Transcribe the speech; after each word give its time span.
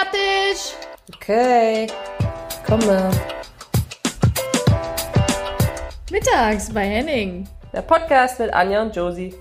fertig. 0.00 0.76
Okay, 1.14 1.86
komme. 2.66 3.10
Mittags 6.10 6.72
bei 6.72 6.86
Henning. 6.86 7.48
Der 7.72 7.82
Podcast 7.82 8.38
mit 8.40 8.52
Anja 8.52 8.82
und 8.82 8.96
Josie. 8.96 9.34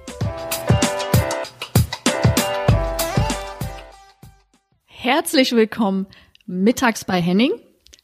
Herzlich 4.86 5.54
willkommen 5.54 6.08
mittags 6.45 7.05
bei 7.05 7.21
Henning 7.21 7.54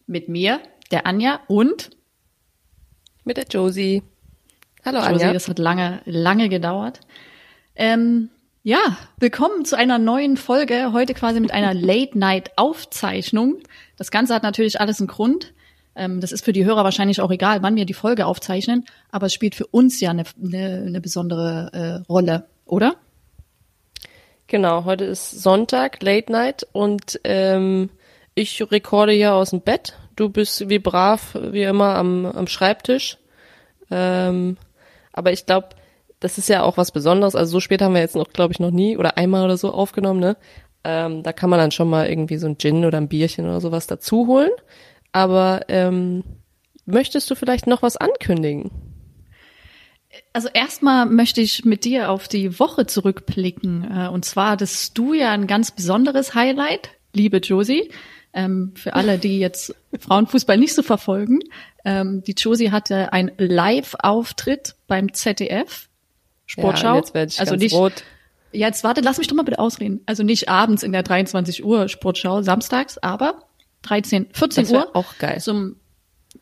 mit 0.07 0.29
mir, 0.29 0.61
der 0.91 1.05
Anja 1.05 1.41
und 1.47 1.91
Mit 3.23 3.37
der 3.37 3.45
Josie. 3.45 4.03
Hallo 4.83 4.99
Josie, 4.99 5.09
Anja. 5.09 5.33
das 5.33 5.47
hat 5.47 5.59
lange, 5.59 6.01
lange 6.05 6.47
gedauert. 6.47 7.01
Ähm, 7.75 8.29
ja, 8.65 8.97
willkommen 9.19 9.63
zu 9.63 9.77
einer 9.77 9.99
neuen 9.99 10.37
Folge. 10.37 10.91
Heute 10.91 11.13
quasi 11.13 11.39
mit 11.39 11.51
einer 11.51 11.75
Late-Night-Aufzeichnung. 11.75 13.59
Das 13.95 14.09
Ganze 14.09 14.33
hat 14.33 14.41
natürlich 14.41 14.81
alles 14.81 14.99
einen 14.99 15.07
Grund. 15.07 15.53
Ähm, 15.95 16.19
das 16.19 16.31
ist 16.31 16.43
für 16.43 16.51
die 16.51 16.65
Hörer 16.65 16.83
wahrscheinlich 16.83 17.21
auch 17.21 17.29
egal, 17.29 17.61
wann 17.61 17.75
wir 17.75 17.85
die 17.85 17.93
Folge 17.93 18.25
aufzeichnen. 18.25 18.85
Aber 19.11 19.27
es 19.27 19.35
spielt 19.35 19.53
für 19.53 19.67
uns 19.67 19.99
ja 19.99 20.09
eine, 20.09 20.23
eine, 20.43 20.83
eine 20.87 20.99
besondere 20.99 21.69
äh, 21.73 22.11
Rolle, 22.11 22.47
oder? 22.65 22.95
Genau, 24.47 24.83
heute 24.85 25.05
ist 25.05 25.29
Sonntag, 25.29 26.01
Late 26.01 26.31
Night 26.31 26.65
und 26.71 27.19
ähm, 27.23 27.91
ich 28.33 28.59
rekorde 28.71 29.11
hier 29.11 29.35
aus 29.35 29.51
dem 29.51 29.61
Bett. 29.61 29.93
Du 30.15 30.29
bist 30.29 30.69
wie 30.69 30.79
brav, 30.79 31.37
wie 31.39 31.61
immer 31.61 31.93
am, 31.97 32.25
am 32.25 32.47
Schreibtisch. 32.47 33.19
Ähm, 33.91 34.57
aber 35.13 35.31
ich 35.31 35.45
glaube, 35.45 35.69
das 36.19 36.37
ist 36.37 36.49
ja 36.49 36.63
auch 36.63 36.77
was 36.77 36.91
Besonderes. 36.91 37.35
Also 37.35 37.53
so 37.53 37.59
spät 37.59 37.81
haben 37.81 37.93
wir 37.93 38.01
jetzt 38.01 38.15
noch, 38.15 38.29
glaube 38.29 38.53
ich, 38.53 38.59
noch 38.59 38.71
nie 38.71 38.97
oder 38.97 39.17
einmal 39.17 39.45
oder 39.45 39.57
so 39.57 39.71
aufgenommen, 39.71 40.19
ne? 40.19 40.37
Ähm, 40.83 41.23
da 41.23 41.33
kann 41.33 41.49
man 41.49 41.59
dann 41.59 41.71
schon 41.71 41.89
mal 41.89 42.07
irgendwie 42.07 42.37
so 42.37 42.47
ein 42.47 42.57
Gin 42.57 42.85
oder 42.85 42.99
ein 42.99 43.07
Bierchen 43.07 43.45
oder 43.45 43.59
sowas 43.59 43.87
dazu 43.87 44.27
holen. 44.27 44.51
Aber 45.11 45.61
ähm, 45.67 46.23
möchtest 46.85 47.29
du 47.31 47.35
vielleicht 47.35 47.65
noch 47.67 47.81
was 47.81 47.97
ankündigen? 47.97 48.69
Also 50.33 50.49
erstmal 50.53 51.05
möchte 51.05 51.41
ich 51.41 51.65
mit 51.65 51.85
dir 51.85 52.09
auf 52.11 52.27
die 52.27 52.59
Woche 52.59 52.85
zurückblicken. 52.85 53.89
Äh, 53.91 54.09
Und 54.09 54.25
zwar 54.25 54.51
hattest 54.51 54.97
du 54.97 55.13
ja 55.13 55.31
ein 55.31 55.47
ganz 55.47 55.71
besonderes 55.71 56.35
Highlight, 56.35 56.89
liebe 57.13 57.37
Josie. 57.37 57.89
Ähm, 58.33 58.73
für 58.75 58.93
alle, 58.93 59.17
die 59.17 59.39
jetzt 59.39 59.73
Frauenfußball 59.99 60.57
nicht 60.57 60.75
so 60.75 60.83
verfolgen. 60.83 61.39
Ähm, 61.83 62.23
die 62.25 62.33
Josie 62.33 62.71
hatte 62.71 63.13
einen 63.13 63.31
Live-Auftritt 63.37 64.75
beim 64.87 65.13
ZDF. 65.13 65.89
Sportschau. 66.45 66.93
Ja, 66.93 66.95
jetzt 66.97 67.13
werde 67.13 67.31
ich 67.31 67.39
also 67.39 67.55
nicht, 67.55 67.73
rot. 67.73 68.03
Jetzt 68.51 68.83
warte, 68.83 69.01
lass 69.01 69.17
mich 69.17 69.27
doch 69.27 69.35
mal 69.35 69.43
bitte 69.43 69.59
ausreden. 69.59 70.01
Also 70.05 70.23
nicht 70.23 70.49
abends 70.49 70.83
in 70.83 70.91
der 70.91 71.03
23 71.03 71.63
Uhr 71.63 71.89
Sportschau, 71.89 72.41
samstags, 72.41 72.97
aber 72.97 73.43
13, 73.81 74.27
14 74.31 74.63
Das 74.63 74.71
wär 74.71 74.79
Uhr 74.79 74.95
auch 74.95 75.17
geil. 75.19 75.39
zum, 75.39 75.75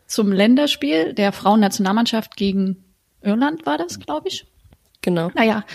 zum 0.06 0.31
Länderspiel 0.31 1.14
der 1.14 1.31
Frauennationalmannschaft 1.31 2.36
gegen 2.36 2.84
Irland 3.22 3.66
war 3.66 3.78
das, 3.78 4.00
glaube 4.00 4.28
ich. 4.28 4.46
Genau. 5.02 5.31
Naja, 5.34 5.66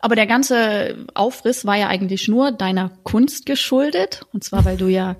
aber 0.00 0.14
der 0.14 0.26
ganze 0.26 1.06
Aufriss 1.14 1.66
war 1.66 1.76
ja 1.76 1.88
eigentlich 1.88 2.28
nur 2.28 2.52
deiner 2.52 2.90
Kunst 3.02 3.46
geschuldet. 3.46 4.22
Und 4.32 4.44
zwar, 4.44 4.64
weil 4.64 4.76
du 4.76 4.86
ja 4.86 5.16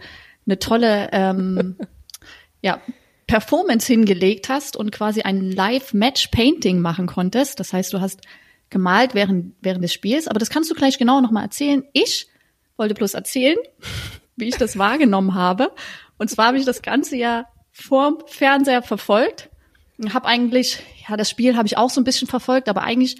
eine 0.47 0.59
tolle 0.59 1.09
ähm, 1.13 1.77
ja, 2.63 2.81
Performance 3.27 3.87
hingelegt 3.87 4.49
hast 4.49 4.77
und 4.77 4.93
quasi 4.93 5.23
ein 5.23 5.51
Live-Match-Painting 5.51 6.79
machen 6.79 7.07
konntest. 7.07 7.59
Das 7.61 7.73
heißt, 7.73 7.93
du 7.93 8.01
hast 8.01 8.23
gemalt 8.71 9.15
während, 9.15 9.55
während 9.61 9.83
des 9.83 9.93
Spiels. 9.93 10.29
Aber 10.29 10.39
das 10.39 10.51
kannst 10.51 10.71
du 10.71 10.75
gleich 10.75 10.99
genau 10.99 11.21
nochmal 11.21 11.45
erzählen. 11.45 11.85
Ich 11.93 12.29
wollte 12.77 12.95
bloß 12.95 13.15
erzählen, 13.15 13.59
wie 14.37 14.49
ich 14.49 14.57
das 14.57 14.79
wahrgenommen 14.79 15.35
habe. 15.35 15.73
Und 16.19 16.31
zwar 16.31 16.49
habe 16.49 16.59
ich 16.59 16.65
das 16.65 16.83
Ganze 16.83 17.17
ja 17.17 17.47
vorm 17.73 18.19
Fernseher 18.27 18.83
verfolgt 18.83 19.51
habe 20.13 20.27
eigentlich, 20.27 20.81
ja, 21.09 21.17
das 21.17 21.31
Spiel 21.31 21.57
habe 21.57 21.67
ich 21.67 21.77
auch 21.77 21.91
so 21.91 22.01
ein 22.01 22.05
bisschen 22.05 22.29
verfolgt, 22.29 22.69
aber 22.69 22.83
eigentlich 22.83 23.17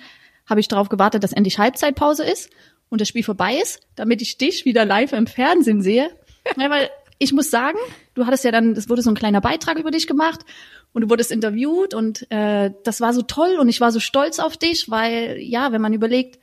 habe 0.47 0.61
ich 0.61 0.69
darauf 0.69 0.89
gewartet, 0.89 1.25
dass 1.25 1.33
endlich 1.33 1.59
Halbzeitpause 1.59 2.25
ist 2.25 2.51
und 2.89 3.01
das 3.01 3.09
Spiel 3.09 3.25
vorbei 3.25 3.57
ist, 3.57 3.81
damit 3.97 4.23
ich 4.23 4.39
dich 4.39 4.65
wieder 4.65 4.85
live 4.85 5.13
im 5.13 5.27
Fernsehen 5.27 5.83
sehe. 5.83 6.11
Ja, 6.57 6.71
weil 6.71 6.89
ich 7.19 7.33
muss 7.33 7.51
sagen, 7.51 7.79
du 8.15 8.27
hattest 8.27 8.45
ja 8.45 8.53
dann, 8.53 8.73
es 8.73 8.89
wurde 8.89 9.03
so 9.03 9.11
ein 9.11 9.17
kleiner 9.17 9.41
Beitrag 9.41 9.79
über 9.79 9.91
dich 9.91 10.07
gemacht 10.07 10.45
und 10.93 11.03
du 11.03 11.11
wurdest 11.11 11.31
interviewt 11.31 11.95
und 11.95 12.31
äh, 12.31 12.73
das 12.85 13.01
war 13.01 13.13
so 13.13 13.23
toll 13.23 13.59
und 13.59 13.69
ich 13.69 13.81
war 13.81 13.93
so 13.93 14.01
stolz 14.01 14.39
auf 14.39 14.57
dich, 14.57 14.91
weil 14.91 15.39
ja, 15.39 15.73
wenn 15.73 15.83
man 15.83 15.93
überlegt, 15.93 16.39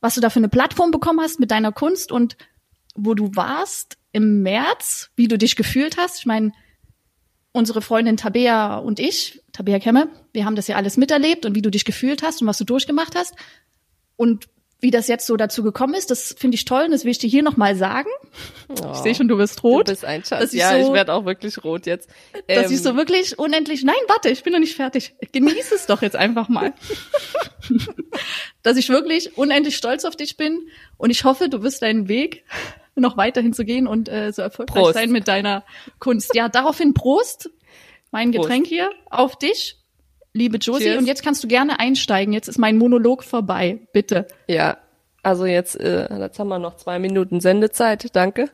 was 0.00 0.14
du 0.14 0.20
da 0.20 0.30
für 0.30 0.38
eine 0.38 0.48
Plattform 0.48 0.90
bekommen 0.90 1.20
hast 1.20 1.40
mit 1.40 1.50
deiner 1.50 1.72
Kunst 1.72 2.12
und 2.12 2.36
wo 2.94 3.14
du 3.14 3.34
warst 3.34 3.98
im 4.12 4.42
März, 4.42 5.10
wie 5.16 5.28
du 5.28 5.38
dich 5.38 5.56
gefühlt 5.56 5.96
hast. 5.96 6.18
Ich 6.18 6.26
meine, 6.26 6.52
unsere 7.52 7.82
Freundin 7.82 8.16
Tabea 8.16 8.76
und 8.76 9.00
ich, 9.00 9.42
Tabea 9.52 9.78
Kemme, 9.78 10.08
wir 10.32 10.44
haben 10.44 10.56
das 10.56 10.68
ja 10.68 10.76
alles 10.76 10.96
miterlebt 10.96 11.46
und 11.46 11.54
wie 11.54 11.62
du 11.62 11.70
dich 11.70 11.84
gefühlt 11.84 12.22
hast 12.22 12.42
und 12.42 12.48
was 12.48 12.58
du 12.58 12.64
durchgemacht 12.64 13.14
hast. 13.14 13.34
Und 14.16 14.46
wie 14.80 14.90
das 14.90 15.08
jetzt 15.08 15.26
so 15.26 15.36
dazu 15.36 15.62
gekommen 15.62 15.94
ist, 15.94 16.10
das 16.10 16.34
finde 16.38 16.54
ich 16.56 16.64
toll 16.66 16.84
und 16.84 16.90
das 16.90 17.04
will 17.04 17.10
ich 17.10 17.18
dir 17.18 17.28
hier 17.30 17.42
nochmal 17.42 17.76
sagen. 17.76 18.08
Ich 18.68 18.98
sehe 18.98 19.14
schon, 19.14 19.26
du 19.26 19.36
bist 19.38 19.58
Du 19.62 19.68
rot. 19.68 19.86
bist 19.86 20.04
ein 20.04 20.20
dass 20.20 20.28
Schatz. 20.28 20.52
ich 20.52 20.60
Ja, 20.60 20.72
so- 20.78 20.88
ich 20.88 20.92
werde 20.92 21.14
auch 21.14 21.24
wirklich 21.24 21.64
rot 21.64 21.86
jetzt. 21.86 22.08
dass 22.46 22.66
Ähm, 22.66 22.72
ich 22.72 22.82
so 22.82 22.94
wirklich 22.96 23.38
unendlich, 23.38 23.84
nein, 23.84 23.94
warte, 24.08 24.28
ich 24.28 24.42
bin 24.42 24.52
noch 24.52 24.60
nicht 24.60 24.76
fertig. 24.76 25.14
Genieß 25.32 25.72
es 25.72 25.86
doch 25.86 26.02
jetzt 26.02 26.16
einfach 26.16 26.48
mal. 26.50 26.74
dass 28.62 28.76
ich 28.76 28.88
wirklich 28.88 29.36
unendlich 29.38 29.76
stolz 29.76 30.04
auf 30.04 30.16
dich 30.16 30.36
bin 30.36 30.68
und 30.98 31.10
ich 31.10 31.24
hoffe, 31.24 31.48
du 31.48 31.62
wirst 31.62 31.82
deinen 31.82 32.08
Weg 32.08 32.44
noch 32.94 33.16
weiterhin 33.16 33.52
zu 33.52 33.64
gehen 33.64 33.86
und 33.86 34.08
äh, 34.08 34.32
so 34.32 34.42
erfolgreich 34.42 34.82
Prost. 34.82 34.94
sein 34.94 35.10
mit 35.10 35.28
deiner 35.28 35.64
Kunst. 35.98 36.34
Ja, 36.34 36.48
daraufhin 36.48 36.94
Prost, 36.94 37.50
mein 38.10 38.30
Prost. 38.30 38.48
Getränk 38.48 38.66
hier, 38.66 38.90
auf 39.10 39.36
dich, 39.38 39.78
liebe 40.36 40.58
Josie. 40.58 40.84
Cheers. 40.84 40.98
Und 40.98 41.06
jetzt 41.06 41.24
kannst 41.24 41.42
du 41.42 41.48
gerne 41.48 41.80
einsteigen. 41.80 42.32
Jetzt 42.32 42.48
ist 42.48 42.58
mein 42.58 42.76
Monolog 42.76 43.24
vorbei. 43.24 43.78
Bitte. 43.92 44.26
Ja, 44.46 44.78
also 45.22 45.46
jetzt, 45.46 45.78
äh, 45.80 46.08
jetzt 46.18 46.38
haben 46.38 46.48
wir 46.48 46.58
noch 46.58 46.76
zwei 46.76 46.98
Minuten 46.98 47.40
Sendezeit. 47.40 48.14
Danke. 48.14 48.50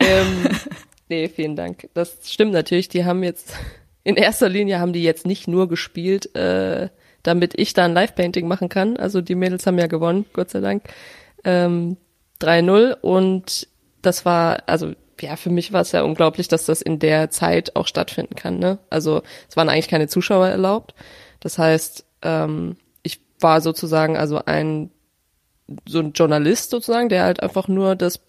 Ähm, 0.00 0.48
nee, 1.08 1.28
vielen 1.28 1.54
Dank. 1.54 1.88
Das 1.94 2.18
stimmt 2.24 2.52
natürlich. 2.52 2.88
Die 2.88 3.04
haben 3.04 3.22
jetzt, 3.22 3.54
in 4.02 4.16
erster 4.16 4.48
Linie 4.48 4.80
haben 4.80 4.92
die 4.92 5.04
jetzt 5.04 5.26
nicht 5.26 5.46
nur 5.46 5.68
gespielt, 5.68 6.34
äh, 6.34 6.88
damit 7.22 7.52
ich 7.56 7.72
da 7.72 7.84
ein 7.84 7.94
Live-Painting 7.94 8.48
machen 8.48 8.68
kann. 8.68 8.96
Also 8.96 9.20
die 9.20 9.36
Mädels 9.36 9.66
haben 9.66 9.78
ja 9.78 9.86
gewonnen, 9.86 10.24
Gott 10.32 10.50
sei 10.50 10.60
Dank. 10.60 10.82
Ähm, 11.44 11.96
3-0 12.40 12.96
und 13.00 13.68
das 14.00 14.24
war, 14.24 14.64
also 14.66 14.92
ja, 15.22 15.36
für 15.36 15.50
mich 15.50 15.72
war 15.72 15.80
es 15.82 15.92
ja 15.92 16.02
unglaublich, 16.02 16.48
dass 16.48 16.66
das 16.66 16.82
in 16.82 16.98
der 16.98 17.30
Zeit 17.30 17.76
auch 17.76 17.86
stattfinden 17.86 18.34
kann. 18.34 18.58
Ne? 18.58 18.78
Also 18.90 19.22
es 19.48 19.56
waren 19.56 19.68
eigentlich 19.68 19.88
keine 19.88 20.08
Zuschauer 20.08 20.48
erlaubt. 20.48 20.94
Das 21.40 21.58
heißt, 21.58 22.04
ähm, 22.22 22.76
ich 23.02 23.20
war 23.40 23.60
sozusagen 23.60 24.16
also 24.16 24.44
ein 24.44 24.90
so 25.86 26.00
ein 26.00 26.12
Journalist 26.12 26.70
sozusagen, 26.70 27.08
der 27.08 27.22
halt 27.22 27.42
einfach 27.42 27.68
nur 27.68 27.94
das, 27.94 28.20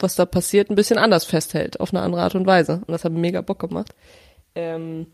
was 0.00 0.16
da 0.16 0.26
passiert, 0.26 0.70
ein 0.70 0.74
bisschen 0.74 0.98
anders 0.98 1.24
festhält, 1.24 1.80
auf 1.80 1.94
eine 1.94 2.02
andere 2.02 2.22
Art 2.22 2.34
und 2.34 2.46
Weise. 2.46 2.82
Und 2.86 2.90
das 2.90 3.04
hat 3.04 3.12
mega 3.12 3.40
Bock 3.40 3.60
gemacht. 3.60 3.94
Ähm, 4.54 5.06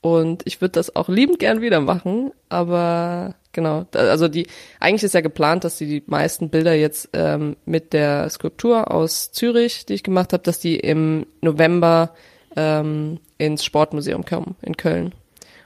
und 0.00 0.42
ich 0.44 0.60
würde 0.60 0.72
das 0.72 0.94
auch 0.96 1.08
liebend 1.08 1.38
gern 1.38 1.60
wieder 1.60 1.80
machen, 1.80 2.32
aber 2.48 3.36
genau, 3.52 3.86
also 3.94 4.28
die, 4.28 4.46
eigentlich 4.80 5.04
ist 5.04 5.14
ja 5.14 5.20
geplant, 5.20 5.64
dass 5.64 5.78
die, 5.78 5.86
die 5.86 6.02
meisten 6.06 6.50
Bilder 6.50 6.74
jetzt 6.74 7.10
ähm, 7.12 7.56
mit 7.64 7.92
der 7.92 8.28
Skulptur 8.30 8.90
aus 8.92 9.32
Zürich, 9.32 9.86
die 9.86 9.94
ich 9.94 10.02
gemacht 10.02 10.32
habe, 10.32 10.42
dass 10.42 10.58
die 10.58 10.76
im 10.76 11.26
November 11.40 12.14
ähm, 12.56 13.20
ins 13.38 13.64
Sportmuseum 13.64 14.24
kommen 14.24 14.56
in 14.62 14.76
Köln. 14.76 15.12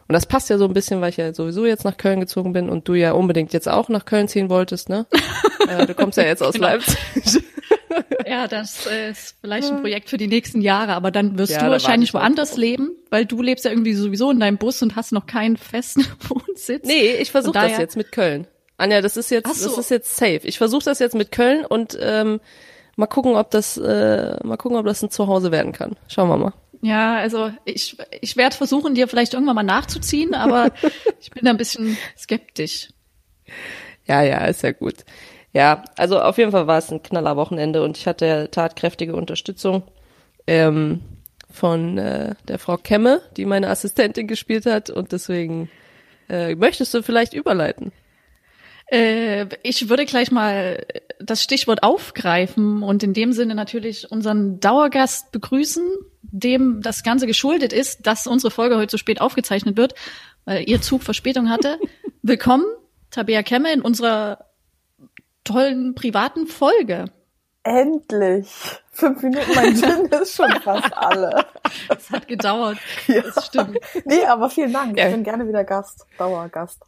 Und 0.09 0.15
das 0.15 0.27
passt 0.27 0.51
ja 0.51 0.59
so 0.59 0.67
ein 0.67 0.75
bisschen, 0.75 1.01
weil 1.01 1.11
ich 1.11 1.17
ja 1.17 1.33
sowieso 1.33 1.65
jetzt 1.65 1.85
nach 1.85 1.97
Köln 1.97 2.21
gezogen 2.21 2.53
bin 2.53 2.69
und 2.69 2.87
du 2.87 2.95
ja 2.95 3.13
unbedingt 3.13 3.53
jetzt 3.53 3.69
auch 3.69 3.89
nach 3.89 4.05
Köln 4.05 4.29
ziehen 4.29 4.51
wolltest, 4.51 4.89
ne? 4.89 5.07
äh, 5.69 5.87
du 5.87 5.95
kommst 5.95 6.19
ja 6.19 6.25
jetzt 6.25 6.43
aus 6.43 6.55
Genau. 6.55 6.67
Leipzig. 6.67 6.97
Ja, 8.27 8.49
das 8.49 8.87
ist 8.87 9.37
vielleicht 9.41 9.71
ein 9.71 9.81
Projekt 9.81 10.09
für 10.09 10.17
die 10.17 10.27
nächsten 10.27 10.61
Jahre, 10.61 10.95
aber 10.95 11.11
dann 11.11 11.39
wirst 11.39 11.53
Ja, 11.53 11.59
du 11.59 11.65
da 11.67 11.71
wahrscheinlich 11.73 12.15
woanders 12.15 12.57
leben, 12.57 12.91
weil 13.11 13.27
du 13.27 13.43
lebst 13.43 13.65
ja 13.65 13.71
irgendwie 13.71 13.95
sowieso 13.95 14.31
in 14.31 14.41
deinem 14.41 14.59
Bus 14.59 14.83
und 14.83 14.97
hast 14.97 15.13
noch 15.13 15.27
keinen 15.27 15.57
festen 15.57 16.07
Wohnsitz. 16.29 16.87
Nee, 16.87 17.17
ich 17.17 17.31
versuche 17.31 17.55
das 17.59 17.79
jetzt 17.79 17.97
mit 17.97 18.13
Köln. 18.13 18.47
Anja, 18.77 19.01
das 19.01 19.17
ist 19.17 19.31
jetzt, 19.31 19.55
so. 19.55 19.69
das 19.69 19.79
ist 19.79 19.91
jetzt 19.91 20.17
safe. 20.17 20.41
Ich 20.45 20.59
versuche 20.59 20.85
das 20.85 20.99
jetzt 20.99 21.15
mit 21.15 21.31
Köln 21.31 21.65
und 21.65 21.97
ähm, 22.01 22.41
mal 22.97 23.07
gucken, 23.07 23.37
ob 23.37 23.51
das, 23.51 23.77
äh, 23.77 24.37
mal 24.43 24.57
gucken, 24.57 24.79
ob 24.79 24.87
das 24.87 25.03
ein 25.03 25.11
Zuhause 25.11 25.53
werden 25.53 25.73
kann. 25.73 25.97
Schauen 26.09 26.29
wir 26.29 26.37
mal. 26.37 26.53
Ja, 26.81 27.17
also 27.17 27.53
ich, 27.65 27.97
ich 28.21 28.37
werde 28.37 28.57
versuchen, 28.57 28.95
dir 28.95 29.07
vielleicht 29.07 29.35
irgendwann 29.35 29.55
mal 29.55 29.63
nachzuziehen, 29.63 30.35
aber 30.35 30.73
ich 31.21 31.31
bin 31.31 31.45
da 31.45 31.51
ein 31.51 31.57
bisschen 31.57 31.97
skeptisch. 32.19 32.89
Ja, 34.07 34.23
ja, 34.23 34.45
ist 34.47 34.63
ja 34.63 34.73
gut. 34.73 34.97
Ja, 35.53 35.85
also 35.97 36.21
auf 36.21 36.39
jeden 36.39 36.51
Fall 36.51 36.67
war 36.67 36.79
es 36.79 36.91
ein 36.91 37.03
knaller 37.03 37.37
Wochenende 37.37 37.83
und 37.83 37.99
ich 37.99 38.07
hatte 38.07 38.49
tatkräftige 38.51 39.15
Unterstützung 39.15 39.83
ähm, 40.47 41.01
von 41.51 41.99
äh, 41.99 42.35
der 42.49 42.59
Frau 42.59 42.79
Kemme, 42.79 43.21
die 43.37 43.45
meine 43.45 43.69
Assistentin 43.69 44.27
gespielt 44.27 44.65
hat 44.65 44.89
und 44.89 45.13
deswegen 45.13 45.69
äh, 46.31 46.55
möchtest 46.55 46.95
du 46.95 47.03
vielleicht 47.03 47.35
überleiten. 47.35 47.93
Äh, 48.87 49.47
ich 49.63 49.91
würde 49.91 50.07
gleich 50.07 50.31
mal 50.31 50.87
das 51.21 51.43
Stichwort 51.43 51.83
aufgreifen 51.83 52.83
und 52.83 53.03
in 53.03 53.13
dem 53.13 53.33
Sinne 53.33 53.55
natürlich 53.55 54.11
unseren 54.11 54.59
Dauergast 54.59 55.33
begrüßen, 55.33 55.85
dem 56.23 56.81
das 56.81 57.03
Ganze 57.03 57.27
geschuldet 57.27 57.75
ist, 57.75 58.07
dass 58.07 58.27
unsere 58.27 58.51
Folge 58.51 58.79
heute 58.79 58.93
so 58.93 58.97
spät 58.97 59.21
aufgezeichnet 59.21 59.77
wird, 59.77 59.95
weil 60.47 60.69
ihr 60.69 60.81
Zug 60.81 61.03
Verspätung 61.03 61.51
hatte. 61.51 61.79
Willkommen, 62.23 62.65
Tabea 63.11 63.43
Kemme, 63.43 63.71
in 63.73 63.83
unserer 63.83 64.52
tollen 65.45 65.95
privaten 65.95 66.47
Folge. 66.47 67.07
Endlich! 67.65 68.49
Fünf 68.91 69.23
Minuten, 69.23 69.55
mein 69.55 69.77
Gin 69.77 70.07
ist 70.21 70.37
schon 70.37 70.51
fast 70.63 70.93
alle. 70.97 71.47
Es 71.89 72.11
hat 72.11 72.29
gedauert. 72.29 72.79
Ja. 73.07 73.23
Das 73.23 73.47
stimmt. 73.47 73.79
Nee, 74.05 74.25
aber 74.27 74.51
vielen 74.51 74.73
Dank. 74.73 74.99
Ich 74.99 75.05
bin 75.05 75.23
gerne 75.23 75.47
wieder 75.49 75.65
Gast, 75.65 76.05
Dauergast. 76.19 76.83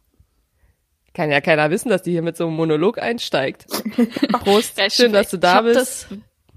Kann 1.13 1.31
ja 1.31 1.39
keiner 1.39 1.71
wissen, 1.71 1.89
dass 1.89 2.03
die 2.03 2.11
hier 2.11 2.21
mit 2.21 2.35
so 2.35 2.45
einem 2.45 2.57
Monolog 2.57 2.99
einsteigt. 2.99 3.65
Prost, 4.43 4.77
ja, 4.77 4.89
schön, 4.89 5.13
dass 5.13 5.29
du 5.29 5.37
da 5.37 5.61
bist. 5.61 6.07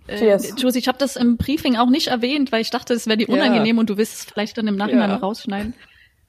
Das, 0.09 0.21
äh, 0.21 0.37
Josie, 0.57 0.81
ich 0.81 0.89
habe 0.89 0.99
das 0.99 1.15
im 1.15 1.37
Briefing 1.37 1.77
auch 1.77 1.89
nicht 1.89 2.09
erwähnt, 2.09 2.51
weil 2.51 2.61
ich 2.61 2.71
dachte, 2.71 2.93
es 2.95 3.07
wäre 3.07 3.19
dir 3.19 3.29
unangenehm 3.29 3.77
ja. 3.77 3.81
und 3.81 3.89
du 3.89 3.97
wirst 3.97 4.15
es 4.15 4.25
vielleicht 4.25 4.59
dann 4.59 4.67
im 4.67 4.75
Nachhinein 4.75 5.11
ja. 5.11 5.17
rausschneiden. 5.17 5.75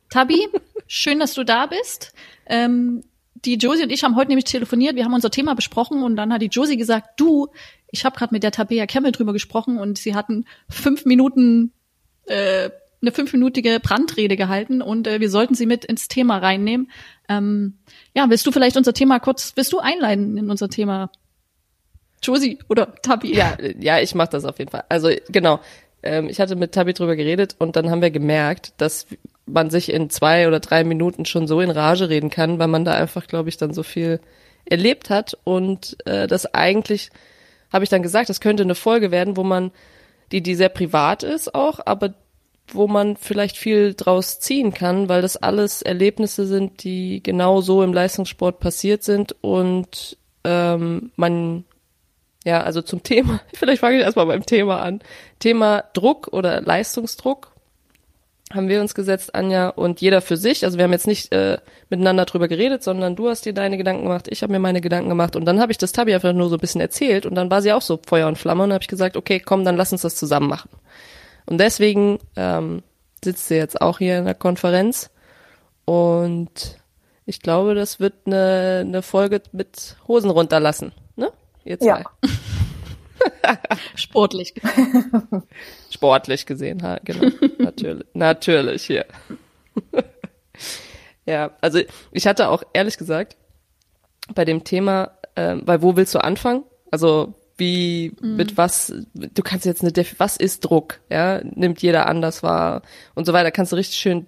Tabi, 0.10 0.48
schön, 0.88 1.20
dass 1.20 1.34
du 1.34 1.44
da 1.44 1.66
bist. 1.66 2.14
Ähm, 2.46 3.04
die 3.46 3.56
Josie 3.56 3.84
und 3.84 3.92
ich 3.92 4.04
haben 4.04 4.16
heute 4.16 4.30
nämlich 4.30 4.46
telefoniert, 4.46 4.96
wir 4.96 5.06
haben 5.06 5.14
unser 5.14 5.32
Thema 5.32 5.56
besprochen 5.56 6.04
und 6.04 6.16
dann 6.16 6.34
hat 6.34 6.42
die 6.42 6.48
Josie 6.48 6.78
gesagt, 6.78 7.20
du, 7.20 7.48
ich 7.92 8.06
habe 8.06 8.18
gerade 8.18 8.34
mit 8.34 8.44
der 8.44 8.52
Tabea 8.52 8.86
Kemmel 8.86 9.12
drüber 9.12 9.34
gesprochen 9.34 9.78
und 9.78 9.98
sie 9.98 10.16
hatten 10.16 10.46
fünf 10.70 11.06
Minuten 11.06 11.72
äh, 12.26 12.70
eine 13.02 13.12
fünfminütige 13.12 13.80
Brandrede 13.80 14.36
gehalten 14.36 14.82
und 14.82 15.08
äh, 15.08 15.20
wir 15.20 15.30
sollten 15.30 15.56
sie 15.56 15.66
mit 15.66 15.86
ins 15.86 16.08
Thema 16.08 16.38
reinnehmen. 16.38 16.92
Ähm, 17.30 17.78
ja, 18.14 18.30
willst 18.30 18.46
du 18.46 18.52
vielleicht 18.52 18.78
unser 18.78 18.94
Thema 18.94 19.20
kurz, 19.20 19.54
willst 19.56 19.72
du 19.72 19.80
einleiten 19.80 20.38
in 20.38 20.50
unser 20.50 20.70
Thema? 20.70 21.10
Josie 22.22 22.60
oder 22.68 22.96
Tabi? 22.96 23.34
Ja, 23.34 23.58
ja, 23.80 24.00
ich 24.00 24.14
mache 24.16 24.32
das 24.32 24.44
auf 24.44 24.60
jeden 24.60 24.72
Fall. 24.72 24.84
Also 24.90 25.10
genau, 25.30 25.62
ähm, 26.04 26.28
ich 26.28 26.42
hatte 26.42 26.58
mit 26.58 26.74
Tabi 26.74 26.94
drüber 26.94 27.16
geredet 27.16 27.56
und 27.60 27.78
dann 27.78 27.90
haben 27.90 28.02
wir 28.02 28.12
gemerkt, 28.12 28.74
dass 28.78 29.08
man 29.52 29.70
sich 29.70 29.92
in 29.92 30.10
zwei 30.10 30.48
oder 30.48 30.60
drei 30.60 30.84
Minuten 30.84 31.26
schon 31.26 31.48
so 31.48 31.62
in 31.62 31.72
Rage 31.72 32.10
reden 32.10 32.30
kann, 32.30 32.60
weil 32.60 32.68
man 32.68 32.86
da 32.86 32.94
einfach, 32.94 33.28
glaube 33.28 33.50
ich, 33.50 33.58
dann 33.58 33.74
so 33.74 33.84
viel 33.84 34.20
erlebt 34.66 35.10
hat. 35.10 35.38
Und 35.44 35.98
äh, 36.06 36.28
das 36.28 36.54
eigentlich, 36.54 37.10
habe 37.72 37.84
ich 37.84 37.90
dann 37.90 38.04
gesagt, 38.04 38.30
das 38.30 38.42
könnte 38.42 38.64
eine 38.64 38.76
Folge 38.76 39.12
werden, 39.12 39.38
wo 39.38 39.44
man, 39.44 39.72
die, 40.32 40.42
die 40.42 40.56
sehr 40.56 40.70
privat 40.70 41.24
ist 41.24 41.54
auch, 41.56 41.80
aber 41.86 42.14
wo 42.72 42.88
man 42.88 43.18
vielleicht 43.18 43.58
viel 43.58 43.96
draus 43.96 44.40
ziehen 44.40 44.74
kann, 44.74 45.10
weil 45.10 45.24
das 45.24 45.38
alles 45.38 45.82
Erlebnisse 45.82 46.46
sind, 46.46 46.84
die 46.84 47.24
genau 47.24 47.62
so 47.62 47.82
im 47.82 47.94
Leistungssport 47.94 48.60
passiert 48.60 49.04
sind. 49.04 49.36
Und 49.42 50.18
ähm, 50.44 51.12
man 51.16 51.66
ja, 52.46 52.62
also 52.62 52.82
zum 52.82 53.04
Thema, 53.04 53.42
vielleicht 53.54 53.82
fange 53.82 53.98
ich 53.98 54.04
erstmal 54.04 54.28
beim 54.28 54.46
Thema 54.46 54.82
an. 54.82 55.02
Thema 55.40 55.84
Druck 55.94 56.30
oder 56.32 56.62
Leistungsdruck 56.62 57.52
haben 58.54 58.68
wir 58.68 58.82
uns 58.82 58.96
gesetzt, 58.96 59.36
Anja, 59.36 59.70
und 59.70 60.02
jeder 60.02 60.22
für 60.22 60.38
sich. 60.38 60.66
Also 60.66 60.78
wir 60.78 60.86
haben 60.86 60.92
jetzt 60.92 61.08
nicht 61.08 61.32
äh, 61.32 61.60
miteinander 61.90 62.26
drüber 62.26 62.48
geredet, 62.48 62.84
sondern 62.84 63.16
du 63.16 63.30
hast 63.30 63.46
dir 63.46 63.54
deine 63.54 63.78
Gedanken 63.78 64.04
gemacht, 64.04 64.28
ich 64.30 64.42
habe 64.42 64.52
mir 64.52 64.60
meine 64.60 64.82
Gedanken 64.82 65.10
gemacht 65.10 65.36
und 65.36 65.46
dann 65.46 65.60
habe 65.60 65.72
ich 65.72 65.78
das 65.78 65.92
Tabi 65.92 66.14
einfach 66.14 66.34
nur 66.34 66.50
so 66.50 66.56
ein 66.56 66.60
bisschen 66.60 66.82
erzählt 66.82 67.26
und 67.26 67.36
dann 67.36 67.52
war 67.52 67.62
sie 67.62 67.74
auch 67.74 67.82
so 67.82 68.00
Feuer 68.06 68.28
und 68.28 68.38
Flamme 68.38 68.64
und 68.64 68.74
habe 68.74 68.82
ich 68.82 68.88
gesagt, 68.88 69.18
okay, 69.18 69.40
komm, 69.40 69.66
dann 69.66 69.78
lass 69.78 69.92
uns 69.92 70.02
das 70.02 70.16
zusammen 70.16 70.50
machen. 70.50 70.70
Und 71.46 71.60
deswegen 71.60 72.20
ähm, 72.36 72.84
sitzt 73.24 73.48
sie 73.48 73.56
jetzt 73.56 73.82
auch 73.82 73.98
hier 73.98 74.20
in 74.20 74.26
der 74.26 74.36
Konferenz. 74.36 75.10
Und 75.86 76.80
ich 77.26 77.42
glaube, 77.42 77.76
das 77.76 78.00
wird 78.00 78.14
eine, 78.26 78.84
eine 78.86 79.02
Folge 79.02 79.42
mit 79.52 79.96
Hosen 80.08 80.30
runterlassen. 80.30 80.92
Ne? 81.16 81.32
Ihr 81.66 81.80
zwei. 81.80 81.88
Ja. 81.88 82.04
Sportlich 83.96 84.54
gesehen. 84.54 85.44
Sportlich 85.90 86.46
gesehen, 86.46 86.84
ha, 86.84 87.00
genau. 87.04 87.30
natürlich, 87.58 88.06
natürlich 88.14 88.84
hier. 88.84 89.06
ja, 91.26 91.52
also 91.62 91.80
ich 92.12 92.28
hatte 92.28 92.50
auch 92.50 92.64
ehrlich 92.74 92.98
gesagt 92.98 93.38
bei 94.34 94.46
dem 94.46 94.64
Thema, 94.64 95.12
äh, 95.36 95.58
weil 95.62 95.82
wo 95.82 95.96
willst 95.96 96.14
du 96.16 96.20
anfangen? 96.24 96.64
Also 96.92 97.34
wie, 97.58 98.16
mhm. 98.22 98.36
mit 98.36 98.58
was, 98.58 98.94
du 99.14 99.44
kannst 99.44 99.66
jetzt 99.66 99.82
eine, 99.82 99.92
Def 99.92 100.16
was 100.18 100.38
ist 100.38 100.62
Druck, 100.62 101.00
ja, 101.10 101.42
nimmt 101.44 101.82
jeder 101.82 102.08
anders 102.08 102.42
wahr 102.42 102.82
und 103.16 103.26
so 103.26 103.34
weiter, 103.34 103.52
kannst 103.52 103.72
du 103.72 103.76
richtig 103.76 103.98
schön 103.98 104.28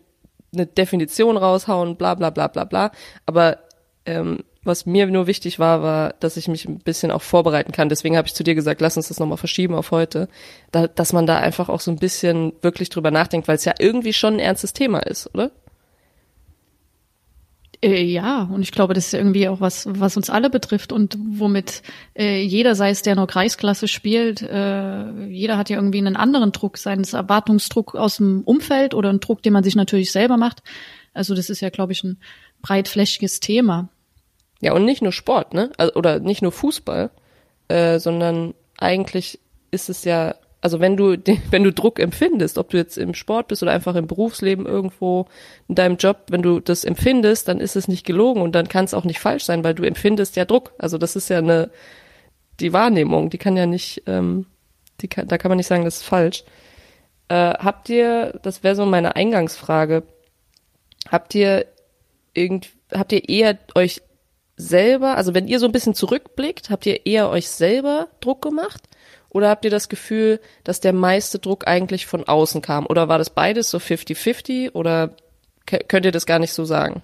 eine 0.53 0.65
Definition 0.65 1.37
raushauen, 1.37 1.95
bla, 1.95 2.15
bla, 2.15 2.29
bla, 2.29 2.47
bla, 2.47 2.65
bla, 2.65 2.91
aber, 3.25 3.59
ähm, 4.05 4.43
was 4.63 4.85
mir 4.85 5.07
nur 5.07 5.27
wichtig 5.27 5.57
war, 5.57 5.81
war, 5.81 6.13
dass 6.19 6.37
ich 6.37 6.47
mich 6.47 6.67
ein 6.67 6.79
bisschen 6.79 7.11
auch 7.11 7.21
vorbereiten 7.21 7.71
kann. 7.71 7.89
Deswegen 7.89 8.15
habe 8.15 8.27
ich 8.27 8.35
zu 8.35 8.43
dir 8.43 8.55
gesagt, 8.55 8.81
lass 8.81 8.97
uns 8.97 9.07
das 9.07 9.19
nochmal 9.19 9.37
verschieben 9.37 9.73
auf 9.73 9.91
heute, 9.91 10.27
da, 10.71 10.87
dass 10.87 11.13
man 11.13 11.25
da 11.25 11.37
einfach 11.37 11.69
auch 11.69 11.79
so 11.79 11.89
ein 11.91 11.97
bisschen 11.97 12.53
wirklich 12.61 12.89
drüber 12.89 13.09
nachdenkt, 13.09 13.47
weil 13.47 13.55
es 13.55 13.65
ja 13.65 13.73
irgendwie 13.79 14.13
schon 14.13 14.35
ein 14.35 14.39
ernstes 14.39 14.73
Thema 14.73 14.99
ist, 14.99 15.33
oder? 15.33 15.51
Äh, 17.83 18.03
ja, 18.03 18.43
und 18.43 18.61
ich 18.61 18.71
glaube, 18.71 18.93
das 18.93 19.07
ist 19.07 19.13
irgendwie 19.15 19.47
auch 19.47 19.59
was, 19.59 19.87
was 19.89 20.15
uns 20.15 20.29
alle 20.29 20.51
betrifft 20.51 20.91
und 20.91 21.17
womit 21.19 21.81
äh, 22.15 22.43
jeder, 22.43 22.75
sei 22.75 22.91
es 22.91 23.01
der 23.01 23.15
nur 23.15 23.25
Kreisklasse 23.25 23.87
spielt, 23.87 24.43
äh, 24.43 25.25
jeder 25.25 25.57
hat 25.57 25.71
ja 25.71 25.77
irgendwie 25.77 25.97
einen 25.97 26.15
anderen 26.15 26.51
Druck, 26.51 26.77
seien 26.77 27.01
es 27.01 27.13
Erwartungsdruck 27.13 27.95
aus 27.95 28.17
dem 28.17 28.43
Umfeld 28.43 28.93
oder 28.93 29.09
einen 29.09 29.19
Druck, 29.19 29.41
den 29.41 29.53
man 29.53 29.63
sich 29.63 29.75
natürlich 29.75 30.11
selber 30.11 30.37
macht. 30.37 30.61
Also 31.13 31.33
das 31.33 31.49
ist 31.49 31.61
ja, 31.61 31.69
glaube 31.71 31.93
ich, 31.93 32.03
ein 32.03 32.19
breitflächiges 32.61 33.39
Thema. 33.39 33.89
Ja, 34.61 34.73
und 34.73 34.85
nicht 34.85 35.01
nur 35.01 35.11
Sport, 35.11 35.53
ne? 35.53 35.71
Also, 35.77 35.93
oder 35.95 36.19
nicht 36.19 36.41
nur 36.41 36.51
Fußball, 36.51 37.09
äh, 37.67 37.99
sondern 37.99 38.53
eigentlich 38.77 39.39
ist 39.71 39.89
es 39.89 40.05
ja 40.05 40.35
also 40.61 40.79
wenn 40.79 40.95
du, 40.95 41.17
wenn 41.49 41.63
du 41.63 41.73
Druck 41.73 41.99
empfindest, 41.99 42.57
ob 42.57 42.69
du 42.69 42.77
jetzt 42.77 42.97
im 42.97 43.13
Sport 43.13 43.47
bist 43.49 43.61
oder 43.63 43.71
einfach 43.71 43.95
im 43.95 44.07
Berufsleben 44.07 44.65
irgendwo 44.65 45.25
in 45.67 45.75
deinem 45.75 45.97
Job, 45.97 46.25
wenn 46.29 46.43
du 46.43 46.59
das 46.59 46.85
empfindest, 46.85 47.47
dann 47.47 47.59
ist 47.59 47.75
es 47.75 47.87
nicht 47.87 48.05
gelogen 48.05 48.41
und 48.41 48.53
dann 48.53 48.69
kann 48.69 48.85
es 48.85 48.93
auch 48.93 49.03
nicht 49.03 49.19
falsch 49.19 49.43
sein, 49.43 49.63
weil 49.63 49.73
du 49.73 49.83
empfindest 49.83 50.35
ja 50.35 50.45
Druck. 50.45 50.71
Also 50.77 50.97
das 50.97 51.15
ist 51.15 51.29
ja 51.29 51.39
eine, 51.39 51.71
die 52.59 52.73
Wahrnehmung, 52.73 53.29
die 53.29 53.39
kann 53.39 53.57
ja 53.57 53.65
nicht, 53.65 54.03
ähm, 54.05 54.45
die 55.01 55.07
kann, 55.07 55.27
da 55.27 55.37
kann 55.37 55.49
man 55.49 55.57
nicht 55.57 55.67
sagen, 55.67 55.83
das 55.83 55.97
ist 55.97 56.03
falsch. 56.03 56.43
Äh, 57.27 57.53
habt 57.55 57.89
ihr, 57.89 58.39
das 58.43 58.63
wäre 58.63 58.75
so 58.75 58.85
meine 58.85 59.15
Eingangsfrage, 59.15 60.03
habt 61.09 61.33
ihr 61.33 61.65
irgend, 62.33 62.69
habt 62.93 63.11
ihr 63.11 63.27
eher 63.27 63.57
euch 63.73 64.01
selber, 64.61 65.17
also 65.17 65.33
wenn 65.33 65.47
ihr 65.47 65.59
so 65.59 65.65
ein 65.65 65.71
bisschen 65.71 65.93
zurückblickt, 65.93 66.69
habt 66.69 66.85
ihr 66.85 67.05
eher 67.05 67.29
euch 67.29 67.49
selber 67.49 68.07
Druck 68.19 68.41
gemacht 68.41 68.81
oder 69.29 69.49
habt 69.49 69.65
ihr 69.65 69.71
das 69.71 69.89
Gefühl, 69.89 70.39
dass 70.63 70.79
der 70.79 70.93
meiste 70.93 71.39
Druck 71.39 71.67
eigentlich 71.67 72.05
von 72.05 72.27
außen 72.27 72.61
kam? 72.61 72.85
Oder 72.85 73.09
war 73.09 73.17
das 73.17 73.29
beides 73.29 73.69
so 73.69 73.77
50-50 73.77 74.73
oder 74.73 75.11
könnt 75.65 76.05
ihr 76.05 76.11
das 76.11 76.25
gar 76.25 76.39
nicht 76.39 76.53
so 76.53 76.65
sagen? 76.65 77.01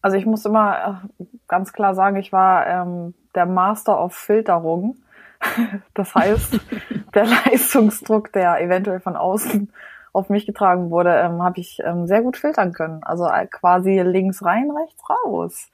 Also 0.00 0.16
ich 0.16 0.26
muss 0.26 0.44
immer 0.44 1.02
äh, 1.18 1.24
ganz 1.48 1.72
klar 1.72 1.94
sagen, 1.94 2.16
ich 2.16 2.32
war 2.32 2.66
ähm, 2.66 3.14
der 3.34 3.46
Master 3.46 4.02
of 4.02 4.14
Filterung. 4.14 4.96
Das 5.94 6.14
heißt, 6.14 6.58
der 7.14 7.26
Leistungsdruck, 7.26 8.32
der 8.32 8.60
eventuell 8.60 9.00
von 9.00 9.16
außen 9.16 9.72
auf 10.12 10.28
mich 10.28 10.46
getragen 10.46 10.90
wurde, 10.90 11.14
ähm, 11.14 11.42
habe 11.42 11.60
ich 11.60 11.80
ähm, 11.84 12.06
sehr 12.06 12.22
gut 12.22 12.36
filtern 12.36 12.72
können. 12.72 13.02
Also 13.02 13.26
äh, 13.26 13.46
quasi 13.46 14.00
links 14.00 14.44
rein, 14.44 14.70
rechts 14.70 15.02
raus. 15.08 15.70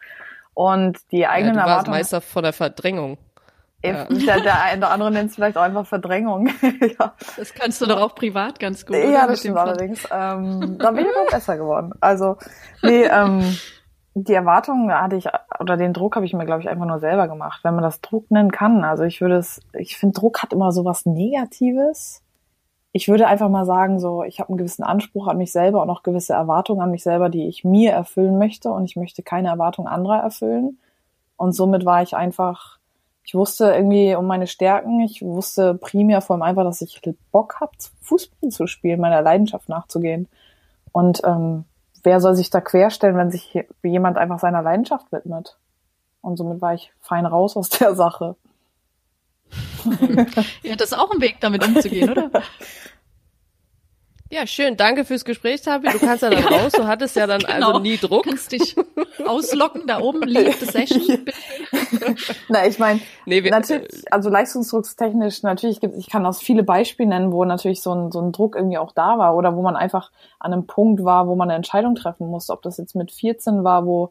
Und 0.54 0.98
die 1.10 1.26
eigenen 1.26 1.56
ja, 1.56 1.64
du 1.64 1.68
Erwartungen. 1.68 1.98
Meister 1.98 2.20
von 2.20 2.42
der 2.42 2.52
Verdrängung. 2.52 3.18
Ja. 3.84 4.04
Der, 4.04 4.40
der 4.40 4.62
eine 4.62 4.78
oder 4.78 4.90
andere 4.90 5.10
nennt 5.10 5.30
es 5.30 5.34
vielleicht 5.34 5.56
auch 5.56 5.62
einfach 5.62 5.86
Verdrängung. 5.86 6.48
ja. 6.98 7.14
Das 7.36 7.52
kannst 7.54 7.80
du 7.80 7.86
doch 7.86 8.00
auch 8.00 8.14
privat 8.14 8.58
ganz 8.58 8.86
gut. 8.86 8.96
Ja, 8.96 9.26
das 9.26 9.40
stimmt 9.40 9.58
allerdings. 9.58 10.06
Ähm, 10.10 10.78
da 10.78 10.90
bin 10.92 11.06
ich 11.06 11.12
noch 11.14 11.30
besser 11.30 11.56
geworden. 11.56 11.92
Also, 12.00 12.38
nee, 12.82 13.04
ähm, 13.12 13.56
die 14.14 14.32
Erwartungen 14.32 14.92
hatte 14.92 15.16
ich, 15.16 15.26
oder 15.58 15.76
den 15.76 15.92
Druck 15.92 16.16
habe 16.16 16.24
ich 16.24 16.32
mir, 16.32 16.46
glaube 16.46 16.62
ich, 16.62 16.68
einfach 16.68 16.86
nur 16.86 17.00
selber 17.00 17.26
gemacht, 17.26 17.60
wenn 17.64 17.74
man 17.74 17.82
das 17.82 18.00
Druck 18.00 18.30
nennen 18.30 18.52
kann. 18.52 18.84
Also 18.84 19.02
ich 19.02 19.20
würde 19.20 19.36
es, 19.36 19.60
ich 19.72 19.96
finde, 19.96 20.18
Druck 20.18 20.42
hat 20.42 20.52
immer 20.52 20.70
so 20.70 20.84
was 20.84 21.04
Negatives. 21.04 22.22
Ich 22.96 23.08
würde 23.08 23.26
einfach 23.26 23.48
mal 23.50 23.66
sagen, 23.66 23.98
so, 23.98 24.22
ich 24.22 24.40
habe 24.40 24.50
einen 24.50 24.58
gewissen 24.58 24.84
Anspruch 24.84 25.26
an 25.26 25.36
mich 25.36 25.52
selber 25.52 25.82
und 25.82 25.90
auch 25.90 26.02
gewisse 26.02 26.32
Erwartungen 26.32 26.80
an 26.80 26.90
mich 26.90 27.02
selber, 27.02 27.28
die 27.28 27.48
ich 27.48 27.64
mir 27.64 27.92
erfüllen 27.92 28.38
möchte 28.38 28.70
und 28.70 28.84
ich 28.84 28.96
möchte 28.96 29.22
keine 29.22 29.48
Erwartungen 29.48 29.88
anderer 29.88 30.20
erfüllen. 30.20 30.78
Und 31.36 31.52
somit 31.52 31.84
war 31.84 32.02
ich 32.02 32.14
einfach 32.14 32.78
ich 33.24 33.34
wusste 33.34 33.72
irgendwie 33.72 34.14
um 34.14 34.26
meine 34.26 34.46
Stärken. 34.46 35.00
Ich 35.00 35.22
wusste 35.22 35.74
primär 35.74 36.20
vor 36.20 36.34
allem 36.34 36.42
einfach, 36.42 36.62
dass 36.62 36.82
ich 36.82 37.00
Bock 37.32 37.60
habe, 37.60 37.72
Fußball 38.02 38.50
zu 38.50 38.66
spielen, 38.66 39.00
meiner 39.00 39.22
Leidenschaft 39.22 39.68
nachzugehen. 39.68 40.28
Und 40.92 41.22
ähm, 41.24 41.64
wer 42.02 42.20
soll 42.20 42.34
sich 42.34 42.50
da 42.50 42.60
querstellen, 42.60 43.16
wenn 43.16 43.30
sich 43.30 43.64
jemand 43.82 44.18
einfach 44.18 44.38
seiner 44.38 44.62
Leidenschaft 44.62 45.10
widmet? 45.10 45.56
Und 46.20 46.36
somit 46.36 46.60
war 46.60 46.74
ich 46.74 46.92
fein 47.00 47.24
raus 47.24 47.56
aus 47.56 47.70
der 47.70 47.94
Sache. 47.94 48.36
ja, 50.62 50.76
das 50.76 50.92
ist 50.92 50.98
auch 50.98 51.10
ein 51.10 51.20
Weg, 51.20 51.36
damit 51.40 51.66
umzugehen, 51.66 52.10
oder? 52.10 52.30
Ja, 54.30 54.48
schön. 54.48 54.76
Danke 54.76 55.04
fürs 55.04 55.24
Gespräch, 55.24 55.62
Tabi. 55.62 55.88
Du 55.90 55.98
kannst 56.00 56.22
ja 56.22 56.30
dann 56.30 56.42
raus. 56.52 56.72
Du 56.72 56.88
hattest 56.88 57.14
ja 57.14 57.26
dann 57.28 57.40
Genau. 57.40 57.68
also 57.68 57.78
nie 57.78 57.98
Druck. 57.98 58.24
Du 58.24 58.30
kannst 58.30 58.50
dich 58.50 58.74
auslocken, 59.24 59.86
da 59.86 60.00
oben 60.00 60.22
liegt 60.22 60.58
the 60.58 60.66
session. 60.66 61.26
Na, 62.48 62.66
ich 62.66 62.80
meine, 62.80 63.00
Nee, 63.26 63.44
wir, 63.44 63.52
natürlich, 63.52 63.88
also 64.10 64.30
leistungsdruckstechnisch, 64.30 65.44
natürlich 65.44 65.80
gibt 65.80 65.94
ich 65.96 66.08
kann 66.10 66.26
aus 66.26 66.40
viele 66.40 66.64
Beispiele 66.64 67.10
nennen, 67.10 67.30
wo 67.30 67.44
natürlich 67.44 67.80
so 67.80 67.94
ein, 67.94 68.10
so 68.10 68.20
ein 68.20 68.32
Druck 68.32 68.56
irgendwie 68.56 68.78
auch 68.78 68.90
da 68.92 69.18
war 69.18 69.36
oder 69.36 69.54
wo 69.54 69.62
man 69.62 69.76
einfach 69.76 70.10
an 70.40 70.52
einem 70.52 70.66
Punkt 70.66 71.04
war, 71.04 71.28
wo 71.28 71.36
man 71.36 71.48
eine 71.50 71.56
Entscheidung 71.56 71.94
treffen 71.94 72.26
musste. 72.26 72.54
Ob 72.54 72.62
das 72.62 72.78
jetzt 72.78 72.96
mit 72.96 73.12
14 73.12 73.62
war, 73.62 73.86
wo 73.86 74.10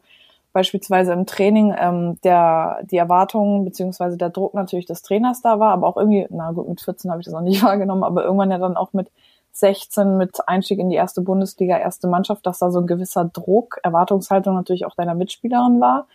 beispielsweise 0.54 1.12
im 1.12 1.26
Training 1.26 1.74
ähm, 1.76 2.18
der 2.22 2.80
die 2.84 2.96
Erwartungen 2.96 3.64
beziehungsweise 3.64 4.16
der 4.16 4.30
Druck 4.30 4.54
natürlich 4.54 4.86
des 4.86 5.02
Trainers 5.02 5.42
da 5.42 5.58
war, 5.60 5.72
aber 5.72 5.86
auch 5.86 5.98
irgendwie, 5.98 6.26
na 6.30 6.52
gut, 6.52 6.68
mit 6.68 6.80
14 6.80 7.10
habe 7.10 7.20
ich 7.20 7.26
das 7.26 7.34
noch 7.34 7.42
nicht 7.42 7.62
wahrgenommen, 7.62 8.04
aber 8.04 8.24
irgendwann 8.24 8.50
ja 8.50 8.58
dann 8.58 8.78
auch 8.78 8.94
mit 8.94 9.10
16 9.52 10.16
mit 10.16 10.48
Einstieg 10.48 10.78
in 10.78 10.90
die 10.90 10.96
erste 10.96 11.20
Bundesliga, 11.20 11.76
erste 11.76 12.08
Mannschaft, 12.08 12.46
dass 12.46 12.58
da 12.58 12.70
so 12.70 12.80
ein 12.80 12.86
gewisser 12.86 13.24
Druck, 13.26 13.78
Erwartungshaltung 13.82 14.54
natürlich 14.54 14.86
auch 14.86 14.96
deiner 14.96 15.14
Mitspielerin 15.14 15.80
war. 15.80 16.06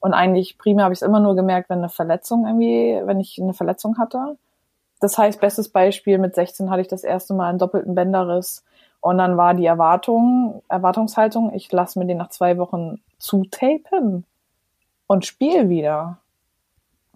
Und 0.00 0.14
eigentlich 0.14 0.58
primär 0.58 0.84
habe 0.84 0.94
ich 0.94 1.00
es 1.00 1.06
immer 1.06 1.20
nur 1.20 1.36
gemerkt, 1.36 1.70
wenn 1.70 1.78
eine 1.78 1.88
Verletzung 1.88 2.46
irgendwie, 2.46 3.00
wenn 3.04 3.20
ich 3.20 3.40
eine 3.40 3.54
Verletzung 3.54 3.98
hatte. 3.98 4.36
Das 5.00 5.16
heißt, 5.16 5.40
bestes 5.40 5.68
Beispiel, 5.68 6.18
mit 6.18 6.34
16 6.34 6.70
hatte 6.70 6.80
ich 6.80 6.88
das 6.88 7.04
erste 7.04 7.34
Mal 7.34 7.50
einen 7.50 7.58
doppelten 7.58 7.94
Bänderriss. 7.94 8.64
Und 9.00 9.18
dann 9.18 9.36
war 9.36 9.54
die 9.54 9.66
Erwartung, 9.66 10.62
Erwartungshaltung, 10.68 11.52
ich 11.54 11.70
lasse 11.70 11.98
mir 11.98 12.06
den 12.06 12.18
nach 12.18 12.30
zwei 12.30 12.58
Wochen 12.58 13.00
zutapen 13.18 14.24
und 15.06 15.24
spiel 15.24 15.68
wieder. 15.68 16.18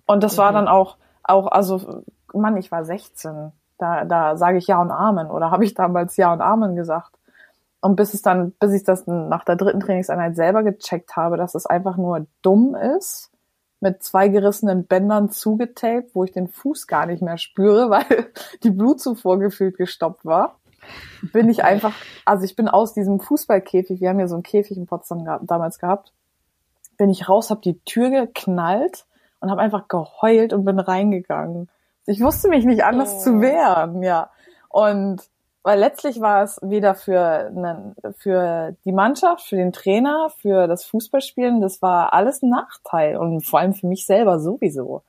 Und 0.06 0.22
das 0.22 0.38
war 0.38 0.50
Mhm. 0.50 0.54
dann 0.56 0.68
auch, 0.68 0.96
auch, 1.24 1.46
also, 1.48 2.02
Mann, 2.32 2.56
ich 2.56 2.70
war 2.70 2.84
16. 2.84 3.52
Da, 3.78 4.04
da 4.04 4.36
sage 4.36 4.58
ich 4.58 4.66
Ja 4.68 4.80
und 4.80 4.90
Amen. 4.90 5.30
Oder 5.30 5.50
habe 5.50 5.64
ich 5.64 5.74
damals 5.74 6.16
Ja 6.16 6.32
und 6.32 6.40
Amen 6.40 6.76
gesagt. 6.76 7.12
Und 7.80 7.96
bis 7.96 8.14
es 8.14 8.22
dann, 8.22 8.52
bis 8.52 8.72
ich 8.72 8.84
das 8.84 9.06
nach 9.08 9.44
der 9.44 9.56
dritten 9.56 9.80
Trainingseinheit 9.80 10.36
selber 10.36 10.62
gecheckt 10.62 11.16
habe, 11.16 11.36
dass 11.36 11.56
es 11.56 11.66
einfach 11.66 11.96
nur 11.96 12.26
dumm 12.42 12.76
ist, 12.76 13.30
mit 13.80 14.04
zwei 14.04 14.28
gerissenen 14.28 14.86
Bändern 14.86 15.30
zugetaped, 15.30 16.14
wo 16.14 16.22
ich 16.22 16.30
den 16.30 16.46
Fuß 16.46 16.86
gar 16.86 17.06
nicht 17.06 17.22
mehr 17.22 17.38
spüre, 17.38 17.90
weil 17.90 18.30
die 18.62 18.70
Blutzufuhr 18.70 19.40
gefühlt 19.40 19.76
gestoppt 19.76 20.24
war, 20.24 20.56
bin 21.32 21.48
ich 21.48 21.64
einfach, 21.64 21.94
also 22.24 22.44
ich 22.44 22.56
bin 22.56 22.68
aus 22.68 22.94
diesem 22.94 23.20
Fußballkäfig, 23.20 24.00
wir 24.00 24.08
haben 24.08 24.20
ja 24.20 24.28
so 24.28 24.34
einen 24.34 24.42
Käfig 24.42 24.76
in 24.76 24.86
Potsdam 24.86 25.24
gehabt, 25.24 25.44
damals 25.50 25.78
gehabt, 25.78 26.12
bin 26.98 27.10
ich 27.10 27.28
raus, 27.28 27.50
habe 27.50 27.60
die 27.60 27.78
Tür 27.84 28.10
geknallt 28.10 29.06
und 29.40 29.50
habe 29.50 29.60
einfach 29.60 29.88
geheult 29.88 30.52
und 30.52 30.64
bin 30.64 30.78
reingegangen. 30.78 31.68
Ich 32.06 32.20
wusste 32.20 32.48
mich 32.48 32.64
nicht 32.64 32.84
anders 32.84 33.14
Oh. 33.14 33.20
zu 33.20 33.40
wehren, 33.40 34.02
ja. 34.02 34.30
Und 34.68 35.22
weil 35.62 35.78
letztlich 35.78 36.20
war 36.20 36.42
es 36.42 36.58
weder 36.62 36.94
für, 36.96 37.20
einen, 37.20 37.94
für 38.18 38.74
die 38.84 38.90
Mannschaft, 38.92 39.46
für 39.46 39.56
den 39.56 39.72
Trainer, 39.72 40.28
für 40.38 40.66
das 40.66 40.84
Fußballspielen, 40.84 41.60
das 41.60 41.80
war 41.82 42.12
alles 42.12 42.42
ein 42.42 42.50
Nachteil 42.50 43.16
und 43.16 43.46
vor 43.46 43.60
allem 43.60 43.72
für 43.72 43.86
mich 43.86 44.04
selber 44.04 44.40
sowieso. 44.40 45.02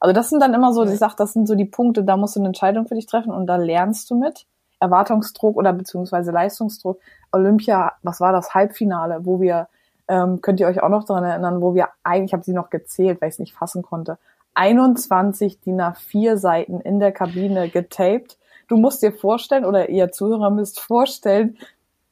Also 0.00 0.12
das 0.12 0.28
sind 0.28 0.40
dann 0.40 0.52
immer 0.52 0.74
so, 0.74 0.84
ich 0.84 0.98
sag, 0.98 1.14
das 1.14 1.32
sind 1.32 1.48
so 1.48 1.54
die 1.54 1.64
Punkte, 1.64 2.04
da 2.04 2.18
musst 2.18 2.36
du 2.36 2.40
eine 2.40 2.48
Entscheidung 2.48 2.86
für 2.86 2.94
dich 2.94 3.06
treffen 3.06 3.32
und 3.32 3.46
da 3.46 3.56
lernst 3.56 4.10
du 4.10 4.16
mit. 4.16 4.44
Erwartungsdruck 4.80 5.56
oder 5.56 5.72
beziehungsweise 5.72 6.30
Leistungsdruck. 6.30 7.00
Olympia, 7.32 7.92
was 8.02 8.20
war 8.20 8.32
das 8.32 8.54
Halbfinale, 8.54 9.24
wo 9.24 9.40
wir, 9.40 9.68
ähm, 10.08 10.40
könnt 10.40 10.60
ihr 10.60 10.66
euch 10.66 10.82
auch 10.82 10.88
noch 10.88 11.04
daran 11.04 11.24
erinnern, 11.24 11.60
wo 11.60 11.74
wir 11.74 11.88
eigentlich, 12.02 12.30
ich 12.30 12.32
habe 12.32 12.44
sie 12.44 12.52
noch 12.52 12.70
gezählt, 12.70 13.20
weil 13.20 13.28
ich 13.28 13.34
es 13.34 13.38
nicht 13.38 13.54
fassen 13.54 13.82
konnte, 13.82 14.18
21 14.54 15.60
DIN 15.60 15.80
A4 15.80 16.36
Seiten 16.36 16.80
in 16.80 17.00
der 17.00 17.12
Kabine 17.12 17.68
getaped. 17.68 18.38
Du 18.68 18.76
musst 18.76 19.02
dir 19.02 19.12
vorstellen, 19.12 19.64
oder 19.64 19.88
ihr 19.88 20.12
Zuhörer 20.12 20.50
müsst 20.50 20.80
vorstellen, 20.80 21.58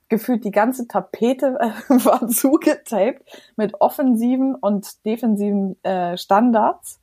gefühlt 0.09 0.45
die 0.45 0.50
ganze 0.50 0.87
Tapete 0.87 1.59
äh, 1.59 1.71
war 2.04 2.28
zugetaped 2.28 3.23
mit 3.57 3.81
offensiven 3.81 4.54
und 4.54 5.04
defensiven 5.07 5.83
äh, 5.85 6.19
Standards. 6.19 7.00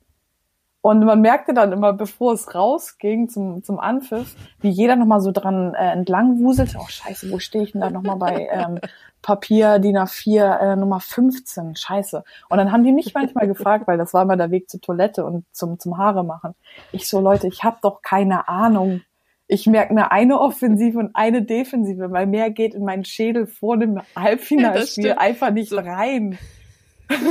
Und 0.81 1.03
man 1.03 1.19
merkte 1.19 1.53
dann 1.53 1.73
immer, 1.73 1.91
bevor 1.91 2.33
es 2.33 2.55
rausging 2.55 3.27
zum, 3.27 3.63
zum 3.63 3.79
Anpfiff, 3.79 4.35
wie 4.61 4.69
jeder 4.69 4.95
nochmal 4.95 5.19
so 5.19 5.31
dran 5.31 5.73
äh, 5.73 5.91
entlang 5.91 6.39
wuselte. 6.39 6.77
Oh 6.79 6.87
scheiße, 6.87 7.29
wo 7.31 7.39
stehe 7.39 7.65
ich 7.65 7.73
denn 7.73 7.81
da 7.81 7.89
nochmal 7.89 8.15
bei 8.15 8.47
ähm, 8.49 8.79
Papier 9.21 9.79
DIN 9.79 9.97
A4 9.97 10.57
äh, 10.59 10.75
Nummer 10.77 11.01
15? 11.01 11.75
Scheiße. 11.75 12.23
Und 12.49 12.57
dann 12.57 12.71
haben 12.71 12.85
die 12.85 12.93
mich 12.93 13.13
manchmal 13.13 13.45
gefragt, 13.47 13.87
weil 13.87 13.97
das 13.97 14.13
war 14.13 14.21
immer 14.23 14.37
der 14.37 14.51
Weg 14.51 14.69
zur 14.69 14.79
Toilette 14.79 15.25
und 15.25 15.43
zum, 15.51 15.79
zum 15.79 15.97
Haare 15.97 16.23
machen. 16.23 16.55
Ich 16.93 17.09
so, 17.09 17.19
Leute, 17.19 17.47
ich 17.47 17.65
habe 17.65 17.79
doch 17.81 18.01
keine 18.01 18.47
Ahnung. 18.47 19.01
Ich 19.47 19.65
merke 19.67 19.93
mir 19.93 20.11
eine 20.13 20.39
Offensive 20.39 20.97
und 20.97 21.13
eine 21.15 21.41
Defensive, 21.41 22.11
weil 22.11 22.25
mehr 22.27 22.51
geht 22.51 22.73
in 22.73 22.85
meinen 22.85 23.03
Schädel 23.03 23.47
vor 23.47 23.77
dem 23.77 23.99
Halbfinalspiel 24.15 25.13
einfach 25.17 25.51
nicht 25.51 25.71
So- 25.71 25.79
rein. 25.79 26.37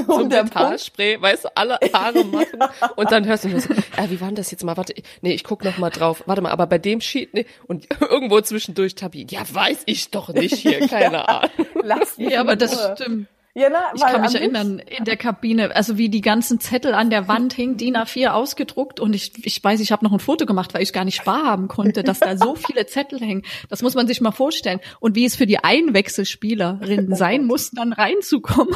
So 0.07 0.15
Und 0.15 0.31
der 0.31 0.45
mit 0.45 0.55
Haarspray, 0.55 1.21
weißt 1.21 1.45
du, 1.45 1.57
alle 1.57 1.79
Haare 1.93 2.25
machen 2.25 2.61
und 2.97 3.11
dann 3.13 3.27
hörst 3.27 3.45
du 3.45 3.49
nur 3.49 3.61
so, 3.61 3.73
äh, 3.73 4.09
wie 4.09 4.21
war 4.21 4.29
denn 4.29 4.37
das 4.37 4.51
jetzt 4.51 4.65
mal? 4.65 4.77
Warte, 4.77 4.95
nee, 5.23 5.33
ich 5.33 5.45
guck 5.45 5.65
noch 5.65 5.79
mal 5.79 5.91
drauf. 5.91 6.23
Warte 6.27 6.43
mal, 6.43 6.51
aber 6.51 6.67
bei 6.67 6.79
dem 6.79 7.01
Sheet, 7.01 7.35
nee, 7.35 7.47
und 7.67 7.87
irgendwo 8.01 8.41
zwischendurch 8.41 8.95
Tabi, 8.95 9.27
ja, 9.31 9.43
weiß 9.51 9.83
ich 9.87 10.11
doch 10.11 10.29
nicht 10.31 10.55
hier, 10.55 10.81
keine 10.89 11.29
Ahnung. 11.29 11.51
Lass 11.83 12.19
mich 12.19 12.31
Ja, 12.31 12.41
aber 12.41 12.57
das 12.57 12.93
stimmt. 12.95 13.29
Ja, 13.59 13.69
na, 13.71 13.79
Ich 13.95 14.03
weil 14.03 14.13
kann 14.13 14.21
mich 14.23 14.35
erinnern, 14.35 14.79
in 14.79 15.05
der 15.05 15.17
Kabine, 15.17 15.75
also 15.75 15.99
wie 15.99 16.09
die 16.09 16.21
ganzen 16.21 16.61
Zettel 16.61 16.95
an 16.95 17.11
der 17.11 17.29
Wand 17.29 17.53
hingen, 17.53 17.77
DIN 17.77 17.97
A4 17.97 18.29
ausgedruckt 18.29 19.01
und 19.01 19.15
ich, 19.15 19.33
ich 19.45 19.63
weiß, 19.63 19.81
ich 19.81 19.93
habe 19.93 20.05
noch 20.05 20.13
ein 20.13 20.21
Foto 20.21 20.47
gemacht, 20.47 20.75
weil 20.75 20.83
ich 20.83 20.93
gar 20.93 21.05
nicht 21.05 21.27
wahrhaben 21.27 21.69
konnte, 21.69 22.03
dass 22.03 22.21
da 22.21 22.37
so 22.37 22.55
viele 22.55 22.87
Zettel 22.87 23.21
hängen. 23.21 23.43
Das 23.69 23.83
muss 23.83 23.95
man 23.95 24.07
sich 24.07 24.21
mal 24.21 24.33
vorstellen. 24.33 24.81
Und 25.01 25.15
wie 25.15 25.25
es 25.25 25.37
für 25.37 25.47
die 25.47 25.59
Einwechselspielerinnen 25.59 27.15
sein 27.17 27.45
muss, 27.45 27.71
dann 27.71 27.93
reinzukommen. 27.93 28.75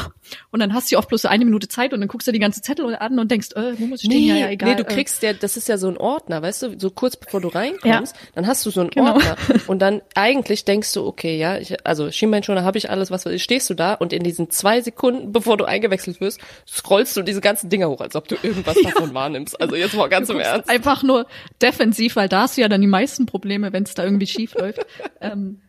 Und 0.51 0.61
dann 0.61 0.75
hast 0.75 0.91
du 0.91 0.95
ja 0.95 0.99
oft 0.99 1.09
bloß 1.09 1.23
so 1.23 1.29
eine 1.29 1.45
Minute 1.45 1.69
Zeit 1.69 1.93
und 1.93 2.01
dann 2.01 2.09
guckst 2.09 2.27
du 2.29 2.33
die 2.33 2.39
ganzen 2.39 2.63
Zettel 2.63 2.97
an 2.97 3.19
und 3.19 3.31
denkst, 3.31 3.51
äh, 3.55 3.79
wo 3.79 3.87
muss 3.87 4.03
ich 4.03 4.11
stehen? 4.11 4.27
Ja, 4.27 4.37
ja, 4.37 4.51
egal. 4.51 4.71
nee, 4.71 4.77
du 4.77 4.83
äh. 4.83 4.95
kriegst 4.95 5.23
ja, 5.23 5.33
das 5.33 5.57
ist 5.57 5.69
ja 5.69 5.79
so 5.79 5.89
ein 5.89 5.97
Ordner, 5.97 6.43
weißt 6.43 6.63
du, 6.63 6.81
so 6.81 6.91
kurz 6.91 7.17
bevor 7.17 7.41
du 7.41 7.49
reinkommst, 7.49 8.17
dann 8.35 8.47
hast 8.47 8.65
du 8.67 8.71
so 8.71 8.81
einen 8.81 8.91
Genau. 8.91 9.15
Ordner 9.15 9.37
und 9.67 9.81
dann 9.81 10.03
eigentlich 10.15 10.65
denkst 10.65 10.93
du, 10.93 11.07
okay, 11.07 11.39
ja, 11.39 11.59
ich, 11.59 11.87
also 11.87 12.11
Schienbeinschoner 12.11 12.65
habe 12.65 12.79
ich 12.79 12.91
alles, 12.91 13.11
was 13.11 13.27
weiß 13.27 13.33
ich, 13.33 13.43
stehst 13.43 13.69
du 13.71 13.75
da 13.75 13.95
und 13.95 14.13
in 14.13 14.23
diesen 14.23 14.51
zwei 14.51 14.72
Sekunden, 14.81 15.33
bevor 15.33 15.57
du 15.57 15.65
eingewechselt 15.65 16.21
wirst, 16.21 16.41
scrollst 16.67 17.17
du 17.17 17.23
diese 17.23 17.41
ganzen 17.41 17.69
Dinger 17.69 17.89
hoch, 17.89 18.01
als 18.01 18.17
ob 18.17 18.29
du 18.29 18.37
irgendwas 18.43 18.77
davon 18.83 19.13
wahrnimmst. 19.15 19.61
Also 19.61 19.77
jetzt 19.77 19.95
mal 19.95 20.09
ganz 20.09 20.29
im 20.31 20.41
Ernst. 20.41 20.69
Einfach 20.71 21.03
nur 21.03 21.27
defensiv, 21.61 22.17
weil 22.17 22.29
da 22.29 22.43
hast 22.43 22.57
du 22.57 22.61
ja 22.63 22.69
dann 22.69 22.81
die 22.81 22.87
meisten 22.87 23.27
Probleme, 23.27 23.73
wenn 23.73 23.83
es 23.83 23.95
da 23.95 24.05
irgendwie 24.05 24.27
schief 24.27 24.55
läuft. 24.59 24.87
Ähm, 25.21 25.61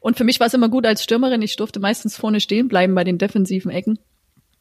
und 0.00 0.16
für 0.16 0.24
mich 0.24 0.38
war 0.38 0.46
es 0.46 0.54
immer 0.54 0.68
gut 0.68 0.86
als 0.86 1.02
Stürmerin, 1.02 1.42
ich 1.42 1.56
durfte 1.56 1.80
meistens 1.80 2.16
vorne 2.16 2.40
stehen 2.40 2.68
bleiben 2.68 2.94
bei 2.94 3.02
den 3.04 3.18
defensiven 3.18 3.70
Ecken. 3.70 3.98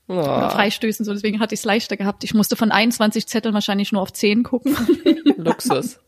oder 0.07 0.47
Oh, 0.47 0.49
Freistößen, 0.49 1.05
so 1.05 1.13
deswegen 1.13 1.39
hatte 1.39 1.53
ich 1.53 1.59
es 1.59 1.65
leichter 1.65 1.97
gehabt. 1.97 2.23
Ich 2.23 2.33
musste 2.33 2.55
von 2.55 2.71
21 2.71 3.27
Zetteln 3.27 3.53
wahrscheinlich 3.53 3.91
nur 3.91 4.01
auf 4.01 4.11
10 4.11 4.43
gucken. 4.43 4.75
Luxus. 5.37 5.99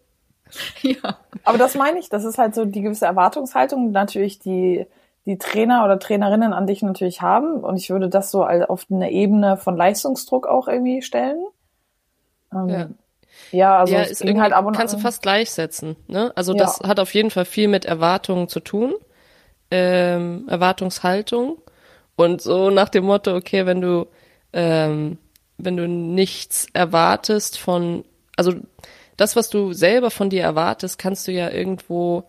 ja. 0.81 1.19
Aber 1.43 1.57
das 1.57 1.75
meine 1.75 1.99
ich, 1.99 2.09
das 2.09 2.23
ist 2.23 2.37
halt 2.37 2.55
so 2.55 2.65
die 2.65 2.81
gewisse 2.81 3.05
Erwartungshaltung, 3.05 3.91
natürlich 3.91 4.39
die 4.39 4.85
die 5.25 5.37
Trainer 5.37 5.83
oder 5.83 5.99
Trainerinnen 5.99 6.53
an 6.53 6.67
dich 6.67 6.81
natürlich 6.81 7.21
haben. 7.21 7.63
Und 7.63 7.77
ich 7.77 7.89
würde 7.89 8.09
das 8.09 8.31
so 8.31 8.45
auf 8.45 8.85
eine 8.91 9.11
Ebene 9.11 9.57
von 9.57 9.75
Leistungsdruck 9.75 10.47
auch 10.47 10.67
irgendwie 10.67 11.01
stellen. 11.01 11.43
Ähm, 12.53 12.69
Ja. 12.69 12.89
ja. 13.51 13.79
also 13.79 13.93
ja, 13.93 14.01
es 14.01 14.11
ist 14.11 14.21
ging 14.21 14.41
halt 14.41 14.53
ab 14.53 14.65
und 14.65 14.75
kannst 14.75 14.93
du 14.93 14.99
fast 14.99 15.21
gleichsetzen. 15.21 15.95
Ne? 16.07 16.31
Also 16.35 16.53
Ja. 16.53 16.59
das 16.59 16.79
hat 16.79 16.99
auf 16.99 17.13
jeden 17.13 17.31
Fall 17.31 17.45
viel 17.45 17.67
mit 17.67 17.85
Erwartungen 17.85 18.47
zu 18.47 18.59
tun, 18.59 18.93
ähm, 19.71 20.47
Erwartungshaltung 20.47 21.57
und 22.15 22.41
so 22.41 22.69
nach 22.69 22.89
dem 22.89 23.05
Motto, 23.05 23.35
okay, 23.35 23.65
wenn 23.65 23.81
du 23.81 24.05
ähm, 24.53 25.17
wenn 25.57 25.77
du 25.77 25.87
nichts 25.87 26.67
erwartest 26.73 27.57
von, 27.57 28.03
also 28.35 28.53
das, 29.17 29.35
was 29.35 29.49
du 29.49 29.73
selber 29.73 30.11
von 30.11 30.29
dir 30.29 30.43
erwartest, 30.43 30.97
kannst 30.97 31.27
du 31.27 31.31
ja 31.31 31.49
irgendwo 31.49 32.25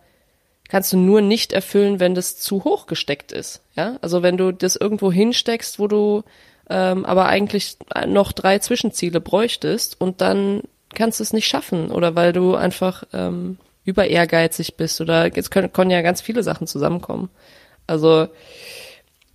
kannst 0.69 0.91
du 0.93 0.97
nur 0.97 1.21
nicht 1.21 1.53
erfüllen, 1.53 1.99
wenn 1.99 2.15
das 2.15 2.37
zu 2.37 2.63
hoch 2.63 2.87
gesteckt 2.87 3.31
ist. 3.31 3.61
Ja, 3.75 3.97
also 4.01 4.23
wenn 4.23 4.37
du 4.37 4.51
das 4.51 4.75
irgendwo 4.75 5.11
hinsteckst, 5.11 5.79
wo 5.79 5.87
du 5.87 6.23
ähm, 6.69 7.05
aber 7.05 7.27
eigentlich 7.27 7.77
noch 8.05 8.31
drei 8.31 8.59
Zwischenziele 8.59 9.21
bräuchtest 9.21 9.99
und 9.99 10.21
dann 10.21 10.61
kannst 10.93 11.19
du 11.19 11.23
es 11.23 11.33
nicht 11.33 11.47
schaffen 11.47 11.91
oder 11.91 12.15
weil 12.15 12.33
du 12.33 12.55
einfach 12.55 13.03
ähm, 13.13 13.57
über 13.85 14.07
ehrgeizig 14.07 14.75
bist 14.75 14.99
oder 14.99 15.33
jetzt 15.33 15.51
können, 15.51 15.71
können 15.71 15.91
ja 15.91 16.01
ganz 16.01 16.21
viele 16.21 16.43
Sachen 16.43 16.67
zusammenkommen. 16.67 17.29
Also 17.85 18.27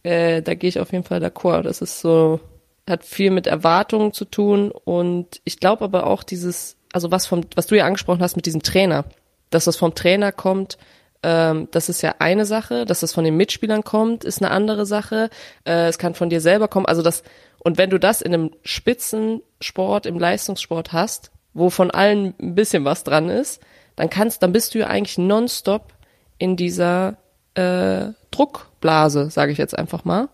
äh, 0.03 0.43
da 0.43 0.55
gehe 0.55 0.69
ich 0.69 0.81
auf 0.81 0.93
jeden 0.93 1.05
Fall 1.05 1.25
d'accord. 1.25 1.63
Das 1.63 1.81
ist 1.81 2.01
so 2.01 2.41
hat 2.89 3.05
viel 3.05 3.31
mit 3.31 3.47
Erwartungen 3.47 4.13
zu 4.13 4.25
tun 4.25 4.71
und 4.71 5.41
ich 5.45 5.61
glaube 5.61 5.85
aber 5.85 6.07
auch 6.07 6.23
dieses, 6.25 6.77
also 6.93 7.11
was 7.11 7.27
vom, 7.27 7.43
was 7.55 7.69
du 7.69 7.77
ja 7.77 7.87
angesprochen 7.87 8.23
hast 8.23 8.37
mit 8.37 8.45
diesem 8.45 8.63
Trainer, 8.63 9.05
dass 9.51 9.67
das 9.67 9.77
vom 9.77 9.95
Trainer 9.95 10.33
kommt, 10.33 10.79
ähm, 11.23 11.69
das 11.71 11.89
ist 11.89 12.03
ja 12.03 12.17
eine 12.19 12.45
Sache, 12.45 12.85
dass 12.85 13.01
das 13.01 13.13
von 13.13 13.25
den 13.25 13.37
Mitspielern 13.37 13.85
kommt, 13.85 14.25
ist 14.25 14.43
eine 14.43 14.51
andere 14.51 14.87
Sache. 14.87 15.31
Äh, 15.65 15.89
es 15.89 15.99
kann 15.99 16.15
von 16.15 16.31
dir 16.31 16.41
selber 16.41 16.69
kommen. 16.69 16.87
Also 16.87 17.03
das 17.03 17.23
und 17.65 17.79
wenn 17.79 17.91
du 17.91 17.99
das 17.99 18.23
in 18.23 18.35
einem 18.35 18.51
Spitzensport, 18.65 20.07
im 20.07 20.19
Leistungssport 20.19 20.93
hast, 20.93 21.31
wo 21.55 21.71
von 21.71 21.93
allen 21.93 22.35
ein 22.41 22.57
bisschen 22.57 22.85
was 22.85 23.05
dran 23.05 23.29
ist, 23.29 23.63
dann 23.95 24.11
kannst, 24.11 24.43
dann 24.43 24.53
bist 24.53 24.75
du 24.75 24.81
ja 24.81 24.89
eigentlich 24.89 25.19
nonstop 25.19 25.93
in 26.39 26.57
dieser 26.57 27.19
äh, 27.55 28.07
Druckblase, 28.33 29.31
sage 29.31 29.53
ich 29.53 29.59
jetzt 29.59 29.79
einfach 29.79 30.05
mal. 30.05 30.29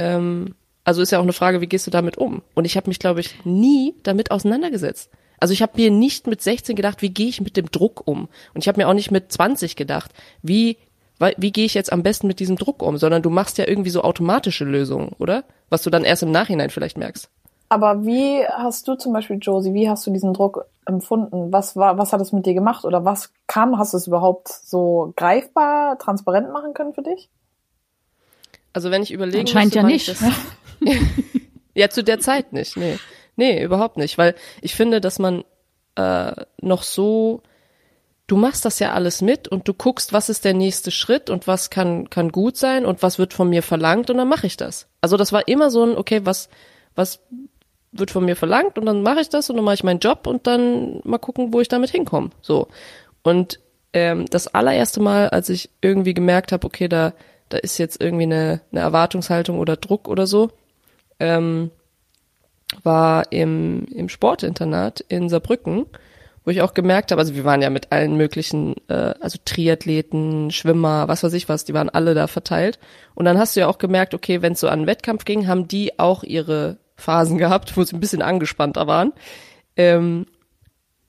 Ähm, 0.00 0.56
also 0.82 1.00
ist 1.00 1.12
ja 1.12 1.18
auch 1.18 1.22
eine 1.22 1.32
Frage, 1.32 1.60
wie 1.60 1.68
gehst 1.68 1.86
du 1.86 1.92
damit 1.92 2.18
um? 2.18 2.42
Und 2.54 2.64
ich 2.64 2.76
habe 2.76 2.90
mich, 2.90 2.98
glaube 2.98 3.20
ich, 3.20 3.44
nie 3.44 3.94
damit 4.02 4.32
auseinandergesetzt. 4.32 5.10
Also 5.42 5.54
ich 5.54 5.60
habe 5.60 5.72
mir 5.74 5.90
nicht 5.90 6.28
mit 6.28 6.40
16 6.40 6.76
gedacht, 6.76 7.02
wie 7.02 7.10
gehe 7.10 7.26
ich 7.26 7.40
mit 7.40 7.56
dem 7.56 7.68
Druck 7.68 8.06
um? 8.06 8.28
Und 8.54 8.60
ich 8.60 8.68
habe 8.68 8.80
mir 8.80 8.88
auch 8.88 8.94
nicht 8.94 9.10
mit 9.10 9.32
20 9.32 9.74
gedacht, 9.74 10.12
wie 10.40 10.78
wie 11.36 11.50
gehe 11.50 11.64
ich 11.64 11.74
jetzt 11.74 11.92
am 11.92 12.04
besten 12.04 12.28
mit 12.28 12.38
diesem 12.38 12.54
Druck 12.54 12.80
um, 12.80 12.96
sondern 12.96 13.22
du 13.22 13.30
machst 13.30 13.58
ja 13.58 13.66
irgendwie 13.66 13.90
so 13.90 14.02
automatische 14.02 14.64
Lösungen, 14.64 15.16
oder? 15.18 15.42
Was 15.68 15.82
du 15.82 15.90
dann 15.90 16.04
erst 16.04 16.22
im 16.22 16.30
Nachhinein 16.30 16.70
vielleicht 16.70 16.96
merkst. 16.96 17.28
Aber 17.68 18.04
wie 18.04 18.44
hast 18.46 18.86
du 18.86 18.94
zum 18.94 19.12
Beispiel, 19.12 19.38
Josie, 19.40 19.74
wie 19.74 19.88
hast 19.88 20.06
du 20.06 20.12
diesen 20.12 20.32
Druck 20.32 20.64
empfunden? 20.86 21.52
Was 21.52 21.74
war, 21.74 21.98
was 21.98 22.12
hat 22.12 22.20
es 22.20 22.30
mit 22.30 22.46
dir 22.46 22.54
gemacht? 22.54 22.84
Oder 22.84 23.04
was 23.04 23.32
kam? 23.48 23.78
Hast 23.78 23.94
du 23.94 23.96
es 23.96 24.06
überhaupt 24.06 24.48
so 24.48 25.12
greifbar, 25.16 25.98
transparent 25.98 26.52
machen 26.52 26.72
können 26.72 26.94
für 26.94 27.02
dich? 27.02 27.30
Also 28.72 28.92
wenn 28.92 29.02
ich 29.02 29.10
überlege, 29.10 29.48
scheint 29.48 29.74
ja 29.74 29.82
nicht. 29.82 30.08
Das, 30.08 30.22
ja, 31.74 31.88
zu 31.88 32.04
der 32.04 32.20
Zeit 32.20 32.52
nicht. 32.52 32.76
Nee, 32.76 32.98
nee, 33.42 33.62
überhaupt 33.62 33.96
nicht, 33.96 34.18
weil 34.18 34.34
ich 34.60 34.74
finde, 34.74 35.00
dass 35.00 35.18
man 35.18 35.44
äh, 35.96 36.32
noch 36.60 36.82
so 36.82 37.42
du 38.26 38.36
machst 38.38 38.64
das 38.64 38.78
ja 38.78 38.92
alles 38.92 39.20
mit 39.20 39.46
und 39.48 39.68
du 39.68 39.74
guckst, 39.74 40.14
was 40.14 40.30
ist 40.30 40.46
der 40.46 40.54
nächste 40.54 40.90
Schritt 40.90 41.28
und 41.28 41.46
was 41.46 41.68
kann, 41.68 42.08
kann 42.08 42.32
gut 42.32 42.56
sein 42.56 42.86
und 42.86 43.02
was 43.02 43.18
wird 43.18 43.34
von 43.34 43.50
mir 43.50 43.62
verlangt 43.62 44.08
und 44.08 44.16
dann 44.16 44.28
mache 44.28 44.46
ich 44.46 44.56
das. 44.56 44.86
Also 45.02 45.18
das 45.18 45.32
war 45.32 45.48
immer 45.48 45.70
so 45.70 45.84
ein, 45.84 45.98
okay, 45.98 46.22
was, 46.24 46.48
was 46.94 47.20
wird 47.90 48.10
von 48.10 48.24
mir 48.24 48.34
verlangt 48.34 48.78
und 48.78 48.86
dann 48.86 49.02
mache 49.02 49.20
ich 49.20 49.28
das 49.28 49.50
und 49.50 49.56
dann 49.56 49.64
mache 49.66 49.74
ich 49.74 49.84
meinen 49.84 50.00
Job 50.00 50.26
und 50.26 50.46
dann 50.46 51.00
mal 51.04 51.18
gucken, 51.18 51.52
wo 51.52 51.60
ich 51.60 51.68
damit 51.68 51.90
hinkomme. 51.90 52.30
So. 52.40 52.68
Und 53.22 53.60
ähm, 53.92 54.24
das 54.30 54.48
allererste 54.48 55.00
Mal, 55.00 55.28
als 55.28 55.50
ich 55.50 55.68
irgendwie 55.82 56.14
gemerkt 56.14 56.52
habe, 56.52 56.66
okay, 56.66 56.88
da, 56.88 57.12
da 57.50 57.58
ist 57.58 57.76
jetzt 57.76 58.00
irgendwie 58.00 58.22
eine, 58.22 58.62
eine 58.70 58.80
Erwartungshaltung 58.80 59.58
oder 59.58 59.76
Druck 59.76 60.08
oder 60.08 60.26
so, 60.26 60.48
ähm, 61.20 61.70
war 62.82 63.30
im, 63.30 63.86
im 63.94 64.08
Sportinternat 64.08 65.00
in 65.08 65.28
Saarbrücken 65.28 65.86
wo 66.44 66.50
ich 66.50 66.60
auch 66.60 66.74
gemerkt 66.74 67.10
habe, 67.10 67.20
also 67.20 67.34
wir 67.34 67.44
waren 67.44 67.62
ja 67.62 67.70
mit 67.70 67.92
allen 67.92 68.16
möglichen, 68.16 68.74
äh, 68.88 69.14
also 69.20 69.38
Triathleten, 69.44 70.50
Schwimmer, 70.50 71.06
was 71.08 71.22
weiß 71.22 71.32
ich 71.34 71.48
was, 71.48 71.64
die 71.64 71.74
waren 71.74 71.88
alle 71.88 72.14
da 72.14 72.26
verteilt. 72.26 72.78
Und 73.14 73.24
dann 73.26 73.38
hast 73.38 73.54
du 73.54 73.60
ja 73.60 73.68
auch 73.68 73.78
gemerkt, 73.78 74.14
okay, 74.14 74.42
wenn 74.42 74.54
es 74.54 74.60
so 74.60 74.68
an 74.68 74.86
Wettkampf 74.86 75.24
ging, 75.24 75.46
haben 75.46 75.68
die 75.68 75.98
auch 75.98 76.24
ihre 76.24 76.78
Phasen 76.96 77.38
gehabt, 77.38 77.76
wo 77.76 77.84
sie 77.84 77.94
ein 77.94 78.00
bisschen 78.00 78.22
angespannter 78.22 78.86
waren. 78.86 79.12
Ähm, 79.76 80.26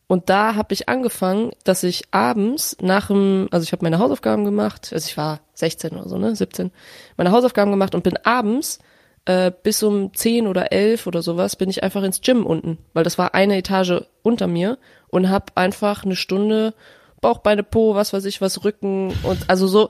und 0.05 0.29
da 0.29 0.55
habe 0.55 0.73
ich 0.73 0.89
angefangen, 0.89 1.51
dass 1.63 1.81
ich 1.81 2.03
abends 2.11 2.77
nach 2.81 3.07
dem, 3.07 3.47
also 3.49 3.63
ich 3.63 3.71
habe 3.71 3.83
meine 3.83 3.97
Hausaufgaben 3.97 4.45
gemacht, 4.45 4.91
also 4.93 5.07
ich 5.07 5.17
war 5.17 5.39
16 5.55 5.91
oder 5.91 6.07
so, 6.07 6.17
ne, 6.17 6.35
17, 6.35 6.71
meine 7.17 7.31
Hausaufgaben 7.31 7.71
gemacht 7.71 7.95
und 7.95 8.03
bin 8.03 8.17
abends 8.17 8.79
äh, 9.25 9.51
bis 9.63 9.81
um 9.83 10.13
10 10.13 10.47
oder 10.47 10.71
11 10.71 11.07
oder 11.07 11.21
sowas 11.21 11.55
bin 11.55 11.69
ich 11.69 11.83
einfach 11.83 12.03
ins 12.03 12.21
Gym 12.21 12.45
unten, 12.45 12.77
weil 12.93 13.03
das 13.03 13.17
war 13.17 13.33
eine 13.33 13.57
Etage 13.57 14.03
unter 14.21 14.47
mir 14.47 14.77
und 15.09 15.29
habe 15.29 15.45
einfach 15.55 16.03
eine 16.03 16.15
Stunde 16.15 16.73
Bauch, 17.21 17.37
Beine, 17.37 17.63
Po, 17.63 17.95
was 17.95 18.11
weiß 18.11 18.25
ich, 18.25 18.41
was 18.41 18.65
Rücken 18.65 19.13
und 19.23 19.49
also 19.49 19.65
so 19.65 19.89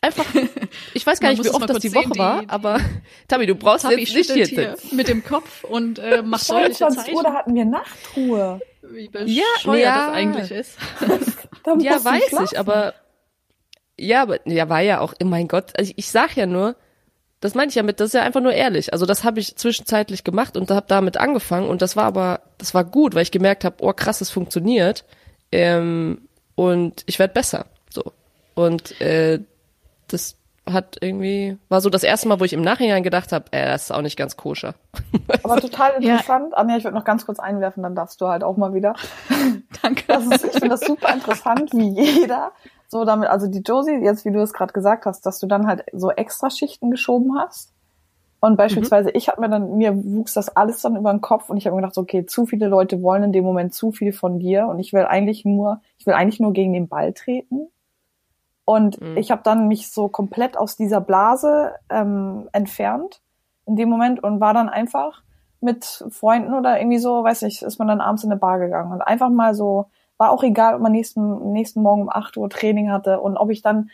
einfach, 0.00 0.24
ich 0.94 1.06
weiß 1.06 1.20
gar 1.20 1.30
nicht, 1.30 1.44
wie 1.44 1.50
oft 1.50 1.70
das 1.70 1.78
die 1.78 1.94
Woche 1.94 2.10
die, 2.12 2.18
war, 2.18 2.42
aber 2.48 2.80
Tabi, 3.28 3.46
du 3.46 3.54
brauchst 3.54 3.84
Tabi 3.84 4.00
jetzt 4.00 4.14
nicht 4.14 4.34
jetzt 4.34 4.48
hier 4.50 4.76
mit 4.90 5.08
dem 5.08 5.24
Kopf 5.24 5.64
und 5.64 5.98
äh, 5.98 6.22
macht 6.22 6.50
deutliche 6.50 6.88
Zeichen. 6.88 7.14
Uhr, 7.14 7.22
da 7.22 7.32
hatten 7.32 7.54
wir 7.54 7.64
Nachtruhe. 7.64 8.60
Wie 8.82 9.08
bescheuert 9.08 9.78
ja, 9.80 10.06
das 10.06 10.14
eigentlich 10.14 10.50
ist. 10.50 10.78
ja, 11.80 12.04
weiß 12.04 12.50
ich, 12.50 12.58
aber 12.58 12.94
ja, 13.96 14.22
aber 14.22 14.48
ja, 14.48 14.68
war 14.68 14.80
ja 14.80 15.00
auch, 15.00 15.14
oh 15.22 15.26
mein 15.26 15.48
Gott, 15.48 15.76
also 15.76 15.90
ich, 15.90 15.98
ich 15.98 16.10
sag 16.10 16.36
ja 16.36 16.46
nur, 16.46 16.76
das 17.40 17.54
meine 17.54 17.68
ich 17.68 17.74
ja 17.74 17.82
mit, 17.82 18.00
das 18.00 18.08
ist 18.08 18.14
ja 18.14 18.22
einfach 18.22 18.40
nur 18.40 18.52
ehrlich. 18.52 18.92
Also 18.92 19.06
das 19.06 19.24
habe 19.24 19.40
ich 19.40 19.56
zwischenzeitlich 19.56 20.24
gemacht 20.24 20.56
und 20.56 20.70
habe 20.70 20.86
damit 20.88 21.16
angefangen 21.16 21.68
und 21.68 21.82
das 21.82 21.96
war 21.96 22.04
aber, 22.04 22.40
das 22.58 22.74
war 22.74 22.84
gut, 22.84 23.14
weil 23.14 23.22
ich 23.22 23.30
gemerkt 23.30 23.64
habe, 23.64 23.76
oh 23.80 23.92
krass, 23.92 24.20
es 24.20 24.30
funktioniert 24.30 25.04
ähm, 25.52 26.28
und 26.54 27.04
ich 27.06 27.18
werde 27.18 27.34
besser. 27.34 27.66
So 27.90 28.12
und 28.54 29.00
äh, 29.00 29.40
das 30.08 30.36
hat 30.72 30.98
irgendwie 31.00 31.56
war 31.68 31.80
so 31.80 31.90
das 31.90 32.02
erste 32.02 32.28
Mal, 32.28 32.40
wo 32.40 32.44
ich 32.44 32.52
im 32.52 32.62
Nachhinein 32.62 33.02
gedacht 33.02 33.32
habe, 33.32 33.46
äh, 33.52 33.66
das 33.66 33.84
ist 33.84 33.90
auch 33.90 34.02
nicht 34.02 34.16
ganz 34.16 34.36
koscher. 34.36 34.74
Aber 35.42 35.60
total 35.60 35.92
interessant. 36.02 36.52
Ja. 36.52 36.58
Anja, 36.58 36.76
ich 36.76 36.84
würde 36.84 36.96
noch 36.96 37.04
ganz 37.04 37.24
kurz 37.24 37.38
einwerfen, 37.38 37.82
dann 37.82 37.94
darfst 37.94 38.20
du 38.20 38.26
halt 38.26 38.42
auch 38.42 38.56
mal 38.56 38.74
wieder. 38.74 38.94
Danke. 39.82 40.04
Das 40.08 40.24
ist, 40.26 40.44
ich 40.44 40.52
finde 40.52 40.70
das 40.70 40.80
super 40.80 41.12
interessant, 41.12 41.72
wie 41.72 41.88
jeder 41.88 42.52
so 42.88 43.04
damit, 43.04 43.28
also 43.28 43.46
die 43.46 43.60
Josie, 43.60 44.00
jetzt 44.02 44.24
wie 44.24 44.32
du 44.32 44.40
es 44.40 44.52
gerade 44.52 44.72
gesagt 44.72 45.06
hast, 45.06 45.24
dass 45.26 45.38
du 45.38 45.46
dann 45.46 45.66
halt 45.66 45.84
so 45.92 46.10
extra 46.10 46.50
Schichten 46.50 46.90
geschoben 46.90 47.38
hast. 47.38 47.72
Und 48.40 48.56
beispielsweise, 48.56 49.08
mhm. 49.10 49.16
ich 49.16 49.28
habe 49.28 49.40
mir 49.40 49.48
dann, 49.48 49.76
mir 49.76 49.92
wuchs 49.94 50.32
das 50.32 50.56
alles 50.56 50.80
dann 50.80 50.96
über 50.96 51.12
den 51.12 51.20
Kopf 51.20 51.50
und 51.50 51.56
ich 51.56 51.66
habe 51.66 51.76
mir 51.76 51.82
gedacht, 51.82 51.98
okay, 51.98 52.24
zu 52.24 52.46
viele 52.46 52.68
Leute 52.68 53.02
wollen 53.02 53.24
in 53.24 53.32
dem 53.32 53.44
Moment 53.44 53.74
zu 53.74 53.92
viel 53.92 54.12
von 54.12 54.38
dir 54.38 54.66
und 54.66 54.78
ich 54.78 54.92
will 54.92 55.04
eigentlich 55.04 55.44
nur, 55.44 55.80
ich 55.98 56.06
will 56.06 56.14
eigentlich 56.14 56.40
nur 56.40 56.52
gegen 56.52 56.72
den 56.72 56.88
Ball 56.88 57.12
treten. 57.12 57.68
Und 58.64 59.00
mhm. 59.00 59.16
ich 59.16 59.30
habe 59.30 59.42
dann 59.42 59.66
mich 59.66 59.90
so 59.90 60.08
komplett 60.08 60.56
aus 60.56 60.76
dieser 60.76 61.00
Blase 61.00 61.72
ähm, 61.90 62.48
entfernt 62.52 63.20
in 63.66 63.76
dem 63.76 63.88
Moment 63.88 64.22
und 64.22 64.40
war 64.40 64.54
dann 64.54 64.68
einfach 64.68 65.22
mit 65.60 66.04
Freunden 66.10 66.54
oder 66.54 66.78
irgendwie 66.78 66.98
so, 66.98 67.24
weiß 67.24 67.42
ich, 67.42 67.62
ist 67.62 67.78
man 67.78 67.88
dann 67.88 68.00
abends 68.00 68.24
in 68.24 68.30
eine 68.30 68.38
Bar 68.38 68.58
gegangen 68.58 68.92
und 68.92 69.02
einfach 69.02 69.30
mal 69.30 69.54
so 69.54 69.86
war 70.18 70.32
auch 70.32 70.42
egal, 70.42 70.74
ob 70.74 70.82
man 70.82 70.92
nächsten, 70.92 71.52
nächsten 71.52 71.80
Morgen 71.80 72.02
um 72.02 72.10
8 72.10 72.36
Uhr 72.36 72.50
Training 72.50 72.90
hatte 72.90 73.20
und 73.20 73.36
ob 73.36 73.50
ich 73.50 73.62
dann 73.62 73.90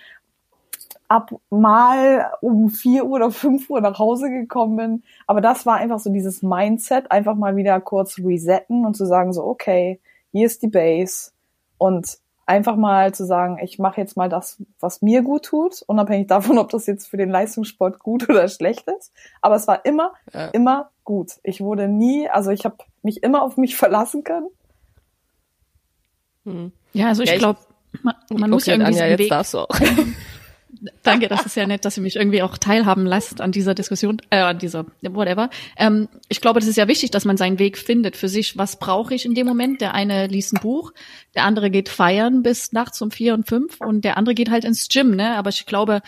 ab 1.06 1.34
mal 1.50 2.32
um 2.40 2.70
4 2.70 3.04
Uhr 3.04 3.12
oder 3.12 3.30
5 3.30 3.68
Uhr 3.70 3.80
nach 3.80 3.98
Hause 3.98 4.30
gekommen 4.30 4.76
bin. 4.76 5.02
Aber 5.26 5.40
das 5.40 5.66
war 5.66 5.76
einfach 5.76 5.98
so 5.98 6.10
dieses 6.10 6.42
Mindset, 6.42 7.12
einfach 7.12 7.34
mal 7.34 7.56
wieder 7.56 7.78
kurz 7.80 8.18
resetten 8.18 8.86
und 8.86 8.96
zu 8.96 9.06
sagen 9.06 9.32
so, 9.32 9.44
okay, 9.44 10.00
hier 10.32 10.46
ist 10.46 10.62
die 10.62 10.68
Base 10.68 11.30
und 11.78 12.18
einfach 12.46 12.76
mal 12.76 13.14
zu 13.14 13.24
sagen, 13.24 13.58
ich 13.62 13.78
mache 13.78 14.00
jetzt 14.00 14.16
mal 14.16 14.28
das, 14.28 14.62
was 14.80 15.02
mir 15.02 15.22
gut 15.22 15.44
tut, 15.44 15.82
unabhängig 15.86 16.26
davon, 16.26 16.58
ob 16.58 16.70
das 16.70 16.86
jetzt 16.86 17.06
für 17.06 17.16
den 17.16 17.30
Leistungssport 17.30 17.98
gut 17.98 18.28
oder 18.28 18.48
schlecht 18.48 18.88
ist. 18.98 19.12
Aber 19.42 19.56
es 19.56 19.68
war 19.68 19.84
immer, 19.84 20.12
ja. 20.32 20.46
immer 20.48 20.90
gut. 21.04 21.32
Ich 21.42 21.60
wurde 21.60 21.86
nie, 21.86 22.28
also 22.28 22.50
ich 22.50 22.64
habe 22.64 22.76
mich 23.02 23.22
immer 23.22 23.42
auf 23.42 23.56
mich 23.58 23.76
verlassen 23.76 24.24
können 24.24 24.48
hm. 26.44 26.72
Ja, 26.92 27.08
also 27.08 27.22
ich 27.22 27.30
ja, 27.30 27.38
glaube, 27.38 27.60
man, 28.02 28.14
man 28.30 28.50
muss 28.50 28.66
irgendwie 28.66 28.88
Anja, 28.88 29.06
jetzt 29.06 29.30
darfst 29.30 29.54
du 29.54 29.58
auch. 29.58 29.68
Danke, 31.02 31.28
das 31.28 31.46
ist 31.46 31.56
ja 31.56 31.66
nett, 31.66 31.84
dass 31.84 31.96
ihr 31.96 32.02
mich 32.02 32.16
irgendwie 32.16 32.42
auch 32.42 32.58
teilhaben 32.58 33.06
lasst 33.06 33.40
an 33.40 33.52
dieser 33.52 33.74
Diskussion, 33.74 34.20
äh, 34.30 34.38
an 34.38 34.58
dieser, 34.58 34.86
whatever. 35.02 35.48
Ähm, 35.76 36.08
ich 36.28 36.40
glaube, 36.40 36.60
das 36.60 36.68
ist 36.68 36.76
ja 36.76 36.88
wichtig, 36.88 37.10
dass 37.10 37.24
man 37.24 37.36
seinen 37.36 37.58
Weg 37.58 37.78
findet 37.78 38.16
für 38.16 38.28
sich. 38.28 38.58
Was 38.58 38.78
brauche 38.78 39.14
ich 39.14 39.24
in 39.24 39.34
dem 39.34 39.46
Moment? 39.46 39.80
Der 39.80 39.94
eine 39.94 40.26
liest 40.26 40.54
ein 40.54 40.60
Buch, 40.60 40.92
der 41.34 41.44
andere 41.44 41.70
geht 41.70 41.88
feiern 41.88 42.42
bis 42.42 42.72
nachts 42.72 43.00
um 43.00 43.10
vier 43.10 43.34
und 43.34 43.48
fünf 43.48 43.80
und 43.80 44.04
der 44.04 44.16
andere 44.16 44.34
geht 44.34 44.50
halt 44.50 44.64
ins 44.64 44.88
Gym, 44.88 45.14
ne? 45.16 45.36
Aber 45.36 45.50
ich 45.50 45.64
glaube, 45.66 46.02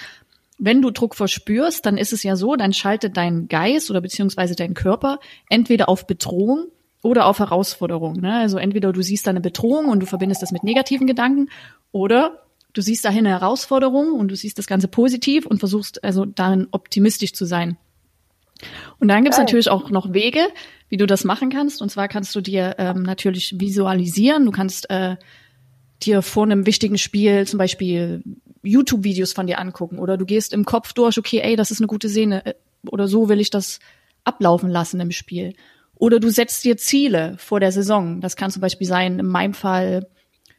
wenn 0.58 0.82
du 0.82 0.90
Druck 0.90 1.14
verspürst, 1.14 1.84
dann 1.86 1.96
ist 1.96 2.12
es 2.12 2.22
ja 2.22 2.36
so, 2.36 2.56
dann 2.56 2.72
schaltet 2.72 3.16
dein 3.16 3.48
Geist 3.48 3.90
oder 3.90 4.00
beziehungsweise 4.00 4.56
dein 4.56 4.74
Körper 4.74 5.20
entweder 5.48 5.88
auf 5.88 6.06
Bedrohung 6.06 6.66
oder 7.06 7.26
auf 7.26 7.38
Herausforderungen. 7.38 8.20
Ne? 8.20 8.34
Also 8.34 8.58
entweder 8.58 8.92
du 8.92 9.02
siehst 9.02 9.26
da 9.26 9.30
eine 9.30 9.40
Bedrohung 9.40 9.88
und 9.88 10.00
du 10.00 10.06
verbindest 10.06 10.42
das 10.42 10.52
mit 10.52 10.64
negativen 10.64 11.06
Gedanken 11.06 11.48
oder 11.92 12.42
du 12.72 12.82
siehst 12.82 13.04
dahin 13.04 13.26
eine 13.26 13.30
Herausforderung 13.30 14.12
und 14.12 14.28
du 14.28 14.36
siehst 14.36 14.58
das 14.58 14.66
Ganze 14.66 14.88
positiv 14.88 15.46
und 15.46 15.58
versuchst 15.58 16.04
also 16.04 16.24
darin 16.24 16.68
optimistisch 16.70 17.32
zu 17.32 17.44
sein. 17.46 17.76
Und 18.98 19.08
dann 19.08 19.22
gibt's 19.22 19.38
natürlich 19.38 19.68
auch 19.68 19.90
noch 19.90 20.12
Wege, 20.12 20.40
wie 20.88 20.96
du 20.96 21.06
das 21.06 21.24
machen 21.24 21.50
kannst. 21.50 21.82
Und 21.82 21.90
zwar 21.90 22.08
kannst 22.08 22.34
du 22.34 22.40
dir 22.40 22.76
ähm, 22.78 23.02
natürlich 23.02 23.54
visualisieren. 23.58 24.46
Du 24.46 24.50
kannst 24.50 24.88
äh, 24.90 25.16
dir 26.02 26.22
vor 26.22 26.44
einem 26.44 26.66
wichtigen 26.66 26.98
Spiel 26.98 27.46
zum 27.46 27.58
Beispiel 27.58 28.22
YouTube-Videos 28.62 29.32
von 29.32 29.46
dir 29.46 29.58
angucken 29.58 29.98
oder 29.98 30.16
du 30.16 30.24
gehst 30.24 30.52
im 30.52 30.64
Kopf 30.64 30.92
durch, 30.92 31.18
okay, 31.18 31.40
ey, 31.40 31.56
das 31.56 31.70
ist 31.70 31.80
eine 31.80 31.86
gute 31.86 32.08
Szene 32.08 32.44
äh, 32.46 32.54
oder 32.90 33.08
so 33.08 33.28
will 33.28 33.40
ich 33.40 33.50
das 33.50 33.78
ablaufen 34.24 34.70
lassen 34.70 35.00
im 35.00 35.12
Spiel. 35.12 35.54
Oder 35.98 36.20
du 36.20 36.28
setzt 36.30 36.64
dir 36.64 36.76
Ziele 36.76 37.36
vor 37.38 37.60
der 37.60 37.72
Saison. 37.72 38.20
Das 38.20 38.36
kann 38.36 38.50
zum 38.50 38.60
Beispiel 38.60 38.86
sein, 38.86 39.18
in 39.18 39.26
meinem 39.26 39.54
Fall, 39.54 40.06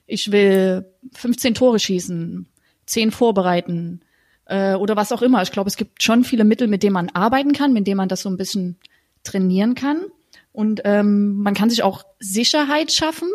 ich 0.06 0.32
will 0.32 0.86
15 1.14 1.54
Tore 1.54 1.80
schießen, 1.80 2.48
10 2.88 3.12
vorbereiten 3.12 4.02
äh, 4.46 4.74
oder 4.74 4.96
was 4.96 5.12
auch 5.12 5.22
immer. 5.22 5.42
Ich 5.44 5.52
glaube, 5.52 5.70
es 5.70 5.78
gibt 5.78 6.02
schon 6.02 6.24
viele 6.24 6.44
Mittel, 6.44 6.68
mit 6.68 6.84
denen 6.84 6.94
man 6.94 7.10
arbeiten 7.10 7.54
kann, 7.54 7.74
mit 7.74 7.86
denen 7.86 7.98
man 7.98 8.10
das 8.10 8.22
so 8.22 8.30
ein 8.30 8.38
bisschen 8.38 8.78
trainieren 9.24 9.76
kann. 9.76 10.06
Und 10.52 10.82
ähm, 10.86 11.38
man 11.38 11.54
kann 11.54 11.70
sich 11.70 11.84
auch 11.84 12.04
Sicherheit 12.20 12.92
schaffen 12.92 13.30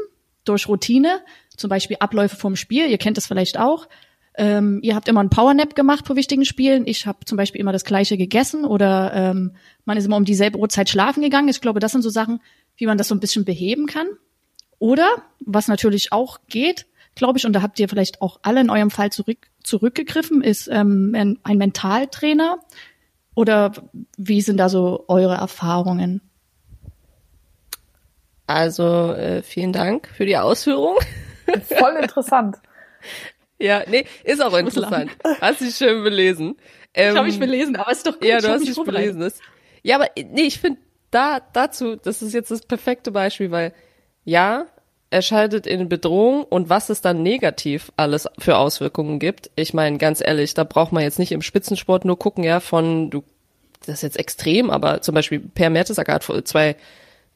durch 0.44 0.68
Routine, 0.68 1.20
zum 1.56 1.70
Beispiel 1.70 1.98
Abläufe 2.00 2.34
vom 2.36 2.56
Spiel. 2.56 2.88
Ihr 2.88 2.98
kennt 2.98 3.16
das 3.16 3.26
vielleicht 3.26 3.58
auch. 3.58 3.88
Ähm, 4.34 4.80
ihr 4.82 4.94
habt 4.94 5.08
immer 5.08 5.20
einen 5.20 5.30
Powernap 5.30 5.74
gemacht 5.74 6.06
vor 6.06 6.16
wichtigen 6.16 6.44
Spielen. 6.44 6.86
Ich 6.86 7.06
habe 7.06 7.24
zum 7.26 7.36
Beispiel 7.36 7.60
immer 7.60 7.72
das 7.72 7.84
gleiche 7.84 8.16
gegessen 8.16 8.64
oder 8.64 9.12
ähm, 9.14 9.56
man 9.84 9.96
ist 9.98 10.06
immer 10.06 10.16
um 10.16 10.24
dieselbe 10.24 10.58
Uhrzeit 10.58 10.88
schlafen 10.88 11.22
gegangen. 11.22 11.48
Ich 11.48 11.60
glaube, 11.60 11.80
das 11.80 11.92
sind 11.92 12.02
so 12.02 12.10
Sachen, 12.10 12.40
wie 12.76 12.86
man 12.86 12.96
das 12.96 13.08
so 13.08 13.14
ein 13.14 13.20
bisschen 13.20 13.44
beheben 13.44 13.86
kann. 13.86 14.06
Oder, 14.78 15.22
was 15.44 15.68
natürlich 15.68 16.12
auch 16.12 16.38
geht, 16.48 16.86
glaube 17.14 17.38
ich, 17.38 17.46
und 17.46 17.52
da 17.52 17.62
habt 17.62 17.78
ihr 17.78 17.88
vielleicht 17.88 18.22
auch 18.22 18.40
alle 18.42 18.60
in 18.60 18.70
eurem 18.70 18.90
Fall 18.90 19.10
zurück, 19.10 19.48
zurückgegriffen, 19.62 20.42
ist 20.42 20.68
ähm, 20.68 21.12
ein, 21.14 21.38
ein 21.42 21.58
Mentaltrainer. 21.58 22.58
Oder 23.34 23.72
wie 24.16 24.40
sind 24.40 24.56
da 24.56 24.68
so 24.68 25.04
eure 25.08 25.34
Erfahrungen? 25.34 26.20
Also 28.46 29.12
äh, 29.12 29.42
vielen 29.42 29.72
Dank 29.72 30.08
für 30.08 30.26
die 30.26 30.36
Ausführung. 30.36 30.96
Voll 31.78 31.96
interessant. 32.00 32.56
ja, 33.62 33.82
nee, 33.88 34.04
ist 34.24 34.42
auch 34.42 34.56
interessant. 34.56 35.10
Hast 35.40 35.60
du 35.60 35.70
schön 35.70 36.02
belesen. 36.02 36.56
Ähm, 36.94 37.12
ich 37.12 37.16
habe 37.16 37.26
mich 37.28 37.38
belesen, 37.38 37.76
aber 37.76 37.92
ist 37.92 38.06
doch 38.06 38.18
gut. 38.18 38.24
Ja, 38.24 38.38
du 38.38 38.48
hast 38.48 38.66
dich 38.66 38.76
belesen. 38.82 39.22
Ist, 39.22 39.40
ja, 39.82 39.96
aber 39.96 40.08
nee, 40.16 40.42
ich 40.42 40.58
finde 40.58 40.80
da 41.10 41.40
dazu, 41.52 41.96
das 41.96 42.22
ist 42.22 42.34
jetzt 42.34 42.50
das 42.50 42.62
perfekte 42.62 43.10
Beispiel, 43.10 43.50
weil 43.50 43.72
ja, 44.24 44.66
er 45.10 45.22
schaltet 45.22 45.66
in 45.66 45.88
Bedrohung 45.88 46.44
und 46.44 46.68
was 46.70 46.88
es 46.88 47.02
dann 47.02 47.22
negativ 47.22 47.92
alles 47.96 48.28
für 48.38 48.56
Auswirkungen 48.56 49.18
gibt. 49.18 49.50
Ich 49.56 49.74
meine, 49.74 49.98
ganz 49.98 50.22
ehrlich, 50.24 50.54
da 50.54 50.64
braucht 50.64 50.92
man 50.92 51.02
jetzt 51.02 51.18
nicht 51.18 51.32
im 51.32 51.42
Spitzensport 51.42 52.04
nur 52.04 52.18
gucken, 52.18 52.44
ja, 52.44 52.60
von 52.60 53.10
du, 53.10 53.22
das 53.84 53.96
ist 53.96 54.02
jetzt 54.02 54.18
extrem, 54.18 54.70
aber 54.70 55.02
zum 55.02 55.14
Beispiel 55.14 55.40
Per 55.40 55.70
Mertesacker 55.70 56.14
hat 56.14 56.24
vor 56.24 56.44
zwei 56.44 56.76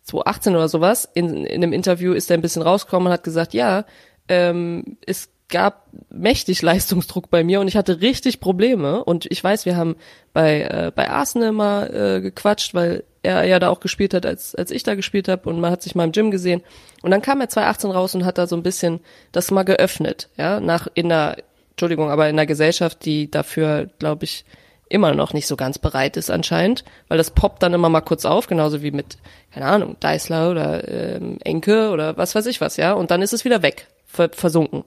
2018 0.04 0.54
oder 0.54 0.68
sowas, 0.68 1.08
in, 1.14 1.44
in 1.44 1.62
einem 1.62 1.72
Interview 1.72 2.12
ist 2.12 2.30
er 2.30 2.38
ein 2.38 2.40
bisschen 2.40 2.62
rausgekommen 2.62 3.08
und 3.08 3.12
hat 3.12 3.24
gesagt, 3.24 3.54
ja, 3.54 3.84
ähm, 4.28 4.96
es 5.04 5.28
gab 5.48 5.86
mächtig 6.10 6.62
Leistungsdruck 6.62 7.30
bei 7.30 7.44
mir 7.44 7.60
und 7.60 7.68
ich 7.68 7.76
hatte 7.76 8.00
richtig 8.00 8.40
Probleme. 8.40 9.04
Und 9.04 9.26
ich 9.30 9.42
weiß, 9.42 9.64
wir 9.64 9.76
haben 9.76 9.96
bei, 10.32 10.62
äh, 10.62 10.92
bei 10.94 11.08
Arsenal 11.08 11.52
mal 11.52 11.94
äh, 11.94 12.20
gequatscht, 12.20 12.74
weil 12.74 13.04
er 13.22 13.44
ja 13.44 13.58
da 13.58 13.70
auch 13.70 13.80
gespielt 13.80 14.14
hat, 14.14 14.24
als, 14.24 14.54
als 14.54 14.70
ich 14.70 14.82
da 14.82 14.94
gespielt 14.94 15.28
habe 15.28 15.48
und 15.48 15.60
man 15.60 15.70
hat 15.70 15.82
sich 15.82 15.94
mal 15.94 16.04
im 16.04 16.12
Gym 16.12 16.30
gesehen. 16.30 16.62
Und 17.02 17.10
dann 17.10 17.22
kam 17.22 17.40
er 17.40 17.48
2018 17.48 17.90
raus 17.90 18.14
und 18.14 18.24
hat 18.24 18.38
da 18.38 18.46
so 18.46 18.56
ein 18.56 18.62
bisschen 18.62 19.00
das 19.32 19.50
mal 19.50 19.64
geöffnet, 19.64 20.28
ja, 20.36 20.60
nach 20.60 20.88
in 20.94 21.08
der, 21.08 21.36
Entschuldigung, 21.70 22.10
aber 22.10 22.28
in 22.28 22.36
der 22.36 22.46
Gesellschaft, 22.46 23.04
die 23.04 23.30
dafür, 23.30 23.90
glaube 23.98 24.24
ich, 24.24 24.44
immer 24.88 25.14
noch 25.14 25.32
nicht 25.32 25.48
so 25.48 25.56
ganz 25.56 25.78
bereit 25.78 26.16
ist 26.16 26.30
anscheinend, 26.30 26.84
weil 27.08 27.18
das 27.18 27.32
poppt 27.32 27.62
dann 27.62 27.74
immer 27.74 27.88
mal 27.88 28.00
kurz 28.00 28.24
auf, 28.24 28.46
genauso 28.46 28.82
wie 28.82 28.92
mit, 28.92 29.18
keine 29.52 29.66
Ahnung, 29.66 29.96
Deisler 29.98 30.50
oder 30.50 30.88
ähm, 30.88 31.38
Enke 31.42 31.90
oder 31.90 32.16
was 32.16 32.34
weiß 32.36 32.46
ich 32.46 32.60
was, 32.60 32.76
ja, 32.76 32.92
und 32.92 33.10
dann 33.10 33.22
ist 33.22 33.32
es 33.32 33.44
wieder 33.44 33.62
weg, 33.62 33.88
versunken. 34.06 34.84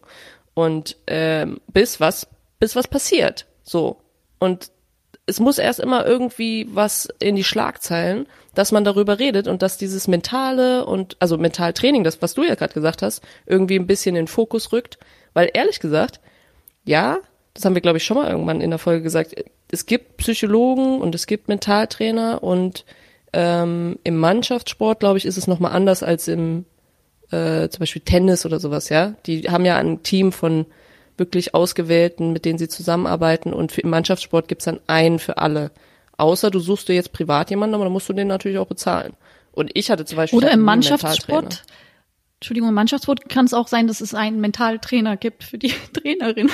Und 0.60 0.98
ähm, 1.08 1.62
bis 1.72 2.02
was, 2.02 2.28
bis 2.60 2.76
was 2.76 2.90
passiert. 2.90 3.46
So. 3.64 4.02
Und 4.40 4.72
es 5.26 5.40
muss 5.40 5.58
erst 5.58 5.80
immer 5.80 6.06
irgendwie 6.06 6.68
was 6.74 7.08
in 7.20 7.38
die 7.38 7.46
Schlagzeilen, 7.46 8.26
dass 8.56 8.74
man 8.74 8.84
darüber 8.84 9.20
redet 9.20 9.48
und 9.48 9.62
dass 9.62 9.78
dieses 9.78 10.10
mentale 10.10 10.86
und 10.86 11.16
also 11.20 11.38
Mentaltraining, 11.38 12.04
das 12.04 12.22
was 12.22 12.34
du 12.34 12.44
ja 12.44 12.56
gerade 12.56 12.74
gesagt 12.74 13.02
hast, 13.02 13.24
irgendwie 13.46 13.78
ein 13.78 13.88
bisschen 13.88 14.18
in 14.18 14.24
den 14.26 14.28
Fokus 14.28 14.74
rückt, 14.74 14.98
weil 15.34 15.50
ehrlich 15.54 15.80
gesagt, 15.80 16.20
ja, 16.84 17.20
das 17.54 17.64
haben 17.64 17.76
wir 17.76 17.82
glaube 17.82 18.00
ich 18.00 18.04
schon 18.04 18.18
mal 18.18 18.30
irgendwann 18.30 18.60
in 18.60 18.72
der 18.72 18.80
Folge 18.80 19.02
gesagt, 19.02 19.36
es 19.72 19.86
gibt 19.86 20.18
Psychologen 20.18 21.00
und 21.00 21.16
es 21.16 21.26
gibt 21.26 21.48
Mentaltrainer 21.48 22.44
und 22.44 22.84
ähm, 23.32 23.98
im 24.04 24.18
Mannschaftssport 24.18 25.00
glaube 25.00 25.20
ich 25.20 25.26
ist 25.26 25.38
es 25.38 25.48
noch 25.48 25.60
mal 25.60 25.70
anders 25.70 26.04
als 26.04 26.28
im 26.28 26.66
äh, 27.32 27.70
zum 27.70 27.80
Beispiel 27.80 28.02
Tennis 28.02 28.46
oder 28.46 28.60
sowas, 28.60 28.90
ja. 28.90 29.16
Die 29.26 29.50
haben 29.50 29.66
ja 29.66 29.78
ein 29.78 30.04
Team 30.04 30.32
von 30.32 30.66
wirklich 31.18 31.54
Ausgewählten, 31.54 32.32
mit 32.32 32.46
denen 32.46 32.58
sie 32.58 32.70
zusammenarbeiten 32.70 33.54
und 33.54 33.72
für, 33.72 33.82
im 33.82 33.90
Mannschaftssport 33.90 34.48
gibt's 34.48 34.66
dann 34.66 34.80
einen 34.88 35.20
für 35.20 35.38
alle. 35.38 35.72
Außer 36.18 36.50
du 36.52 36.60
suchst 36.60 36.88
dir 36.88 36.96
jetzt 36.96 37.14
privat 37.14 37.50
jemanden, 37.50 37.76
aber 37.76 37.86
dann 37.86 37.94
musst 37.94 38.10
du 38.10 38.14
den 38.14 38.28
natürlich 38.28 38.58
auch 38.58 38.68
bezahlen. 38.68 39.14
Und 39.52 39.72
ich 39.74 39.92
hatte 39.92 40.06
zum 40.06 40.18
Beispiel. 40.18 40.38
Oder 40.38 40.52
im 40.52 40.62
Mannschaftssport. 40.62 41.64
Entschuldigung, 42.40 42.70
im 42.70 42.76
Mannschaftssport 42.76 43.28
kann 43.28 43.46
es 43.46 43.54
auch 43.54 43.68
sein, 43.68 43.88
dass 43.88 44.00
es 44.00 44.14
einen 44.14 44.40
Mentaltrainer 44.40 45.18
gibt 45.18 45.44
für 45.44 45.58
die 45.58 45.74
Trainerin. 45.94 46.50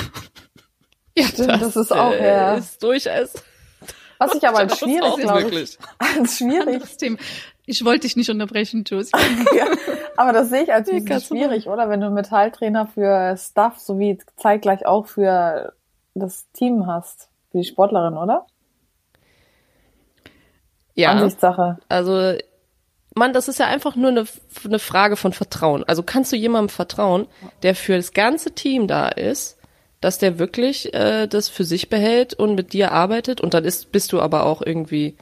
Ja, 1.18 1.26
Stimmt, 1.28 1.50
das, 1.50 1.60
das 1.62 1.76
ist 1.76 1.92
auch, 1.92 2.12
äh, 2.12 2.28
ja. 2.28 2.56
Ist 2.56 2.82
durchaus. 2.82 3.34
Was 4.18 4.36
ich 4.36 4.48
aber 4.48 4.58
als 4.60 4.80
schwierig, 4.80 5.16
glaube 5.18 5.42
ich, 5.42 5.78
als 6.00 6.38
schwierig. 6.38 6.82
Ich 7.66 7.84
wollte 7.84 8.02
dich 8.02 8.16
nicht 8.16 8.30
unterbrechen, 8.30 8.84
Josie. 8.86 9.12
ja, 9.56 9.66
aber 10.18 10.34
das 10.34 10.50
sehe 10.50 10.64
ich 10.64 10.74
als 10.74 10.90
ja, 10.92 11.20
schwierig, 11.20 11.68
oder? 11.68 11.90
Wenn 11.90 12.00
du 12.00 12.08
einen 12.08 12.16
Metalltrainer 12.16 12.88
für 12.88 13.36
Stuff 13.38 13.80
sowie 13.80 14.20
zeitgleich 14.38 14.86
auch 14.86 15.08
für 15.08 15.74
das 16.14 16.50
Team 16.52 16.88
hast, 16.88 17.30
für 17.52 17.60
die 17.60 17.64
Sportlerin, 17.64 18.18
oder? 18.18 18.46
Ja. 20.94 21.12
Ansichtssache. 21.12 21.78
Also, 21.90 22.38
Mann, 23.16 23.34
das 23.34 23.48
ist 23.48 23.60
ja 23.60 23.68
einfach 23.68 23.96
nur 23.96 24.10
eine, 24.10 24.26
eine 24.64 24.80
Frage 24.80 25.16
von 25.16 25.34
Vertrauen. 25.34 25.84
Also 25.86 26.04
kannst 26.04 26.32
du 26.32 26.36
jemandem 26.36 26.70
vertrauen, 26.70 27.28
der 27.64 27.76
für 27.76 27.96
das 27.96 28.14
ganze 28.14 28.52
Team 28.52 28.88
da 28.88 29.08
ist, 29.08 29.58
dass 30.02 30.18
der 30.18 30.38
wirklich 30.38 30.94
äh, 30.94 31.28
das 31.28 31.50
für 31.50 31.64
sich 31.64 31.90
behält 31.90 32.34
und 32.34 32.56
mit 32.56 32.74
dir 32.74 32.92
arbeitet 32.92 33.42
und 33.42 33.54
dann 33.54 33.66
ist, 33.66 33.92
bist 33.92 34.12
du 34.12 34.22
aber 34.22 34.46
auch 34.46 34.62
irgendwie 34.62 35.16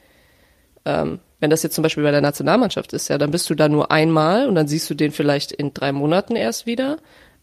ähm, 0.84 1.20
wenn 1.40 1.50
das 1.50 1.62
jetzt 1.62 1.74
zum 1.74 1.82
Beispiel 1.82 2.04
bei 2.04 2.10
der 2.10 2.20
Nationalmannschaft 2.20 2.92
ist, 2.92 3.08
ja, 3.08 3.18
dann 3.18 3.30
bist 3.30 3.48
du 3.50 3.54
da 3.54 3.68
nur 3.68 3.90
einmal 3.90 4.48
und 4.48 4.54
dann 4.54 4.68
siehst 4.68 4.88
du 4.88 4.94
den 4.94 5.12
vielleicht 5.12 5.52
in 5.52 5.74
drei 5.74 5.92
Monaten 5.92 6.36
erst 6.36 6.66
wieder. 6.66 6.98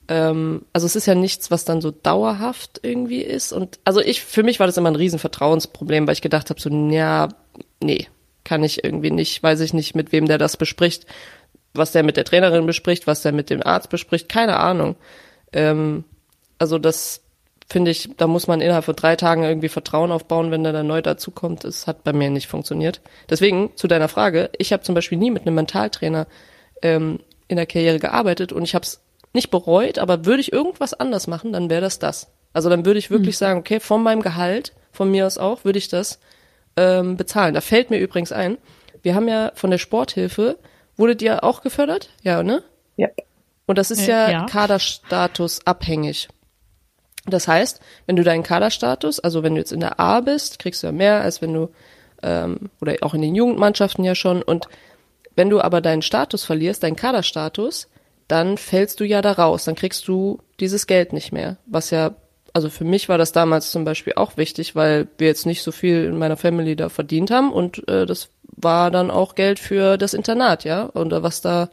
Ähm, 0.08 0.66
also 0.74 0.86
es 0.86 0.96
ist 0.96 1.06
ja 1.06 1.16
nichts, 1.16 1.52
was 1.52 1.66
dann 1.66 1.82
so 1.82 1.92
dauerhaft 1.92 2.80
irgendwie 2.84 3.22
ist. 3.22 3.54
Und 3.54 3.80
also 3.86 4.02
ich, 4.02 4.22
für 4.22 4.44
mich 4.44 4.60
war 4.60 4.68
das 4.68 4.78
immer 4.78 4.90
ein 4.90 4.96
riesen 4.96 5.20
Vertrauensproblem, 5.20 6.08
weil 6.08 6.14
ich 6.14 6.22
gedacht 6.22 6.50
habe, 6.50 6.60
so, 6.60 6.70
ja, 6.70 7.30
nee, 7.82 8.08
kann 8.44 8.64
ich 8.64 8.84
irgendwie 8.84 9.12
nicht, 9.12 9.42
weiß 9.44 9.60
ich 9.62 9.74
nicht, 9.74 9.96
mit 9.96 10.12
wem 10.12 10.28
der 10.28 10.38
das 10.38 10.58
bespricht, 10.58 11.06
was 11.74 11.92
der 11.92 12.04
mit 12.04 12.18
der 12.18 12.26
Trainerin 12.26 12.66
bespricht, 12.66 13.08
was 13.08 13.22
der 13.22 13.32
mit 13.32 13.50
dem 13.50 13.66
Arzt 13.66 13.90
bespricht, 13.90 14.30
keine 14.30 14.58
Ahnung. 14.58 14.96
Ähm, 15.54 16.04
also 16.58 16.78
das 16.78 17.22
finde 17.72 17.92
ich, 17.92 18.10
da 18.18 18.28
muss 18.28 18.48
man 18.48 18.62
innerhalb 18.62 18.86
von 18.86 18.96
drei 18.96 19.16
Tagen 19.16 19.44
irgendwie 19.44 19.70
Vertrauen 19.70 20.12
aufbauen, 20.12 20.52
wenn 20.52 20.64
der 20.64 20.74
dann 20.74 20.88
neu 20.88 21.02
dazukommt. 21.02 21.64
Es 21.64 21.88
hat 21.88 22.04
bei 22.04 22.14
mir 22.14 22.30
nicht 22.30 22.48
funktioniert. 22.48 23.02
Deswegen 23.30 23.72
zu 23.76 23.88
deiner 23.88 24.10
Frage, 24.10 24.50
ich 24.58 24.74
habe 24.74 24.84
zum 24.84 24.94
Beispiel 24.94 25.18
nie 25.18 25.32
mit 25.32 25.44
einem 25.44 25.56
Mentaltrainer 25.56 26.28
ähm, 26.82 27.20
in 27.48 27.56
der 27.56 27.66
Karriere 27.66 28.00
gearbeitet 28.00 28.52
und 28.52 28.64
ich 28.64 28.76
habe 28.76 28.84
es 28.84 29.02
nicht 29.34 29.52
bereut, 29.52 30.00
aber 30.00 30.26
würde 30.26 30.42
ich 30.42 30.52
irgendwas 30.52 30.94
anders 30.94 31.28
machen, 31.28 31.54
dann 31.54 31.70
wäre 31.70 31.82
das 31.82 32.00
das. 32.00 32.28
Also 32.54 32.70
dann 32.70 32.86
würde 32.86 33.00
ich 33.00 33.10
wirklich 33.10 33.36
mhm. 33.36 33.40
sagen, 33.40 33.60
okay, 33.60 33.80
von 33.80 34.04
meinem 34.04 34.22
Gehalt, 34.22 34.74
von 34.92 35.10
mir 35.10 35.26
aus 35.26 35.38
auch, 35.38 35.64
würde 35.64 35.80
ich 35.80 35.88
das 35.88 36.20
ähm, 36.76 37.16
bezahlen. 37.16 37.54
Da 37.54 37.62
fällt 37.62 37.90
mir 37.90 38.00
übrigens 38.00 38.34
ein, 38.34 38.58
wir 39.02 39.16
haben 39.16 39.28
ja 39.28 39.52
von 39.56 39.72
der 39.72 39.78
Sporthilfe, 39.78 40.58
wurde 40.98 41.16
dir 41.16 41.44
auch 41.44 41.62
gefördert? 41.62 42.10
Ja, 42.22 42.44
ne? 42.44 42.64
Ja. 42.98 43.08
Und 43.66 43.78
das 43.78 43.92
ist 43.92 44.06
ja, 44.06 44.30
ja. 44.30 44.46
Kaderstatus 44.46 45.66
abhängig. 45.66 46.28
Das 47.26 47.48
heißt, 47.48 47.80
wenn 48.08 48.16
du 48.16 48.24
deinen 48.24 48.44
Kaderstatus, 48.44 49.20
also 49.20 49.44
wenn 49.44 49.54
du 49.54 49.62
jetzt 49.62 49.72
in 49.72 49.80
der 49.80 50.00
A 50.00 50.22
bist, 50.22 50.60
kriegst 50.60 50.82
du 50.82 50.88
ja 50.88 50.94
mehr, 50.94 51.22
als 51.22 51.42
wenn 51.42 51.54
du, 51.54 51.70
ähm, 52.24 52.70
oder 52.82 52.96
auch 53.02 53.14
in 53.14 53.22
den 53.22 53.36
Jugendmannschaften 53.36 54.04
ja 54.04 54.16
schon. 54.16 54.42
Und 54.42 54.68
wenn 55.36 55.50
du 55.50 55.62
aber 55.62 55.82
deinen 55.82 56.02
Status 56.02 56.44
verlierst, 56.44 56.84
deinen 56.84 56.96
Kaderstatus, 56.96 57.88
dann 58.28 58.58
fällst 58.58 59.00
du 59.00 59.04
ja 59.04 59.22
da 59.22 59.34
raus, 59.34 59.66
dann 59.66 59.76
kriegst 59.76 60.08
du 60.08 60.40
dieses 60.60 60.88
Geld 60.88 61.14
nicht 61.14 61.32
mehr. 61.32 61.58
Was 61.66 61.90
ja, 61.90 62.16
also 62.54 62.70
für 62.70 62.86
mich 62.86 63.10
war 63.10 63.18
das 63.18 63.34
damals 63.34 63.72
zum 63.72 63.86
Beispiel 63.86 64.14
auch 64.16 64.38
wichtig, 64.38 64.76
weil 64.76 65.08
wir 65.18 65.28
jetzt 65.28 65.46
nicht 65.46 65.64
so 65.64 65.72
viel 65.72 66.06
in 66.06 66.18
meiner 66.18 66.38
Family 66.38 66.76
da 66.76 66.90
verdient 66.90 67.30
haben 67.30 67.52
und 67.52 67.88
äh, 67.90 68.06
das 68.06 68.30
war 68.44 68.90
dann 68.90 69.12
auch 69.12 69.36
Geld 69.36 69.60
für 69.60 69.98
das 69.98 70.14
Internat, 70.14 70.64
ja, 70.64 70.84
und 70.84 71.12
was 71.12 71.42
da 71.42 71.70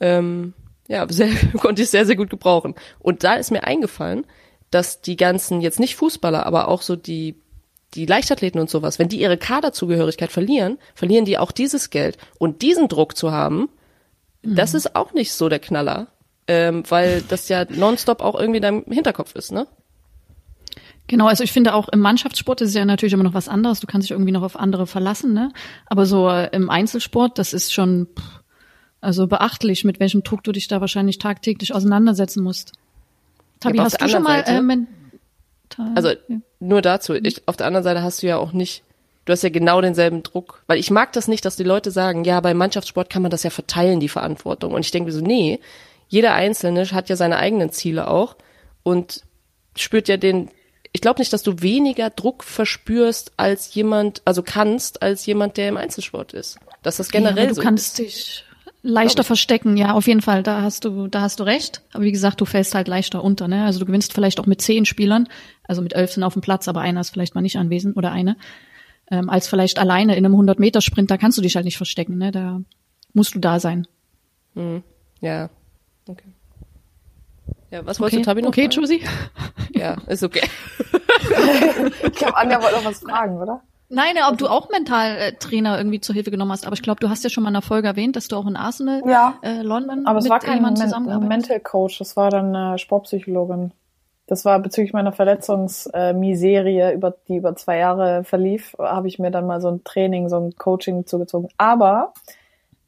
ähm, 0.00 0.54
ja, 0.88 1.06
sehr, 1.10 1.30
konnte 1.58 1.82
ich 1.82 1.90
sehr, 1.90 2.06
sehr 2.06 2.16
gut 2.16 2.30
gebrauchen. 2.30 2.74
Und 2.98 3.24
da 3.24 3.34
ist 3.34 3.50
mir 3.50 3.64
eingefallen, 3.64 4.26
dass 4.70 5.00
die 5.00 5.16
ganzen, 5.16 5.60
jetzt 5.60 5.80
nicht 5.80 5.96
Fußballer, 5.96 6.46
aber 6.46 6.68
auch 6.68 6.82
so 6.82 6.96
die, 6.96 7.36
die 7.94 8.06
Leichtathleten 8.06 8.60
und 8.60 8.70
sowas, 8.70 8.98
wenn 8.98 9.08
die 9.08 9.20
ihre 9.20 9.38
Kaderzugehörigkeit 9.38 10.32
verlieren, 10.32 10.78
verlieren 10.94 11.24
die 11.24 11.38
auch 11.38 11.52
dieses 11.52 11.90
Geld. 11.90 12.18
Und 12.38 12.62
diesen 12.62 12.88
Druck 12.88 13.16
zu 13.16 13.30
haben, 13.30 13.68
mhm. 14.42 14.56
das 14.56 14.74
ist 14.74 14.96
auch 14.96 15.12
nicht 15.12 15.32
so 15.32 15.48
der 15.48 15.60
Knaller. 15.60 16.08
Ähm, 16.46 16.82
weil 16.90 17.22
das 17.22 17.48
ja 17.48 17.64
nonstop 17.70 18.20
auch 18.20 18.38
irgendwie 18.38 18.58
in 18.58 18.62
deinem 18.62 18.84
Hinterkopf 18.84 19.34
ist, 19.34 19.50
ne? 19.50 19.66
Genau, 21.06 21.26
also 21.26 21.44
ich 21.44 21.52
finde 21.52 21.74
auch 21.74 21.88
im 21.88 22.00
Mannschaftssport 22.00 22.60
ist 22.60 22.70
es 22.70 22.74
ja 22.74 22.84
natürlich 22.84 23.12
immer 23.12 23.24
noch 23.24 23.34
was 23.34 23.48
anderes. 23.48 23.80
Du 23.80 23.86
kannst 23.86 24.06
dich 24.06 24.10
irgendwie 24.12 24.32
noch 24.32 24.42
auf 24.42 24.56
andere 24.56 24.86
verlassen, 24.86 25.32
ne? 25.32 25.52
Aber 25.86 26.04
so 26.04 26.28
äh, 26.28 26.48
im 26.52 26.68
Einzelsport, 26.68 27.38
das 27.38 27.54
ist 27.54 27.72
schon, 27.72 28.08
pff, 28.14 28.40
also 29.04 29.26
beachtlich, 29.26 29.84
mit 29.84 30.00
welchem 30.00 30.22
Druck 30.22 30.42
du 30.42 30.52
dich 30.52 30.66
da 30.66 30.80
wahrscheinlich 30.80 31.18
tagtäglich 31.18 31.74
auseinandersetzen 31.74 32.42
musst. 32.42 32.72
Tabi, 33.60 33.78
ja, 33.78 33.84
hast 33.84 34.00
du 34.00 34.08
schon 34.08 34.22
mal 34.22 34.38
Seite, 34.44 34.50
äh, 34.50 34.62
mental, 34.62 35.92
Also 35.94 36.08
ja. 36.08 36.36
nur 36.60 36.82
dazu, 36.82 37.14
ich, 37.14 37.46
auf 37.46 37.56
der 37.56 37.66
anderen 37.66 37.84
Seite 37.84 38.02
hast 38.02 38.22
du 38.22 38.26
ja 38.26 38.36
auch 38.36 38.52
nicht, 38.52 38.82
du 39.24 39.32
hast 39.32 39.42
ja 39.42 39.50
genau 39.50 39.80
denselben 39.80 40.22
Druck, 40.22 40.62
weil 40.66 40.78
ich 40.78 40.90
mag 40.90 41.12
das 41.12 41.28
nicht, 41.28 41.44
dass 41.44 41.56
die 41.56 41.64
Leute 41.64 41.90
sagen, 41.90 42.24
ja, 42.24 42.40
beim 42.40 42.56
Mannschaftssport 42.56 43.10
kann 43.10 43.22
man 43.22 43.30
das 43.30 43.42
ja 43.42 43.50
verteilen, 43.50 44.00
die 44.00 44.08
Verantwortung. 44.08 44.72
Und 44.72 44.84
ich 44.84 44.90
denke 44.90 45.12
so, 45.12 45.20
nee, 45.20 45.60
jeder 46.08 46.34
Einzelne 46.34 46.90
hat 46.90 47.08
ja 47.08 47.16
seine 47.16 47.36
eigenen 47.36 47.70
Ziele 47.70 48.08
auch 48.08 48.36
und 48.82 49.22
spürt 49.76 50.08
ja 50.08 50.16
den, 50.16 50.50
ich 50.92 51.00
glaube 51.00 51.20
nicht, 51.20 51.32
dass 51.32 51.42
du 51.42 51.60
weniger 51.60 52.10
Druck 52.10 52.44
verspürst 52.44 53.32
als 53.36 53.74
jemand, 53.74 54.22
also 54.24 54.42
kannst, 54.42 55.02
als 55.02 55.26
jemand, 55.26 55.56
der 55.56 55.68
im 55.68 55.76
Einzelsport 55.76 56.32
ist. 56.32 56.58
Dass 56.82 56.98
das 56.98 57.10
generell 57.10 57.44
ja, 57.44 57.48
du 57.48 57.54
so 57.54 57.62
kannst 57.62 57.98
ist. 57.98 58.06
dich 58.06 58.44
Leichter 58.86 59.24
verstecken, 59.24 59.76
ja, 59.78 59.94
auf 59.94 60.06
jeden 60.06 60.20
Fall. 60.20 60.42
Da 60.42 60.60
hast 60.60 60.84
du, 60.84 61.08
da 61.08 61.22
hast 61.22 61.40
du 61.40 61.44
recht. 61.44 61.80
Aber 61.94 62.04
wie 62.04 62.12
gesagt, 62.12 62.40
du 62.40 62.44
fällst 62.44 62.74
halt 62.74 62.86
leichter 62.86 63.24
unter, 63.24 63.48
ne? 63.48 63.64
Also 63.64 63.80
du 63.80 63.86
gewinnst 63.86 64.12
vielleicht 64.12 64.38
auch 64.38 64.46
mit 64.46 64.60
zehn 64.60 64.84
Spielern, 64.84 65.26
also 65.66 65.80
mit 65.80 65.94
elf 65.94 66.12
sind 66.12 66.22
auf 66.22 66.34
dem 66.34 66.42
Platz, 66.42 66.68
aber 66.68 66.82
einer 66.82 67.00
ist 67.00 67.10
vielleicht 67.10 67.34
mal 67.34 67.40
nicht 67.40 67.56
anwesend 67.56 67.96
oder 67.96 68.12
eine, 68.12 68.36
ähm, 69.10 69.30
als 69.30 69.48
vielleicht 69.48 69.78
alleine 69.78 70.16
in 70.16 70.26
einem 70.26 70.34
100-Meter-Sprint. 70.34 71.10
Da 71.10 71.16
kannst 71.16 71.38
du 71.38 71.42
dich 71.42 71.56
halt 71.56 71.64
nicht 71.64 71.78
verstecken, 71.78 72.18
ne? 72.18 72.30
Da 72.30 72.60
musst 73.14 73.34
du 73.34 73.38
da 73.38 73.58
sein. 73.58 73.86
Hm. 74.54 74.82
Ja. 75.20 75.48
Okay. 76.06 76.28
Ja, 77.70 77.86
was 77.86 77.98
wolltest 77.98 78.18
Okay, 78.18 78.22
du, 78.22 78.30
Tabi, 78.30 78.42
noch 78.42 78.48
okay? 78.48 78.68
Josie? 78.70 79.02
Ja, 79.72 79.96
ist 80.06 80.22
okay. 80.22 80.46
Ich 82.04 82.12
glaube, 82.12 82.36
Anja 82.36 82.62
wollte 82.62 82.76
noch 82.76 82.84
was 82.84 83.00
fragen, 83.00 83.38
oder? 83.40 83.62
Nein, 83.88 84.16
ob 84.28 84.38
du 84.38 84.48
auch 84.48 84.70
Mentaltrainer 84.70 85.76
irgendwie 85.78 86.00
zur 86.00 86.14
Hilfe 86.14 86.30
genommen 86.30 86.52
hast. 86.52 86.66
Aber 86.66 86.74
ich 86.74 86.82
glaube, 86.82 87.00
du 87.00 87.10
hast 87.10 87.22
ja 87.22 87.30
schon 87.30 87.42
mal 87.44 87.50
in 87.50 87.56
einer 87.56 87.62
Folge 87.62 87.88
erwähnt, 87.88 88.16
dass 88.16 88.28
du 88.28 88.36
auch 88.36 88.46
in 88.46 88.56
Arsenal 88.56 89.02
Ja. 89.06 89.34
äh, 89.42 89.62
London 89.62 90.06
Aber 90.06 90.18
es 90.18 90.24
mit 90.24 90.32
war 90.32 90.40
kein 90.40 90.56
jemandem 90.56 90.82
Men 90.82 90.88
zusammenarbeitest. 90.88 91.28
Mental 91.28 91.60
Coach, 91.60 91.98
das 91.98 92.16
war 92.16 92.30
dann 92.30 92.54
äh, 92.54 92.78
Sportpsychologin. 92.78 93.72
Das 94.26 94.46
war 94.46 94.58
bezüglich 94.58 94.94
meiner 94.94 95.12
Verletzungsmiserie, 95.12 96.92
über 96.92 97.14
die 97.28 97.36
über 97.36 97.56
zwei 97.56 97.76
Jahre 97.78 98.24
verlief, 98.24 98.74
habe 98.78 99.06
ich 99.06 99.18
mir 99.18 99.30
dann 99.30 99.46
mal 99.46 99.60
so 99.60 99.68
ein 99.68 99.84
Training, 99.84 100.30
so 100.30 100.38
ein 100.38 100.56
Coaching 100.56 101.06
zugezogen. 101.06 101.48
Aber 101.58 102.14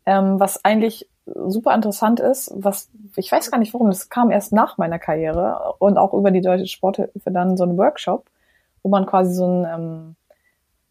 ähm, 0.06 0.40
was 0.40 0.64
eigentlich 0.64 1.06
super 1.26 1.74
interessant 1.74 2.20
ist, 2.20 2.50
was 2.54 2.88
ich 3.16 3.30
weiß 3.30 3.50
gar 3.50 3.59
nicht 3.59 3.74
warum, 3.74 3.88
das 3.88 4.09
kam 4.09 4.30
erst 4.30 4.52
nach 4.52 4.78
meiner 4.78 4.98
Karriere 4.98 5.74
und 5.78 5.98
auch 5.98 6.14
über 6.14 6.30
die 6.30 6.40
Deutsche 6.40 6.68
Sporthilfe 6.68 7.30
dann 7.30 7.56
so 7.59 7.64
ein 7.64 7.76
Workshop, 7.76 8.24
wo 8.82 8.88
man 8.88 9.04
quasi 9.04 9.35
so 9.35 9.46
ein 9.46 9.66
ähm, 9.66 10.16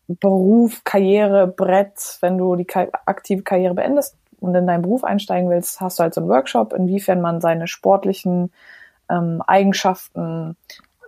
Beruf, 0.07 0.83
Karriere, 0.83 1.47
Brett, 1.47 2.17
wenn 2.21 2.37
du 2.37 2.55
die 2.55 2.67
aktive 3.05 3.41
Karriere 3.41 3.73
beendest 3.73 4.15
und 4.39 4.53
in 4.53 4.67
deinen 4.67 4.83
Beruf 4.83 5.03
einsteigen 5.03 5.49
willst, 5.49 5.81
hast 5.81 5.99
du 5.99 6.03
halt 6.03 6.13
so 6.13 6.21
einen 6.21 6.29
Workshop, 6.29 6.73
inwiefern 6.73 7.21
man 7.21 7.41
seine 7.41 7.67
sportlichen 7.67 8.51
ähm, 9.09 9.41
Eigenschaften 9.45 10.55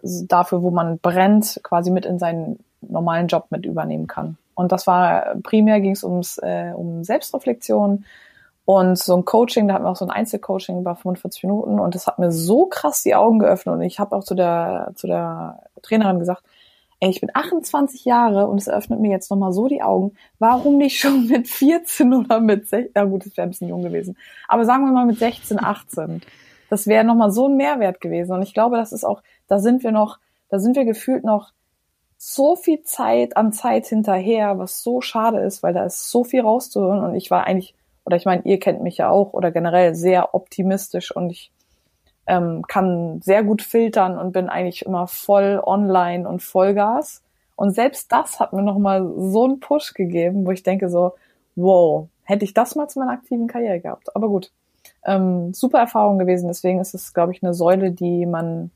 dafür, 0.02 0.62
wo 0.62 0.72
man 0.72 1.00
brennt, 1.00 1.60
quasi 1.64 1.92
mit 1.92 2.06
in 2.06 2.20
seinen 2.20 2.60
normalen 2.82 3.28
Job 3.28 3.48
mit 3.50 3.66
übernehmen 3.66 4.08
kann. 4.08 4.38
Und 4.56 4.72
das 4.72 4.88
war 4.88 5.36
primär 5.44 5.82
ging 5.82 5.92
es 5.92 6.04
ums 6.04 6.40
äh, 6.40 6.72
um 6.76 7.04
Selbstreflexion 7.04 8.06
und 8.66 8.98
so 8.98 9.16
ein 9.16 9.24
Coaching, 9.24 9.68
da 9.68 9.76
hatten 9.76 9.86
wir 9.86 9.92
auch 9.92 9.96
so 9.96 10.06
ein 10.06 10.12
Einzelcoaching 10.12 10.80
über 10.80 10.96
45 10.96 11.44
Minuten 11.44 11.80
und 11.80 11.96
das 11.96 12.08
hat 12.08 12.20
mir 12.20 12.32
so 12.32 12.66
krass 12.66 13.04
die 13.04 13.16
Augen 13.16 13.40
geöffnet 13.40 13.76
und 13.76 13.82
ich 13.82 14.00
habe 14.00 14.16
auch 14.16 14.24
zu 14.24 14.36
der 14.36 14.92
zu 14.96 15.08
der 15.08 15.60
Trainerin 15.84 16.20
gesagt, 16.20 16.44
ey, 17.00 17.10
ich 17.10 17.22
bin 17.22 17.30
28 17.34 18.06
Jahre 18.06 18.48
und 18.48 18.58
es 18.58 18.68
eröffnet 18.68 19.00
mir 19.00 19.12
jetzt 19.12 19.30
nochmal 19.30 19.54
so 19.54 19.68
die 19.68 19.82
Augen. 19.82 20.16
Warum 20.40 20.78
nicht 20.78 21.00
schon 21.00 21.28
mit 21.28 21.48
14 21.48 22.14
oder 22.14 22.40
mit 22.40 22.68
16? 22.68 22.92
Na 22.96 23.06
gut, 23.06 23.26
das 23.26 23.38
wäre 23.38 23.48
ein 23.48 23.52
bisschen 23.52 23.70
jung 23.70 23.84
gewesen. 23.84 24.18
Aber 24.48 24.66
sagen 24.66 24.86
wir 24.86 24.92
mal 24.92 25.06
mit 25.06 25.20
16, 25.20 25.64
18. 25.64 26.22
Das 26.70 26.88
wäre 26.88 27.04
nochmal 27.04 27.32
so 27.32 27.48
ein 27.48 27.56
Mehrwert 27.56 28.02
gewesen. 28.02 28.34
Und 28.34 28.42
ich 28.42 28.54
glaube, 28.54 28.78
das 28.78 28.92
ist 28.92 29.04
auch, 29.04 29.22
da 29.48 29.60
sind 29.60 29.84
wir 29.84 29.92
noch, 29.92 30.20
da 30.50 30.60
sind 30.60 30.76
wir 30.76 30.86
gefühlt 30.86 31.24
noch 31.24 31.52
so 32.18 32.56
viel 32.56 32.82
Zeit 32.82 33.38
an 33.38 33.54
Zeit 33.54 33.86
hinterher, 33.86 34.58
was 34.58 34.82
so 34.82 35.02
schade 35.02 35.40
ist, 35.40 35.62
weil 35.62 35.74
da 35.74 35.86
ist 35.86 36.10
so 36.10 36.24
viel 36.24 36.42
rauszuhören. 36.42 37.04
Und 37.04 37.16
ich 37.16 37.30
war 37.30 37.46
eigentlich, 37.46 37.76
oder 38.06 38.18
ich 38.18 38.26
meine, 38.26 38.42
ihr 38.44 38.60
kennt 38.60 38.82
mich 38.82 38.98
ja 38.98 39.10
auch, 39.10 39.34
oder 39.34 39.52
generell 39.52 39.94
sehr 39.94 40.34
optimistisch 40.34 41.16
und 41.16 41.30
ich 41.30 41.52
ähm, 42.28 42.64
kann 42.68 43.22
sehr 43.22 43.44
gut 43.44 43.62
filtern 43.62 44.18
und 44.18 44.34
bin 44.34 44.50
eigentlich 44.50 44.86
immer 44.86 45.08
voll 45.08 45.62
online 45.66 46.28
und 46.28 46.42
Vollgas. 46.44 47.24
Und 47.56 47.74
selbst 47.74 48.12
das 48.12 48.40
hat 48.40 48.54
mir 48.54 48.62
nochmal 48.62 49.02
so 49.18 49.46
einen 49.46 49.60
Push 49.60 49.94
gegeben, 49.94 50.46
wo 50.46 50.52
ich 50.52 50.62
denke 50.64 50.90
so, 50.90 51.14
wow, 51.56 52.08
hätte 52.24 52.46
ich 52.46 52.54
das 52.54 52.76
mal 52.76 52.88
zu 52.88 53.00
meiner 53.00 53.12
aktiven 53.14 53.48
Karriere 53.48 53.80
gehabt. 53.80 54.16
Aber 54.16 54.28
gut, 54.28 54.52
ähm, 55.06 55.54
super 55.54 55.80
Erfahrung 55.80 56.20
gewesen. 56.20 56.48
Deswegen 56.48 56.80
ist 56.80 56.94
es, 56.94 57.14
glaube 57.14 57.32
ich, 57.32 57.42
eine 57.42 57.54
Säule, 57.54 57.92
die 57.92 58.26
man, 58.26 58.70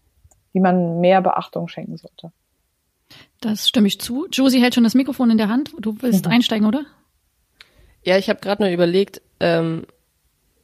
die 0.53 0.59
man 0.59 0.99
mehr 0.99 1.21
Beachtung 1.21 1.67
schenken 1.67 1.97
sollte. 1.97 2.31
Das 3.41 3.67
stimme 3.67 3.87
ich 3.87 3.99
zu. 3.99 4.27
Josie 4.31 4.61
hält 4.61 4.75
schon 4.75 4.83
das 4.83 4.95
Mikrofon 4.95 5.29
in 5.29 5.37
der 5.37 5.49
Hand. 5.49 5.73
Du 5.79 5.95
willst 6.01 6.25
Mhm. 6.25 6.31
einsteigen, 6.31 6.67
oder? 6.67 6.85
Ja, 8.03 8.17
ich 8.17 8.29
habe 8.29 8.39
gerade 8.39 8.63
nur 8.63 8.71
überlegt, 8.71 9.21
ähm, 9.39 9.85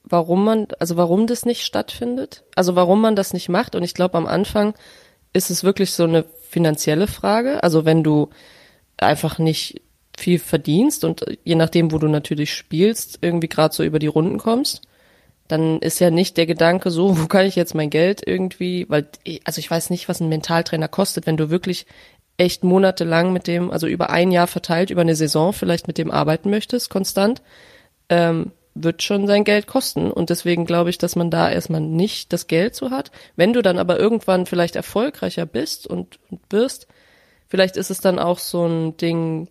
warum 0.10 0.44
man, 0.44 0.68
also 0.80 0.98
warum 0.98 1.28
das 1.28 1.46
nicht 1.46 1.64
stattfindet, 1.64 2.44
also 2.56 2.76
warum 2.76 3.02
man 3.02 3.16
das 3.16 3.34
nicht 3.34 3.50
macht. 3.50 3.76
Und 3.76 3.84
ich 3.84 3.94
glaube, 3.94 4.18
am 4.18 4.26
Anfang 4.26 4.74
ist 5.34 5.50
es 5.50 5.64
wirklich 5.64 5.92
so 5.92 6.04
eine 6.04 6.26
finanzielle 6.50 7.08
Frage. 7.08 7.64
Also 7.64 7.86
wenn 7.86 8.04
du 8.04 8.30
einfach 8.98 9.40
nicht 9.40 9.82
viel 10.18 10.40
verdienst 10.40 11.04
und 11.04 11.26
je 11.44 11.56
nachdem, 11.56 11.92
wo 11.92 12.00
du 12.00 12.08
natürlich 12.08 12.54
spielst, 12.54 13.20
irgendwie 13.22 13.48
gerade 13.48 13.74
so 13.74 13.84
über 13.84 14.00
die 14.00 14.08
Runden 14.08 14.40
kommst, 14.40 14.82
dann 15.48 15.80
ist 15.80 16.00
ja 16.00 16.10
nicht 16.10 16.38
der 16.38 16.46
Gedanke 16.46 16.92
so, 16.92 17.18
wo 17.22 17.28
kann 17.28 17.46
ich 17.46 17.56
jetzt 17.56 17.76
mein 17.76 17.90
Geld 17.90 18.22
irgendwie, 18.26 18.86
weil, 18.90 19.08
also 19.44 19.60
ich 19.60 19.70
weiß 19.70 19.90
nicht, 19.90 20.10
was 20.10 20.20
ein 20.20 20.30
Mentaltrainer 20.30 20.88
kostet, 20.88 21.28
wenn 21.28 21.38
du 21.38 21.50
wirklich 21.50 21.86
echt 22.38 22.64
monatelang 22.64 23.34
mit 23.34 23.48
dem, 23.48 23.72
also 23.72 23.88
über 23.88 24.10
ein 24.10 24.32
Jahr 24.32 24.48
verteilt, 24.48 24.92
über 24.92 25.02
eine 25.02 25.16
Saison 25.16 25.54
vielleicht 25.54 25.88
mit 25.88 25.98
dem 25.98 26.12
arbeiten 26.12 26.50
möchtest, 26.50 26.90
konstant, 26.90 27.42
ähm, 28.10 28.52
wird 28.84 29.04
schon 29.04 29.28
sein 29.28 29.44
Geld 29.44 29.68
kosten. 29.68 30.12
Und 30.12 30.30
deswegen 30.30 30.66
glaube 30.66 30.90
ich, 30.90 30.98
dass 30.98 31.16
man 31.16 31.30
da 31.32 31.50
erstmal 31.50 31.82
nicht 31.82 32.34
das 32.34 32.48
Geld 32.48 32.76
so 32.76 32.92
hat. 32.92 33.12
Wenn 33.36 33.54
du 33.54 33.62
dann 33.62 33.80
aber 33.80 34.00
irgendwann 34.00 34.46
vielleicht 34.46 34.76
erfolgreicher 34.76 35.46
bist 35.46 35.88
und, 35.88 36.20
und 36.30 36.42
wirst, 36.50 36.88
vielleicht 37.48 37.78
ist 37.78 37.92
es 37.92 38.00
dann 38.00 38.20
auch 38.20 38.40
so 38.40 38.66
ein 38.66 38.98
Ding, 38.98 39.50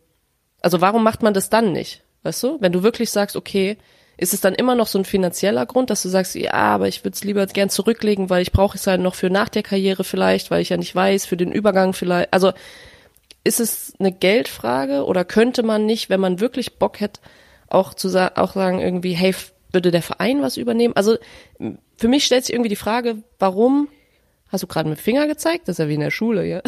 also 0.63 0.81
warum 0.81 1.03
macht 1.03 1.23
man 1.23 1.35
das 1.35 1.51
dann 1.51 1.73
nicht? 1.73 2.03
Weißt 2.23 2.43
du? 2.43 2.59
Wenn 2.61 2.73
du 2.73 2.83
wirklich 2.83 3.11
sagst, 3.11 3.37
okay, 3.37 3.79
ist 4.17 4.33
es 4.33 4.41
dann 4.41 4.55
immer 4.55 4.75
noch 4.75 4.87
so 4.87 4.99
ein 4.99 5.05
finanzieller 5.05 5.67
Grund, 5.67 5.91
dass 5.91 6.03
du 6.03 6.09
sagst, 6.09 6.35
ja, 6.35 6.53
aber 6.53 6.89
ich 6.89 7.05
würde 7.05 7.15
es 7.15 7.25
lieber 7.25 7.47
gern 7.47 7.69
zurücklegen, 7.69 8.31
weil 8.31 8.43
ich 8.43 8.53
brauche 8.53 8.77
es 8.77 8.87
halt 8.87 9.01
noch 9.01 9.15
für 9.15 9.31
nach 9.31 9.49
der 9.49 9.63
Karriere 9.63 10.05
vielleicht, 10.05 10.51
weil 10.51 10.63
ich 10.63 10.71
ja 10.71 10.77
nicht 10.77 10.95
weiß, 10.95 11.27
für 11.27 11.37
den 11.37 11.53
Übergang 11.53 11.93
vielleicht. 11.93 12.33
Also 12.33 12.53
ist 13.45 13.61
es 13.61 13.93
eine 13.99 14.13
Geldfrage 14.13 15.05
oder 15.05 15.25
könnte 15.25 15.63
man 15.63 15.87
nicht, 15.87 16.09
wenn 16.09 16.21
man 16.21 16.41
wirklich 16.41 16.79
Bock 16.79 17.01
hätte, 17.01 17.21
auch 17.77 17.95
zu 17.95 18.09
sa 18.09 18.33
auch 18.35 18.55
sagen 18.55 18.81
irgendwie, 18.81 19.13
hey, 19.13 19.35
würde 19.73 19.91
der 19.91 20.03
Verein 20.03 20.43
was 20.43 20.57
übernehmen? 20.57 20.97
Also 20.97 21.17
für 21.97 22.09
mich 22.09 22.25
stellt 22.25 22.45
sich 22.45 22.55
irgendwie 22.55 22.71
die 22.71 22.77
Frage, 22.77 23.19
warum 23.39 23.89
hast 24.49 24.63
du 24.63 24.67
gerade 24.67 24.89
mit 24.89 24.99
dem 24.99 25.03
Finger 25.03 25.27
gezeigt? 25.27 25.69
Das 25.69 25.75
ist 25.75 25.79
ja 25.79 25.89
wie 25.89 25.95
in 25.95 26.01
der 26.01 26.11
Schule, 26.11 26.47
ja. 26.47 26.63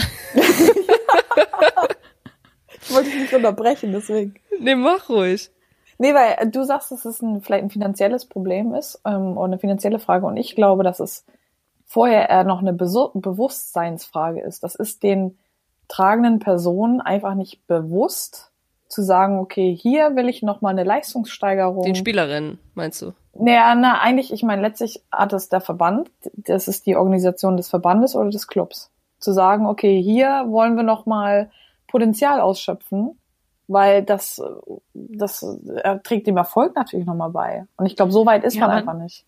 Ich 2.89 2.95
wollte 2.95 3.11
dich 3.11 3.21
nicht 3.21 3.35
unterbrechen, 3.35 3.93
deswegen. 3.93 4.35
Nee, 4.61 4.75
mach 4.75 5.11
ruhig. 5.11 5.51
Nee, 5.99 6.15
weil 6.15 6.37
äh, 6.39 6.47
du 6.47 6.65
sagst, 6.65 6.91
dass 6.91 7.05
es 7.05 7.21
ein, 7.21 7.43
vielleicht 7.43 7.65
ein 7.65 7.71
finanzielles 7.71 8.25
Problem 8.25 8.75
ist 8.75 9.01
ähm, 9.05 9.37
oder 9.37 9.45
eine 9.45 9.59
finanzielle 9.59 9.99
Frage. 9.99 10.25
Und 10.25 10.39
ich 10.39 10.55
glaube, 10.55 10.85
dass 10.85 10.99
es 10.99 11.27
vorher 11.85 12.31
eher 12.31 12.45
noch 12.45 12.61
eine 12.61 12.73
Beso 12.73 13.11
Bewusstseinsfrage 13.15 14.41
ist. 14.41 14.63
Das 14.63 14.75
ist 14.75 15.03
den 15.03 15.37
tragenden 15.89 16.39
Personen 16.39 17.01
einfach 17.01 17.35
nicht 17.35 17.67
bewusst 17.67 18.48
zu 18.89 19.03
sagen, 19.03 19.39
okay, 19.39 19.75
hier 19.75 20.17
will 20.17 20.29
ich 20.29 20.43
noch 20.43 20.61
mal 20.61 20.71
eine 20.71 20.85
Leistungssteigerung. 20.85 21.85
Den 21.85 21.95
Spielerinnen, 21.95 22.59
meinst 22.75 23.03
du? 23.03 23.13
Naja, 23.35 23.75
na, 23.75 24.01
eigentlich, 24.01 24.33
ich 24.33 24.43
meine, 24.43 24.63
letztlich 24.63 25.03
hat 25.13 25.33
es 25.33 25.49
der 25.49 25.61
Verband, 25.61 26.11
das 26.35 26.67
ist 26.67 26.87
die 26.87 26.97
Organisation 26.97 27.57
des 27.57 27.69
Verbandes 27.69 28.17
oder 28.17 28.31
des 28.31 28.49
Clubs. 28.49 28.91
Zu 29.19 29.33
sagen, 29.33 29.67
okay, 29.67 30.03
hier 30.03 30.47
wollen 30.49 30.77
wir 30.77 30.83
noch 30.83 31.07
mal 31.07 31.51
Potenzial 31.87 32.41
ausschöpfen, 32.41 33.19
weil 33.67 34.03
das, 34.03 34.43
das 34.95 35.43
äh, 35.43 35.99
trägt 36.03 36.27
dem 36.27 36.37
Erfolg 36.37 36.75
natürlich 36.75 37.07
noch 37.07 37.15
mal 37.15 37.29
bei. 37.29 37.67
Und 37.77 37.87
ich 37.87 37.97
glaube, 37.97 38.13
so 38.13 38.27
weit 38.27 38.45
ist 38.45 38.55
Ja, 38.55 38.67
man 38.67 38.71
einfach 38.71 38.95
nicht. 38.95 39.25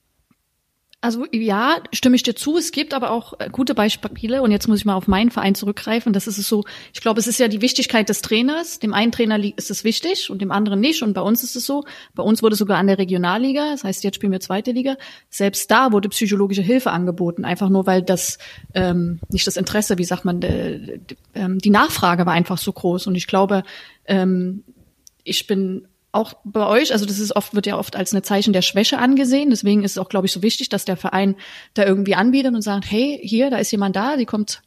Also 1.02 1.24
ja, 1.32 1.78
stimme 1.92 2.16
ich 2.16 2.22
dir 2.22 2.36
zu. 2.36 2.58
Es 2.58 2.72
gibt 2.72 2.92
aber 2.92 3.10
auch 3.10 3.32
äh, 3.40 3.48
gute 3.50 3.74
Beispiele 3.74 4.42
und 4.42 4.50
jetzt 4.50 4.68
muss 4.68 4.80
ich 4.80 4.84
mal 4.84 4.94
auf 4.94 5.08
meinen 5.08 5.30
Verein 5.30 5.54
zurückgreifen. 5.54 6.12
Das 6.12 6.26
ist 6.26 6.36
es 6.36 6.46
so. 6.46 6.64
Ich 6.92 7.00
glaube, 7.00 7.18
es 7.20 7.26
ist 7.26 7.38
ja 7.38 7.48
die 7.48 7.62
Wichtigkeit 7.62 8.10
des 8.10 8.20
Trainers. 8.20 8.80
Dem 8.80 8.92
einen 8.92 9.10
Trainer 9.10 9.42
ist 9.56 9.70
es 9.70 9.82
wichtig 9.82 10.28
und 10.28 10.42
dem 10.42 10.50
anderen 10.50 10.78
nicht. 10.78 11.02
Und 11.02 11.14
bei 11.14 11.22
uns 11.22 11.42
ist 11.42 11.56
es 11.56 11.64
so. 11.64 11.84
Bei 12.14 12.22
uns 12.22 12.42
wurde 12.42 12.54
sogar 12.54 12.76
an 12.76 12.86
der 12.86 12.98
Regionalliga, 12.98 13.70
das 13.70 13.82
heißt, 13.82 14.04
jetzt 14.04 14.16
spielen 14.16 14.32
wir 14.32 14.40
zweite 14.40 14.72
Liga. 14.72 14.96
Selbst 15.30 15.70
da 15.70 15.90
wurde 15.90 16.10
psychologische 16.10 16.62
Hilfe 16.62 16.90
angeboten, 16.90 17.46
einfach 17.46 17.70
nur 17.70 17.86
weil 17.86 18.02
das 18.02 18.36
ähm, 18.74 19.20
nicht 19.30 19.46
das 19.46 19.56
Interesse, 19.56 19.96
wie 19.96 20.04
sagt 20.04 20.26
man, 20.26 20.40
ähm, 21.34 21.58
die 21.60 21.70
Nachfrage 21.70 22.26
war 22.26 22.34
einfach 22.34 22.58
so 22.58 22.74
groß. 22.74 23.06
Und 23.06 23.14
ich 23.14 23.26
glaube, 23.26 23.62
ähm, 24.04 24.64
ich 25.24 25.46
bin 25.46 25.86
auch 26.12 26.34
bei 26.44 26.66
euch, 26.66 26.92
also 26.92 27.06
das 27.06 27.18
ist 27.18 27.36
oft, 27.36 27.54
wird 27.54 27.66
ja 27.66 27.78
oft 27.78 27.94
als 27.94 28.12
eine 28.12 28.22
Zeichen 28.22 28.52
der 28.52 28.62
Schwäche 28.62 28.98
angesehen. 28.98 29.50
Deswegen 29.50 29.84
ist 29.84 29.92
es 29.92 29.98
auch, 29.98 30.08
glaube 30.08 30.26
ich, 30.26 30.32
so 30.32 30.42
wichtig, 30.42 30.68
dass 30.68 30.84
der 30.84 30.96
Verein 30.96 31.36
da 31.74 31.84
irgendwie 31.84 32.14
anbietet 32.14 32.54
und 32.54 32.62
sagt, 32.62 32.90
hey, 32.90 33.20
hier, 33.22 33.50
da 33.50 33.58
ist 33.58 33.70
jemand 33.70 33.94
da, 33.94 34.16
die 34.16 34.26
kommt, 34.26 34.62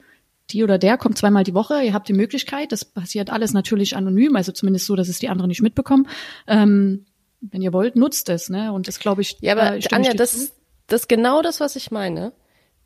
die 0.51 0.63
oder 0.63 0.77
der 0.77 0.97
kommt 0.97 1.17
zweimal 1.17 1.43
die 1.43 1.53
Woche, 1.53 1.81
ihr 1.83 1.93
habt 1.93 2.07
die 2.07 2.13
Möglichkeit. 2.13 2.71
Das 2.71 2.85
passiert 2.85 3.29
alles 3.29 3.53
natürlich 3.53 3.95
anonym, 3.95 4.35
also 4.35 4.51
zumindest 4.51 4.85
so, 4.85 4.95
dass 4.95 5.09
es 5.09 5.19
die 5.19 5.29
anderen 5.29 5.49
nicht 5.49 5.61
mitbekommen. 5.61 6.07
Ähm, 6.47 7.05
wenn 7.41 7.61
ihr 7.61 7.73
wollt, 7.73 7.97
nutzt 7.97 8.29
es, 8.29 8.49
ne? 8.49 8.71
Und 8.71 8.87
das 8.87 8.99
glaube 8.99 9.21
ich. 9.21 9.37
Ja, 9.41 9.53
aber 9.53 9.75
äh, 9.75 9.81
Anja, 9.91 10.13
das, 10.13 10.31
zu. 10.47 10.51
das 10.87 11.01
ist 11.01 11.09
genau 11.09 11.41
das, 11.41 11.59
was 11.59 11.75
ich 11.75 11.91
meine. 11.91 12.31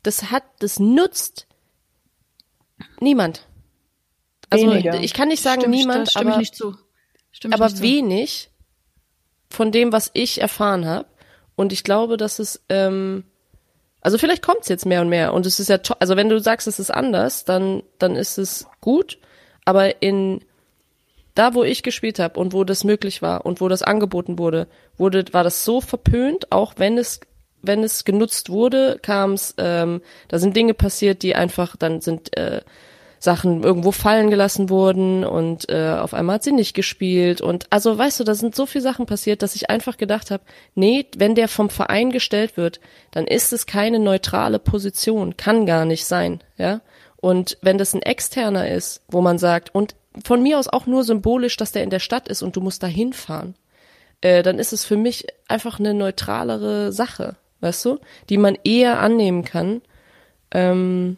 Das 0.02 0.30
hat, 0.32 0.42
das 0.58 0.80
nutzt 0.80 1.46
niemand. 3.00 3.46
Also 4.50 4.68
Wenige. 4.68 4.96
ich 4.96 5.14
kann 5.14 5.28
nicht 5.28 5.42
sagen 5.42 5.60
Stimme 5.60 5.76
ich- 5.76 5.82
niemand, 5.82 6.16
aber, 6.16 6.30
ich 6.30 6.36
nicht 6.38 6.54
zu. 6.56 6.76
Stimme 7.38 7.54
ich 7.54 7.60
aber 7.60 7.72
zu. 7.72 7.82
wenig 7.82 8.50
von 9.48 9.70
dem, 9.70 9.92
was 9.92 10.10
ich 10.12 10.40
erfahren 10.40 10.86
habe. 10.86 11.06
Und 11.54 11.72
ich 11.72 11.84
glaube, 11.84 12.16
dass 12.16 12.40
es, 12.40 12.60
ähm, 12.68 13.22
also 14.00 14.18
vielleicht 14.18 14.42
kommt 14.42 14.62
es 14.62 14.68
jetzt 14.68 14.86
mehr 14.86 15.02
und 15.02 15.08
mehr. 15.08 15.32
Und 15.32 15.46
es 15.46 15.60
ist 15.60 15.68
ja 15.68 15.78
toll. 15.78 15.96
Also 16.00 16.16
wenn 16.16 16.28
du 16.28 16.40
sagst, 16.40 16.66
es 16.66 16.80
ist 16.80 16.90
anders, 16.90 17.44
dann, 17.44 17.84
dann 18.00 18.16
ist 18.16 18.38
es 18.38 18.66
gut. 18.80 19.18
Aber 19.64 20.02
in 20.02 20.40
da, 21.36 21.54
wo 21.54 21.62
ich 21.62 21.84
gespielt 21.84 22.18
habe 22.18 22.40
und 22.40 22.52
wo 22.52 22.64
das 22.64 22.82
möglich 22.82 23.22
war 23.22 23.46
und 23.46 23.60
wo 23.60 23.68
das 23.68 23.84
angeboten 23.84 24.36
wurde, 24.36 24.66
wurde, 24.96 25.24
war 25.32 25.44
das 25.44 25.64
so 25.64 25.80
verpönt, 25.80 26.50
auch 26.50 26.74
wenn 26.78 26.98
es 26.98 27.20
wenn 27.62 27.84
es 27.84 28.04
genutzt 28.04 28.50
wurde, 28.50 28.98
kam 29.00 29.32
es, 29.32 29.54
ähm, 29.58 30.00
da 30.28 30.38
sind 30.38 30.56
Dinge 30.56 30.74
passiert, 30.74 31.22
die 31.22 31.34
einfach, 31.34 31.76
dann 31.76 32.00
sind 32.00 32.36
äh, 32.36 32.62
Sachen 33.18 33.62
irgendwo 33.62 33.92
fallen 33.92 34.30
gelassen 34.30 34.70
wurden 34.70 35.24
und 35.24 35.68
äh, 35.68 35.96
auf 35.98 36.14
einmal 36.14 36.36
hat 36.36 36.44
sie 36.44 36.52
nicht 36.52 36.74
gespielt 36.74 37.40
und 37.40 37.66
also 37.70 37.96
weißt 37.96 38.20
du, 38.20 38.24
da 38.24 38.34
sind 38.34 38.54
so 38.54 38.66
viele 38.66 38.82
Sachen 38.82 39.06
passiert, 39.06 39.42
dass 39.42 39.56
ich 39.56 39.70
einfach 39.70 39.96
gedacht 39.96 40.30
habe, 40.30 40.42
nee, 40.74 41.06
wenn 41.16 41.34
der 41.34 41.48
vom 41.48 41.70
Verein 41.70 42.10
gestellt 42.10 42.56
wird, 42.56 42.80
dann 43.10 43.26
ist 43.26 43.52
es 43.52 43.66
keine 43.66 43.98
neutrale 43.98 44.58
Position, 44.58 45.36
kann 45.36 45.66
gar 45.66 45.84
nicht 45.84 46.04
sein, 46.06 46.42
ja. 46.56 46.80
Und 47.20 47.58
wenn 47.62 47.78
das 47.78 47.94
ein 47.94 48.02
externer 48.02 48.70
ist, 48.70 49.02
wo 49.08 49.20
man 49.20 49.38
sagt, 49.38 49.74
und 49.74 49.96
von 50.24 50.42
mir 50.42 50.58
aus 50.58 50.68
auch 50.68 50.86
nur 50.86 51.02
symbolisch, 51.02 51.56
dass 51.56 51.72
der 51.72 51.82
in 51.82 51.90
der 51.90 51.98
Stadt 51.98 52.28
ist 52.28 52.42
und 52.42 52.54
du 52.54 52.60
musst 52.60 52.82
da 52.82 52.86
hinfahren, 52.86 53.56
äh, 54.20 54.42
dann 54.42 54.58
ist 54.58 54.72
es 54.72 54.84
für 54.84 54.96
mich 54.96 55.26
einfach 55.48 55.78
eine 55.78 55.94
neutralere 55.94 56.92
Sache, 56.92 57.36
weißt 57.60 57.84
du, 57.84 57.98
die 58.28 58.38
man 58.38 58.56
eher 58.62 59.00
annehmen 59.00 59.44
kann, 59.44 59.82
ähm, 60.52 61.16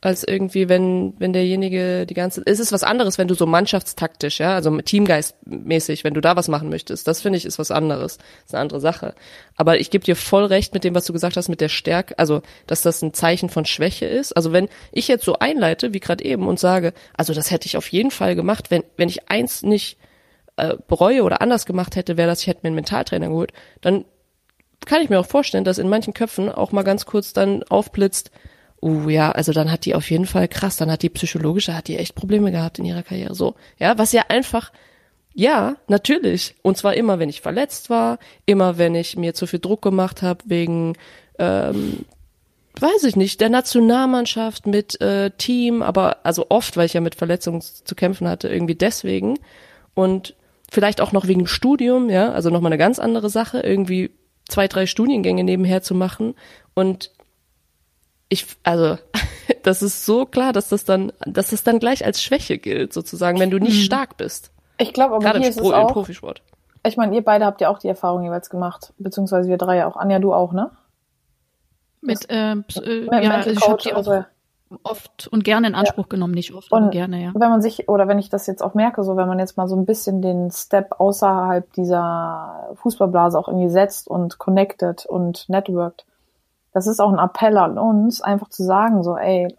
als 0.00 0.22
irgendwie, 0.22 0.68
wenn, 0.68 1.14
wenn 1.18 1.32
derjenige 1.32 2.06
die 2.06 2.14
ganze, 2.14 2.42
es 2.46 2.60
ist 2.60 2.70
was 2.70 2.84
anderes, 2.84 3.18
wenn 3.18 3.26
du 3.26 3.34
so 3.34 3.46
mannschaftstaktisch, 3.46 4.38
ja, 4.38 4.54
also 4.54 4.76
Teamgeistmäßig, 4.80 6.04
wenn 6.04 6.14
du 6.14 6.20
da 6.20 6.36
was 6.36 6.46
machen 6.46 6.68
möchtest, 6.68 7.08
das 7.08 7.20
finde 7.20 7.36
ich 7.36 7.44
ist 7.44 7.58
was 7.58 7.72
anderes, 7.72 8.18
ist 8.46 8.54
eine 8.54 8.62
andere 8.62 8.80
Sache. 8.80 9.14
Aber 9.56 9.80
ich 9.80 9.90
gebe 9.90 10.04
dir 10.04 10.14
voll 10.14 10.44
recht 10.44 10.72
mit 10.72 10.84
dem, 10.84 10.94
was 10.94 11.04
du 11.04 11.12
gesagt 11.12 11.36
hast, 11.36 11.48
mit 11.48 11.60
der 11.60 11.68
Stärke, 11.68 12.16
also, 12.16 12.42
dass 12.68 12.82
das 12.82 13.02
ein 13.02 13.12
Zeichen 13.12 13.48
von 13.48 13.64
Schwäche 13.64 14.06
ist. 14.06 14.32
Also 14.36 14.52
wenn 14.52 14.68
ich 14.92 15.08
jetzt 15.08 15.24
so 15.24 15.40
einleite, 15.40 15.92
wie 15.92 16.00
gerade 16.00 16.24
eben, 16.24 16.46
und 16.46 16.60
sage, 16.60 16.92
also 17.16 17.34
das 17.34 17.50
hätte 17.50 17.66
ich 17.66 17.76
auf 17.76 17.90
jeden 17.90 18.12
Fall 18.12 18.36
gemacht, 18.36 18.70
wenn, 18.70 18.84
wenn 18.96 19.08
ich 19.08 19.28
eins 19.28 19.64
nicht 19.64 19.98
äh, 20.56 20.76
bereue 20.86 21.24
oder 21.24 21.42
anders 21.42 21.66
gemacht 21.66 21.96
hätte, 21.96 22.16
wäre 22.16 22.28
das, 22.28 22.42
ich 22.42 22.46
hätte 22.46 22.60
mir 22.62 22.68
einen 22.68 22.76
Mentaltrainer 22.76 23.28
geholt, 23.28 23.52
dann 23.80 24.04
kann 24.86 25.02
ich 25.02 25.10
mir 25.10 25.18
auch 25.18 25.26
vorstellen, 25.26 25.64
dass 25.64 25.78
in 25.78 25.88
manchen 25.88 26.14
Köpfen 26.14 26.48
auch 26.50 26.70
mal 26.70 26.84
ganz 26.84 27.04
kurz 27.04 27.32
dann 27.32 27.64
aufblitzt, 27.64 28.30
uh, 28.82 29.08
ja, 29.08 29.30
also 29.32 29.52
dann 29.52 29.70
hat 29.70 29.84
die 29.84 29.94
auf 29.94 30.10
jeden 30.10 30.26
Fall 30.26 30.48
krass, 30.48 30.76
dann 30.76 30.90
hat 30.90 31.02
die 31.02 31.08
psychologische, 31.08 31.74
hat 31.74 31.88
die 31.88 31.96
echt 31.96 32.14
Probleme 32.14 32.50
gehabt 32.50 32.78
in 32.78 32.84
ihrer 32.84 33.02
Karriere, 33.02 33.34
so. 33.34 33.54
Ja, 33.78 33.98
was 33.98 34.12
ja 34.12 34.24
einfach, 34.28 34.72
ja, 35.34 35.76
natürlich. 35.86 36.56
Und 36.62 36.76
zwar 36.76 36.94
immer, 36.94 37.18
wenn 37.18 37.28
ich 37.28 37.40
verletzt 37.40 37.90
war, 37.90 38.18
immer, 38.46 38.78
wenn 38.78 38.94
ich 38.94 39.16
mir 39.16 39.34
zu 39.34 39.46
viel 39.46 39.60
Druck 39.60 39.82
gemacht 39.82 40.22
habe 40.22 40.44
wegen, 40.46 40.94
ähm, 41.38 42.04
weiß 42.80 43.04
ich 43.04 43.16
nicht, 43.16 43.40
der 43.40 43.48
Nationalmannschaft 43.48 44.66
mit 44.66 45.00
äh, 45.00 45.30
Team, 45.32 45.82
aber 45.82 46.18
also 46.24 46.46
oft, 46.48 46.76
weil 46.76 46.86
ich 46.86 46.94
ja 46.94 47.00
mit 47.00 47.14
Verletzungen 47.14 47.60
zu 47.60 47.94
kämpfen 47.94 48.28
hatte, 48.28 48.48
irgendwie 48.48 48.74
deswegen. 48.74 49.38
Und 49.94 50.34
vielleicht 50.70 51.00
auch 51.00 51.12
noch 51.12 51.26
wegen 51.26 51.46
Studium, 51.46 52.10
ja, 52.10 52.32
also 52.32 52.50
nochmal 52.50 52.72
eine 52.72 52.78
ganz 52.78 52.98
andere 52.98 53.30
Sache, 53.30 53.60
irgendwie 53.60 54.10
zwei, 54.48 54.68
drei 54.68 54.86
Studiengänge 54.86 55.44
nebenher 55.44 55.82
zu 55.82 55.94
machen 55.94 56.34
und 56.74 57.10
ich, 58.28 58.46
also, 58.62 58.98
das 59.62 59.82
ist 59.82 60.04
so 60.04 60.26
klar, 60.26 60.52
dass 60.52 60.68
das 60.68 60.84
dann, 60.84 61.12
dass 61.20 61.50
das 61.50 61.62
dann 61.62 61.78
gleich 61.78 62.04
als 62.04 62.22
Schwäche 62.22 62.58
gilt, 62.58 62.92
sozusagen, 62.92 63.38
wenn 63.40 63.50
du 63.50 63.58
nicht 63.58 63.78
mhm. 63.78 63.84
stark 63.84 64.16
bist. 64.16 64.52
Ich 64.78 64.92
glaube, 64.92 65.14
aber 65.14 65.24
Gerade 65.24 65.40
hier 65.40 65.48
ist 65.48 65.58
Pro, 65.58 65.68
es 65.68 65.74
auch, 65.74 65.92
Profisport. 65.92 66.42
Ich 66.86 66.96
meine, 66.96 67.14
ihr 67.14 67.24
beide 67.24 67.44
habt 67.44 67.60
ja 67.60 67.68
auch 67.68 67.78
die 67.78 67.88
Erfahrung 67.88 68.22
jeweils 68.22 68.50
gemacht, 68.50 68.92
beziehungsweise 68.98 69.48
wir 69.48 69.58
drei 69.58 69.78
ja 69.78 69.88
auch. 69.88 69.96
Anja, 69.96 70.20
du 70.20 70.32
auch, 70.32 70.52
ne? 70.52 70.70
Mit, 72.00 72.30
äh, 72.30 72.52
äh, 72.52 73.24
ja, 73.24 73.32
also 73.32 73.50
ich 73.50 73.68
habe 73.68 73.82
die 73.82 73.92
auch 73.92 74.24
oft 74.82 75.28
und 75.28 75.44
gerne 75.44 75.66
in 75.66 75.74
Anspruch 75.74 76.04
ja. 76.04 76.10
genommen, 76.10 76.34
nicht 76.34 76.52
oft, 76.54 76.70
und 76.70 76.82
aber 76.82 76.90
gerne, 76.90 77.22
ja. 77.22 77.32
Wenn 77.34 77.50
man 77.50 77.62
sich, 77.62 77.88
oder 77.88 78.06
wenn 78.06 78.18
ich 78.18 78.28
das 78.28 78.46
jetzt 78.46 78.62
auch 78.62 78.74
merke, 78.74 79.02
so 79.02 79.16
wenn 79.16 79.26
man 79.26 79.38
jetzt 79.38 79.56
mal 79.56 79.66
so 79.66 79.74
ein 79.74 79.86
bisschen 79.86 80.22
den 80.22 80.50
Step 80.50 81.00
außerhalb 81.00 81.72
dieser 81.72 82.70
Fußballblase 82.74 83.38
auch 83.38 83.48
irgendwie 83.48 83.70
setzt 83.70 84.08
und 84.08 84.38
connected 84.38 85.06
und 85.06 85.48
networked, 85.48 86.04
das 86.78 86.86
ist 86.86 87.00
auch 87.00 87.12
ein 87.12 87.18
Appell 87.18 87.58
an 87.58 87.76
uns, 87.76 88.20
einfach 88.20 88.50
zu 88.50 88.62
sagen, 88.62 89.02
so, 89.02 89.16
ey, 89.16 89.52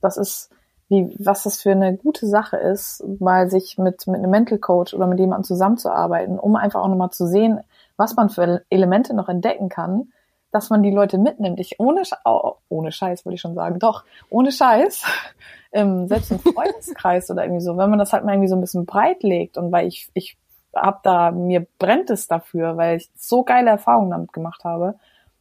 das 0.00 0.16
ist, 0.16 0.50
wie, 0.88 1.12
was 1.18 1.42
das 1.42 1.60
für 1.60 1.72
eine 1.72 1.96
gute 1.96 2.28
Sache 2.28 2.58
ist, 2.58 3.04
mal 3.18 3.50
sich 3.50 3.76
mit, 3.76 4.06
mit 4.06 4.18
einem 4.18 4.30
Mental 4.30 4.58
Coach 4.58 4.94
oder 4.94 5.08
mit 5.08 5.18
jemandem 5.18 5.42
zusammenzuarbeiten, 5.42 6.38
um 6.38 6.54
einfach 6.54 6.80
auch 6.80 6.86
nochmal 6.86 7.10
zu 7.10 7.26
sehen, 7.26 7.58
was 7.96 8.14
man 8.14 8.28
für 8.28 8.62
Elemente 8.70 9.14
noch 9.14 9.28
entdecken 9.28 9.68
kann, 9.68 10.12
dass 10.52 10.70
man 10.70 10.84
die 10.84 10.92
Leute 10.92 11.18
mitnimmt. 11.18 11.58
Ich 11.58 11.80
ohne, 11.80 12.02
oh, 12.24 12.52
ohne 12.68 12.92
Scheiß 12.92 13.24
würde 13.24 13.34
ich 13.34 13.40
schon 13.40 13.56
sagen, 13.56 13.80
doch, 13.80 14.04
ohne 14.28 14.52
Scheiß, 14.52 15.02
ähm, 15.72 16.06
selbst 16.06 16.30
im 16.30 16.38
Freundeskreis 16.38 17.28
oder 17.32 17.42
irgendwie 17.42 17.64
so, 17.64 17.76
wenn 17.78 17.90
man 17.90 17.98
das 17.98 18.12
halt 18.12 18.24
mal 18.24 18.34
irgendwie 18.34 18.48
so 18.48 18.54
ein 18.54 18.60
bisschen 18.60 18.86
breit 18.86 19.24
legt 19.24 19.58
und 19.58 19.72
weil 19.72 19.88
ich, 19.88 20.08
ich 20.14 20.38
hab 20.72 21.02
da, 21.02 21.32
mir 21.32 21.66
brennt 21.80 22.10
es 22.10 22.28
dafür, 22.28 22.76
weil 22.76 22.98
ich 22.98 23.10
so 23.16 23.42
geile 23.42 23.70
Erfahrungen 23.70 24.12
damit 24.12 24.32
gemacht 24.32 24.62
habe, 24.62 24.94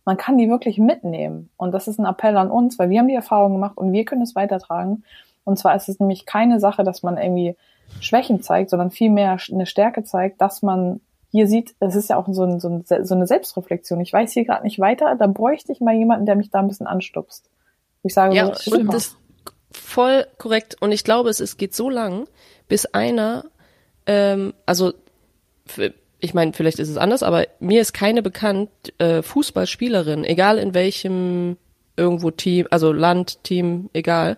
man 0.10 0.18
kann 0.18 0.40
die 0.40 0.50
wirklich 0.50 0.80
mitnehmen. 0.80 1.52
Und 1.56 1.72
das 1.72 1.88
ist 1.88 2.00
ein 2.00 2.08
Appell 2.08 2.36
an 2.36 2.50
uns, 2.50 2.80
weil 2.80 2.90
wir 2.90 2.98
haben 2.98 3.08
die 3.08 3.14
Erfahrung 3.14 3.52
gemacht 3.52 3.78
und 3.78 3.94
wir 3.94 4.06
können 4.06 4.24
es 4.24 4.34
weitertragen. 4.34 5.04
Und 5.44 5.60
zwar 5.60 5.76
ist 5.76 5.88
es 5.88 6.00
nämlich 6.00 6.26
keine 6.26 6.60
Sache, 6.60 6.84
dass 6.84 7.04
man 7.04 7.18
irgendwie 7.18 7.56
Schwächen 8.00 8.42
zeigt, 8.42 8.72
sondern 8.72 8.90
vielmehr 8.90 9.38
eine 9.52 9.68
Stärke 9.68 10.04
zeigt, 10.04 10.42
dass 10.42 10.64
man 10.64 11.00
hier 11.30 11.46
sieht, 11.46 11.76
es 11.80 11.96
ist 11.96 12.10
ja 12.10 12.18
auch 12.18 12.26
so, 12.28 12.44
ein, 12.44 12.60
so, 12.60 12.70
ein, 12.70 12.86
so 13.06 13.14
eine 13.14 13.28
Selbstreflexion. 13.28 14.02
Ich 14.02 14.12
weiß 14.12 14.32
hier 14.32 14.46
gerade 14.46 14.64
nicht 14.64 14.80
weiter, 14.80 15.16
da 15.16 15.28
bräuchte 15.28 15.72
ich 15.72 15.80
mal 15.80 15.94
jemanden, 15.94 16.26
der 16.26 16.36
mich 16.36 16.50
da 16.50 16.58
ein 16.58 16.68
bisschen 16.68 16.88
anstupst. 16.88 17.48
Ich 18.02 18.16
sage, 18.16 18.34
ja, 18.34 18.52
so, 18.56 18.78
und 18.78 18.92
das 18.92 19.16
voll 19.72 20.26
korrekt. 20.40 20.76
Und 20.82 20.92
ich 20.92 21.04
glaube, 21.04 21.30
es, 21.30 21.40
es 21.40 21.58
geht 21.58 21.76
so 21.76 21.88
lang, 21.88 22.28
bis 22.68 22.88
einer, 22.88 23.46
ähm, 24.08 24.56
also 24.66 24.92
ich 26.20 26.34
meine, 26.34 26.54
vielleicht 26.54 26.80
ist 26.80 26.90
es 26.90 26.98
anders, 26.98 27.24
aber 27.24 27.48
mir 27.60 27.82
ist 27.82 27.94
keine 27.94 28.22
bekannt 28.22 28.70
äh, 28.98 29.22
Fußballspielerin, 29.22 30.24
egal 30.24 30.58
in 30.58 30.74
welchem 30.74 31.58
irgendwo 31.96 32.32
Team, 32.32 32.68
also 32.72 32.92
Land, 32.92 33.44
Team, 33.44 33.90
egal, 33.94 34.38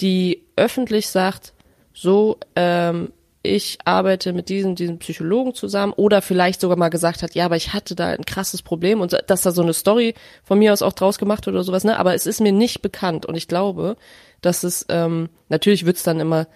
die 0.00 0.42
öffentlich 0.56 1.08
sagt, 1.08 1.52
so, 1.92 2.38
ähm, 2.56 3.12
ich 3.42 3.78
arbeite 3.84 4.32
mit 4.32 4.48
diesem, 4.48 4.74
diesem 4.74 4.98
Psychologen 4.98 5.54
zusammen 5.54 5.94
oder 5.94 6.20
vielleicht 6.20 6.60
sogar 6.60 6.76
mal 6.76 6.90
gesagt 6.90 7.22
hat, 7.22 7.34
ja, 7.34 7.46
aber 7.46 7.56
ich 7.56 7.72
hatte 7.72 7.94
da 7.94 8.08
ein 8.08 8.26
krasses 8.26 8.60
Problem 8.60 9.00
und 9.00 9.16
dass 9.28 9.42
da 9.42 9.50
so 9.50 9.62
eine 9.62 9.72
Story 9.72 10.14
von 10.44 10.58
mir 10.58 10.72
aus 10.72 10.82
auch 10.82 10.92
draus 10.92 11.18
gemacht 11.18 11.46
wird 11.46 11.54
oder 11.54 11.64
sowas, 11.64 11.84
ne? 11.84 11.98
Aber 11.98 12.14
es 12.14 12.26
ist 12.26 12.40
mir 12.40 12.52
nicht 12.52 12.82
bekannt 12.82 13.24
und 13.24 13.36
ich 13.36 13.48
glaube, 13.48 13.96
dass 14.42 14.62
es, 14.62 14.84
ähm, 14.90 15.30
natürlich 15.48 15.86
wird's 15.86 16.02
dann 16.02 16.20
immer, 16.20 16.48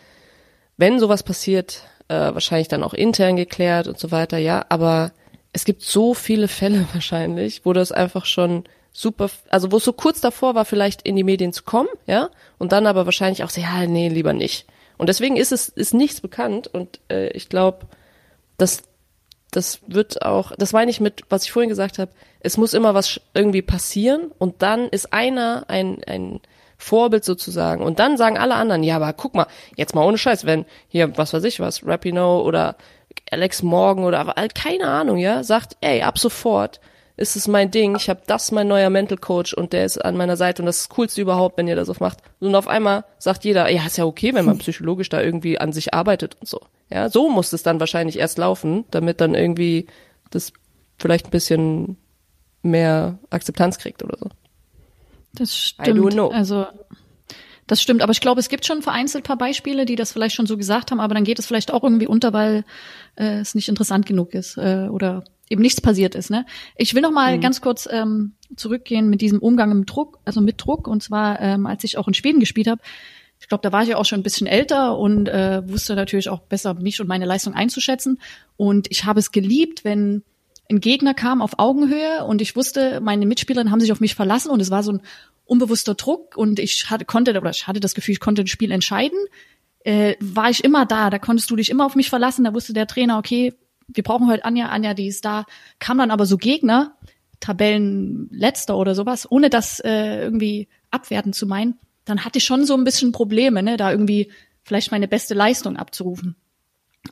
wenn 0.77 0.99
sowas 0.99 1.23
passiert, 1.23 1.85
äh, 2.09 2.15
wahrscheinlich 2.15 2.69
dann 2.69 2.83
auch 2.83 2.95
intern 2.95 3.37
geklärt 3.37 3.89
und 3.89 3.99
so 3.99 4.11
weiter, 4.11 4.39
ja, 4.39 4.65
aber 4.69 5.13
es 5.53 5.65
gibt 5.65 5.83
so 5.83 6.15
viele 6.15 6.49
Fälle 6.49 6.87
wahrscheinlich, 6.93 7.65
wo 7.65 7.73
das 7.73 7.93
einfach 7.93 8.27
schon 8.27 8.65
super, 8.93 9.31
also 9.49 9.73
wo 9.73 9.79
es 9.79 9.85
so 9.85 9.93
kurz 9.93 10.21
davor 10.21 10.55
war, 10.55 10.65
vielleicht 10.65 11.03
in 11.03 11.17
die 11.17 11.25
Medien 11.25 11.53
zu 11.53 11.65
kommen, 11.65 11.89
ja, 12.07 12.31
und 12.59 12.73
dann 12.73 12.87
aber 12.87 13.07
wahrscheinlich 13.07 13.43
auch 13.45 13.51
so, 13.51 13.61
ja, 13.61 13.87
nee, 13.87 14.09
lieber 14.09 14.33
nicht. 14.33 14.67
Und 14.97 15.09
deswegen 15.09 15.37
ist 15.37 15.51
es, 15.51 15.69
ist 15.69 15.95
nichts 15.95 16.21
bekannt 16.21 16.69
und 16.69 17.01
äh, 17.11 17.29
ich 17.31 17.49
glaube, 17.49 17.87
dass 18.57 18.85
das 19.51 19.81
wird 19.87 20.23
auch, 20.23 20.53
das 20.57 20.73
meine 20.73 20.91
ich 20.91 21.01
mit, 21.01 21.23
was 21.29 21.45
ich 21.45 21.53
vorhin 21.53 21.69
gesagt 21.69 21.99
habe, 21.99 22.11
es 22.41 22.57
muss 22.57 22.75
immer 22.75 22.95
was 22.95 23.21
irgendwie 23.35 23.63
passieren 23.63 24.33
und 24.39 24.63
dann 24.63 24.89
ist 24.89 25.13
einer 25.13 25.65
ein, 25.69 26.03
ein 26.05 26.41
Vorbild 26.77 27.25
sozusagen. 27.25 27.83
Und 27.83 27.99
dann 27.99 28.17
sagen 28.17 28.39
alle 28.39 28.55
anderen, 28.55 28.83
ja, 28.83 28.97
aber 28.97 29.13
guck 29.13 29.35
mal, 29.35 29.47
jetzt 29.77 29.95
mal 29.95 30.05
ohne 30.05 30.19
Scheiß, 30.19 30.47
wenn 30.47 30.65
hier, 30.89 31.17
was 31.17 31.33
weiß 31.33 31.45
ich 31.45 31.61
was, 31.61 31.87
Rapino 31.87 32.43
oder 32.43 32.77
Alex 33.31 33.63
Morgan 33.63 34.05
oder 34.05 34.27
halt 34.27 34.55
keine 34.55 34.89
Ahnung, 34.89 35.19
ja, 35.19 35.43
sagt, 35.45 35.77
ey, 35.81 36.03
ab 36.03 36.19
sofort 36.19 36.81
ist 37.17 37.37
es 37.37 37.47
mein 37.47 37.71
Ding, 37.71 37.95
ich 37.97 38.09
habe 38.09 38.23
das 38.27 38.51
mein 38.51 38.67
neuer 38.67 38.91
Mental 38.91 39.19
Coach 39.19 39.55
und 39.55 39.73
der 39.73 39.85
ist 39.85 40.05
an 40.05 40.17
meiner 40.17 40.37
Seite 40.37 40.63
und 40.63 40.67
das 40.67 40.79
ist 40.79 40.91
das 40.91 40.97
Coolste 40.97 41.21
überhaupt, 41.21 41.57
wenn 41.59 41.69
ihr 41.69 41.77
das 41.77 41.87
so 41.87 41.95
macht. 42.01 42.19
Und 42.41 42.55
auf 42.55 42.67
einmal 42.67 43.05
sagt 43.19 43.45
jeder, 43.45 43.71
ja, 43.71 43.87
ist 43.87 43.99
ja 43.99 44.05
okay, 44.05 44.35
wenn 44.35 44.45
man 44.45 44.59
psychologisch 44.59 45.11
da 45.11 45.21
irgendwie 45.21 45.59
an 45.59 45.73
sich 45.73 45.95
arbeitet 45.95 46.37
und 46.41 46.49
so. 46.49 46.61
Ja, 46.91 47.09
so 47.09 47.29
muss 47.29 47.53
es 47.53 47.63
dann 47.63 47.79
wahrscheinlich 47.79 48.19
erst 48.19 48.39
laufen, 48.39 48.85
damit 48.91 49.21
dann 49.21 49.35
irgendwie 49.35 49.87
das 50.31 50.53
vielleicht 50.99 51.27
ein 51.27 51.31
bisschen 51.31 51.97
mehr 52.63 53.19
Akzeptanz 53.31 53.79
kriegt 53.79 54.03
oder 54.03 54.19
so. 54.19 54.29
Das 55.35 55.57
stimmt. 55.57 55.87
Also 56.33 56.67
das 57.67 57.81
stimmt, 57.81 58.03
aber 58.03 58.13
ich 58.13 58.21
glaube, 58.21 58.41
es 58.41 58.49
gibt 58.49 58.67
schon 58.67 58.83
vereinzelt 58.83 59.25
paar 59.25 59.39
Beispiele, 59.39 59.87
die 59.87 59.97
das 59.97 60.13
vielleicht 60.13 60.35
schon 60.35 60.47
so 60.47 60.57
gesagt 60.57 60.91
haben, 60.91 61.01
aber 61.01 61.15
dann 61.15 61.25
geht 61.25 61.39
es 61.39 61.47
vielleicht 61.47 61.73
auch 61.73 61.83
irgendwie 61.83 62.07
unter, 62.07 62.33
weil 62.33 62.65
äh, 63.17 63.39
es 63.39 63.55
nicht 63.55 63.69
interessant 63.69 64.05
genug 64.05 64.35
ist 64.35 64.59
äh, 64.59 64.89
oder 64.91 65.25
eben 65.49 65.63
nichts 65.63 65.81
passiert 65.81 66.15
ist. 66.15 66.31
Ne? 66.31 66.45
Ich 66.77 66.95
will 66.95 67.03
noch 67.03 67.11
mal 67.11 67.37
mhm. 67.37 67.41
ganz 67.41 67.61
kurz 67.61 67.89
ähm, 67.91 68.33
zurückgehen 68.57 69.09
mit 69.09 69.21
diesem 69.21 69.39
Umgang 69.39 69.77
mit 69.79 69.91
Druck, 69.91 70.19
also 70.25 70.41
mit 70.41 70.63
Druck. 70.65 70.89
Und 70.89 71.03
zwar, 71.03 71.41
ähm, 71.41 71.67
als 71.67 71.85
ich 71.85 71.97
auch 71.97 72.09
in 72.09 72.15
Schweden 72.15 72.41
gespielt 72.41 72.67
habe, 72.67 72.83
ich 73.41 73.49
glaube, 73.49 73.63
da 73.63 73.73
war 73.73 73.83
ich 73.83 73.91
ja 73.91 73.97
auch 73.97 74.05
schon 74.05 74.21
ein 74.21 74.23
bisschen 74.23 74.47
älter 74.47 74.97
und 74.97 75.29
äh, 75.29 75.69
wusste 75.69 75.95
natürlich 75.97 76.29
auch 76.29 76.41
besser, 76.41 76.75
mich 76.75 77.01
und 77.01 77.09
meine 77.09 77.27
Leistung 77.27 77.55
einzuschätzen. 77.55 78.21
Und 78.57 78.87
ich 78.91 79.05
habe 79.05 79.21
es 79.21 79.33
geliebt, 79.33 79.85
wenn 79.85 80.23
ein 80.71 80.81
Gegner 80.81 81.15
kam 81.15 81.43
auf 81.43 81.59
Augenhöhe 81.59 82.25
und 82.25 82.41
ich 82.41 82.57
wusste, 82.57 83.01
meine 83.01 83.27
Mitspielerinnen 83.27 83.71
haben 83.71 83.81
sich 83.81 83.93
auf 83.93 84.01
mich 84.01 84.15
verlassen 84.15 84.51
und 84.51 84.61
es 84.61 84.71
war 84.71 84.83
so 84.83 84.93
ein 84.93 85.03
unbewusster 85.45 85.95
Druck 85.95 86.37
und 86.37 86.59
ich 86.59 86.91
hatte, 86.91 87.05
konnte, 87.05 87.39
oder 87.39 87.51
ich 87.51 87.67
hatte 87.67 87.81
das 87.81 87.95
Gefühl, 87.95 88.13
ich 88.13 88.21
konnte 88.21 88.43
ein 88.43 88.47
Spiel 88.47 88.71
entscheiden, 88.71 89.19
äh, 89.81 90.15
war 90.21 90.49
ich 90.49 90.65
immer 90.65 90.87
da, 90.87 91.11
da 91.11 91.19
konntest 91.19 91.51
du 91.51 91.57
dich 91.57 91.71
immer 91.71 91.85
auf 91.85 91.95
mich 91.95 92.09
verlassen, 92.09 92.45
da 92.45 92.55
wusste 92.55 92.73
der 92.73 92.87
Trainer, 92.87 93.19
okay, 93.19 93.53
wir 93.89 94.03
brauchen 94.03 94.29
heute 94.29 94.45
Anja, 94.45 94.69
Anja, 94.69 94.95
die 94.95 95.09
ist 95.09 95.25
da, 95.25 95.45
kam 95.79 95.99
dann 95.99 96.11
aber 96.11 96.25
so 96.25 96.39
Gegner, 96.39 96.97
Tabellenletzter 97.41 98.77
oder 98.77 98.95
sowas, 98.95 99.31
ohne 99.31 99.51
das 99.51 99.81
äh, 99.81 100.23
irgendwie 100.23 100.69
abwerten 100.91 101.35
zu 101.35 101.47
meinen, 101.47 101.79
dann 102.07 102.25
hatte 102.25 102.39
ich 102.39 102.45
schon 102.45 102.65
so 102.65 102.75
ein 102.75 102.85
bisschen 102.85 103.13
Probleme, 103.13 103.63
ne, 103.63 103.77
da 103.77 103.91
irgendwie 103.91 104.33
vielleicht 104.63 104.91
meine 104.91 105.09
beste 105.09 105.35
Leistung 105.35 105.77
abzurufen. 105.77 106.37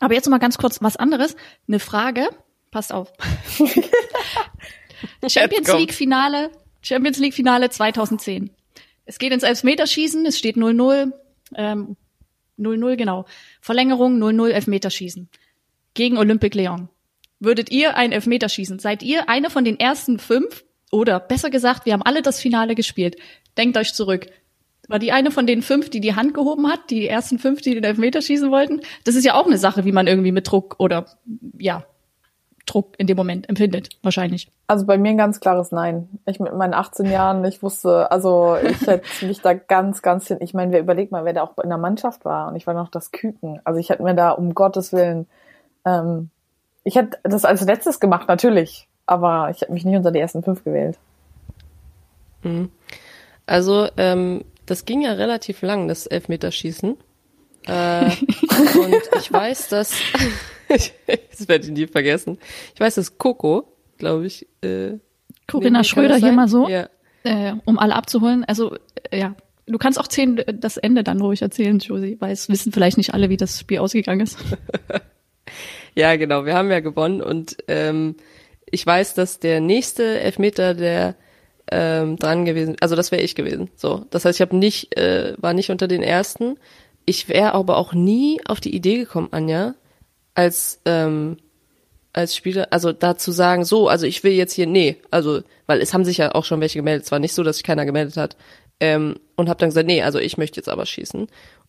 Aber 0.00 0.14
jetzt 0.14 0.24
noch 0.24 0.30
mal 0.30 0.38
ganz 0.38 0.56
kurz 0.56 0.80
was 0.80 0.96
anderes. 0.96 1.36
Eine 1.68 1.78
Frage. 1.78 2.28
Passt 2.72 2.92
auf. 2.92 3.12
Champions 5.28 5.72
League 5.72 5.92
Finale, 5.92 6.50
Champions 6.80 7.18
League 7.18 7.34
Finale 7.34 7.70
2010. 7.70 8.50
Es 9.04 9.18
geht 9.18 9.32
ins 9.32 9.42
Elfmeterschießen, 9.42 10.24
es 10.26 10.38
steht 10.38 10.56
0-0, 10.56 11.12
ähm, 11.54 11.96
0-0, 12.58 12.96
genau. 12.96 13.26
Verlängerung 13.60 14.18
0-0 14.18 14.48
Elfmeterschießen. 14.50 15.28
Gegen 15.94 16.16
Olympique 16.16 16.58
Lyon. 16.58 16.88
Würdet 17.38 17.70
ihr 17.70 17.96
ein 17.96 18.10
Elfmeterschießen? 18.10 18.78
Seid 18.78 19.02
ihr 19.02 19.28
eine 19.28 19.50
von 19.50 19.64
den 19.64 19.78
ersten 19.78 20.18
fünf? 20.18 20.64
Oder 20.90 21.20
besser 21.20 21.50
gesagt, 21.50 21.84
wir 21.84 21.92
haben 21.92 22.02
alle 22.02 22.22
das 22.22 22.40
Finale 22.40 22.74
gespielt. 22.74 23.16
Denkt 23.58 23.76
euch 23.76 23.92
zurück. 23.92 24.28
War 24.88 24.98
die 24.98 25.12
eine 25.12 25.30
von 25.30 25.46
den 25.46 25.60
fünf, 25.60 25.90
die 25.90 26.00
die 26.00 26.14
Hand 26.14 26.32
gehoben 26.32 26.68
hat, 26.68 26.90
die 26.90 27.06
ersten 27.06 27.38
fünf, 27.38 27.60
die 27.60 27.74
den 27.74 27.84
Elfmeter 27.84 28.22
schießen 28.22 28.50
wollten? 28.50 28.80
Das 29.04 29.14
ist 29.14 29.24
ja 29.24 29.34
auch 29.34 29.46
eine 29.46 29.58
Sache, 29.58 29.84
wie 29.84 29.92
man 29.92 30.06
irgendwie 30.06 30.32
mit 30.32 30.50
Druck 30.50 30.76
oder 30.78 31.06
ja, 31.58 31.84
Druck 32.66 32.94
in 32.98 33.06
dem 33.06 33.16
Moment 33.16 33.48
empfindet, 33.48 33.90
wahrscheinlich. 34.02 34.48
Also 34.66 34.86
bei 34.86 34.98
mir 34.98 35.10
ein 35.10 35.18
ganz 35.18 35.40
klares 35.40 35.72
Nein. 35.72 36.08
Ich 36.26 36.40
mit 36.40 36.54
meinen 36.54 36.74
18 36.74 37.10
Jahren, 37.10 37.44
ich 37.44 37.62
wusste, 37.62 38.10
also 38.10 38.56
ich 38.56 38.80
hätte 38.86 39.26
mich 39.26 39.40
da 39.40 39.54
ganz, 39.54 40.02
ganz 40.02 40.28
hin. 40.28 40.38
Ich 40.40 40.54
meine, 40.54 40.72
wer 40.72 40.80
überlegt 40.80 41.12
mal, 41.12 41.24
wer 41.24 41.32
da 41.32 41.42
auch 41.42 41.58
in 41.58 41.68
der 41.68 41.78
Mannschaft 41.78 42.24
war 42.24 42.48
und 42.48 42.56
ich 42.56 42.66
war 42.66 42.74
noch 42.74 42.88
das 42.88 43.10
Küken. 43.10 43.60
Also 43.64 43.80
ich 43.80 43.90
hätte 43.90 44.02
mir 44.02 44.14
da 44.14 44.30
um 44.30 44.54
Gottes 44.54 44.92
Willen, 44.92 45.26
ähm, 45.84 46.30
ich 46.84 46.96
hätte 46.96 47.18
das 47.22 47.44
als 47.44 47.62
letztes 47.62 48.00
gemacht, 48.00 48.28
natürlich, 48.28 48.88
aber 49.06 49.50
ich 49.50 49.60
hätte 49.60 49.72
mich 49.72 49.84
nicht 49.84 49.96
unter 49.96 50.10
die 50.10 50.18
ersten 50.18 50.42
fünf 50.42 50.64
gewählt. 50.64 50.98
Mhm. 52.42 52.70
Also 53.46 53.88
ähm, 53.96 54.44
das 54.66 54.84
ging 54.84 55.02
ja 55.02 55.12
relativ 55.12 55.62
lang, 55.62 55.88
das 55.88 56.06
Elfmeterschießen. 56.06 56.96
Äh, 57.66 58.04
und 58.04 59.02
ich 59.18 59.32
weiß, 59.32 59.68
dass, 59.68 59.94
das 60.72 61.48
werde 61.48 61.66
ich 61.66 61.70
nie 61.70 61.86
vergessen, 61.86 62.38
ich 62.74 62.80
weiß, 62.80 62.96
dass 62.96 63.18
Coco, 63.18 63.76
glaube 63.98 64.26
ich, 64.26 64.46
äh, 64.62 64.98
Corinna 65.46 65.84
Schröder 65.84 66.16
hier 66.16 66.32
mal 66.32 66.48
so, 66.48 66.68
ja. 66.68 66.88
äh, 67.24 67.54
um 67.64 67.78
alle 67.78 67.94
abzuholen. 67.94 68.44
Also, 68.44 68.76
äh, 69.10 69.18
ja, 69.18 69.34
du 69.66 69.78
kannst 69.78 69.98
auch 69.98 70.08
zehn, 70.08 70.42
das 70.54 70.76
Ende 70.76 71.04
dann 71.04 71.20
ruhig 71.20 71.42
erzählen, 71.42 71.78
Josie, 71.78 72.16
weil 72.20 72.32
es 72.32 72.48
wissen 72.48 72.72
vielleicht 72.72 72.96
nicht 72.96 73.14
alle, 73.14 73.28
wie 73.28 73.36
das 73.36 73.58
Spiel 73.58 73.78
ausgegangen 73.78 74.20
ist. 74.20 74.38
ja, 75.94 76.16
genau, 76.16 76.46
wir 76.46 76.54
haben 76.54 76.70
ja 76.70 76.80
gewonnen 76.80 77.20
und 77.20 77.56
ähm, 77.68 78.16
ich 78.70 78.86
weiß, 78.86 79.14
dass 79.14 79.38
der 79.38 79.60
nächste 79.60 80.20
Elfmeter, 80.20 80.74
der 80.74 81.14
ähm, 81.70 82.16
dran 82.16 82.44
gewesen. 82.44 82.76
Also 82.80 82.96
das 82.96 83.12
wäre 83.12 83.22
ich 83.22 83.34
gewesen. 83.34 83.70
So, 83.76 84.04
das 84.10 84.24
heißt, 84.24 84.38
ich 84.38 84.42
habe 84.42 84.56
nicht, 84.56 84.96
äh, 84.96 85.34
war 85.38 85.54
nicht 85.54 85.70
unter 85.70 85.88
den 85.88 86.02
ersten. 86.02 86.58
Ich 87.04 87.28
wäre 87.28 87.52
aber 87.52 87.76
auch 87.76 87.92
nie 87.94 88.40
auf 88.46 88.60
die 88.60 88.74
Idee 88.74 88.98
gekommen, 88.98 89.28
Anja, 89.30 89.74
als 90.34 90.80
ähm, 90.84 91.36
als 92.12 92.36
Spieler, 92.36 92.68
also 92.70 92.92
da 92.92 93.16
zu 93.16 93.32
sagen, 93.32 93.64
so, 93.64 93.88
also 93.88 94.06
ich 94.06 94.22
will 94.22 94.32
jetzt 94.32 94.52
hier, 94.52 94.66
nee, 94.66 94.96
also, 95.10 95.40
weil 95.66 95.80
es 95.80 95.94
haben 95.94 96.04
sich 96.04 96.18
ja 96.18 96.34
auch 96.34 96.44
schon 96.44 96.60
welche 96.60 96.78
gemeldet, 96.78 97.06
es 97.06 97.12
war 97.12 97.18
nicht 97.18 97.34
so, 97.34 97.42
dass 97.42 97.56
sich 97.56 97.64
keiner 97.64 97.86
gemeldet 97.86 98.16
hat, 98.16 98.36
ähm, 98.80 99.16
und 99.36 99.48
habe 99.48 99.58
dann 99.58 99.70
gesagt, 99.70 99.86
nee, 99.86 100.02
also 100.02 100.18
ich 100.18 100.36
möchte 100.36 100.58
jetzt 100.60 100.68
aber 100.68 100.84
schießen. 100.86 101.28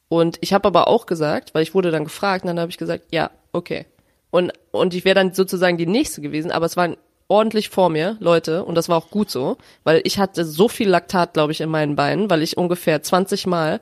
Und 0.10 0.38
ich 0.42 0.54
habe 0.54 0.68
aber 0.68 0.88
auch 0.88 1.06
gesagt, 1.06 1.54
weil 1.54 1.64
ich 1.64 1.74
wurde 1.74 1.92
dann 1.92 2.04
gefragt, 2.04 2.44
und 2.44 2.48
dann 2.48 2.60
habe 2.60 2.70
ich 2.70 2.78
gesagt, 2.78 3.06
ja, 3.12 3.32
okay. 3.54 3.86
Und, 4.32 4.52
und 4.72 4.94
ich 4.94 5.06
wäre 5.06 5.16
dann 5.16 5.34
sozusagen 5.34 5.78
die 5.78 5.86
nächste 5.86 6.22
gewesen, 6.22 6.52
aber 6.52 6.66
es 6.66 6.76
waren 6.76 6.98
ordentlich 7.30 7.70
vor 7.70 7.90
mir, 7.90 8.18
Leute, 8.20 8.66
und 8.66 8.76
das 8.76 8.90
war 8.90 8.98
auch 8.98 9.10
gut 9.10 9.30
so, 9.30 9.58
weil 9.84 10.02
ich 10.04 10.20
hatte 10.20 10.44
so 10.44 10.68
viel 10.68 10.90
Laktat, 10.90 11.34
glaube 11.34 11.52
ich, 11.52 11.62
in 11.62 11.70
meinen 11.70 11.96
Beinen, 11.96 12.30
weil 12.30 12.42
ich 12.42 12.58
ungefähr 12.58 13.02
20 13.02 13.48
Mal 13.48 13.80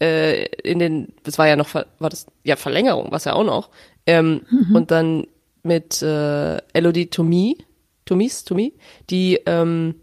äh, 0.00 0.46
in 0.62 0.78
den, 0.78 1.12
das 1.22 1.38
war 1.38 1.46
ja 1.46 1.56
noch, 1.56 1.74
war 1.74 2.10
das, 2.10 2.26
ja, 2.42 2.56
Verlängerung, 2.56 3.12
was 3.12 3.24
ja 3.24 3.34
auch 3.34 3.44
noch, 3.44 3.68
ähm, 4.10 4.42
mhm. 4.50 4.76
und 4.76 4.90
dann 4.90 5.26
mit 5.62 6.02
äh, 6.02 6.56
Elodie 6.72 7.06
Tomi, 7.06 7.56
Tomis, 8.04 8.44
Tomi, 8.44 8.74
die 9.08 9.40
ähm, 9.46 9.94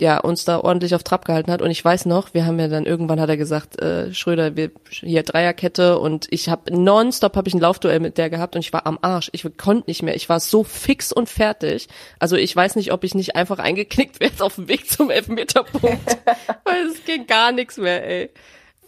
ja, 0.00 0.18
uns 0.18 0.44
da 0.44 0.58
ordentlich 0.58 0.94
auf 0.94 1.04
Trab 1.04 1.24
gehalten 1.24 1.52
hat. 1.52 1.62
Und 1.62 1.70
ich 1.70 1.84
weiß 1.84 2.06
noch, 2.06 2.34
wir 2.34 2.46
haben 2.46 2.58
ja 2.58 2.66
dann 2.66 2.84
irgendwann 2.84 3.20
hat 3.20 3.28
er 3.28 3.36
gesagt, 3.36 3.80
äh, 3.80 4.12
Schröder, 4.12 4.56
wir 4.56 4.72
hier 4.90 5.22
Dreierkette 5.22 5.98
und 6.00 6.26
ich 6.30 6.48
habe 6.48 6.76
nonstop 6.76 7.36
habe 7.36 7.46
ich 7.46 7.54
ein 7.54 7.60
Laufduell 7.60 8.00
mit 8.00 8.18
der 8.18 8.28
gehabt 8.28 8.56
und 8.56 8.60
ich 8.60 8.72
war 8.72 8.86
am 8.86 8.98
Arsch. 9.02 9.30
Ich 9.32 9.46
konnte 9.56 9.88
nicht 9.88 10.02
mehr. 10.02 10.16
Ich 10.16 10.28
war 10.28 10.40
so 10.40 10.64
fix 10.64 11.12
und 11.12 11.28
fertig. 11.28 11.86
Also 12.18 12.34
ich 12.36 12.54
weiß 12.54 12.74
nicht, 12.74 12.92
ob 12.92 13.04
ich 13.04 13.14
nicht 13.14 13.36
einfach 13.36 13.60
eingeknickt 13.60 14.18
wäre 14.18 14.42
auf 14.42 14.56
dem 14.56 14.66
Weg 14.66 14.90
zum 14.90 15.10
Elfmeterpunkt. 15.10 16.18
Weil 16.64 16.86
es 16.88 17.04
ging 17.04 17.28
gar 17.28 17.52
nichts 17.52 17.76
mehr, 17.76 18.04
ey. 18.04 18.30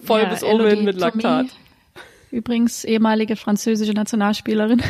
Voll 0.03 0.23
ja, 0.23 0.29
bis 0.29 0.43
oben 0.43 0.67
hin 0.67 0.85
mit 0.85 0.99
Laktat. 0.99 1.47
Übrigens 2.31 2.85
ehemalige 2.85 3.37
französische 3.37 3.93
Nationalspielerin 3.93 4.83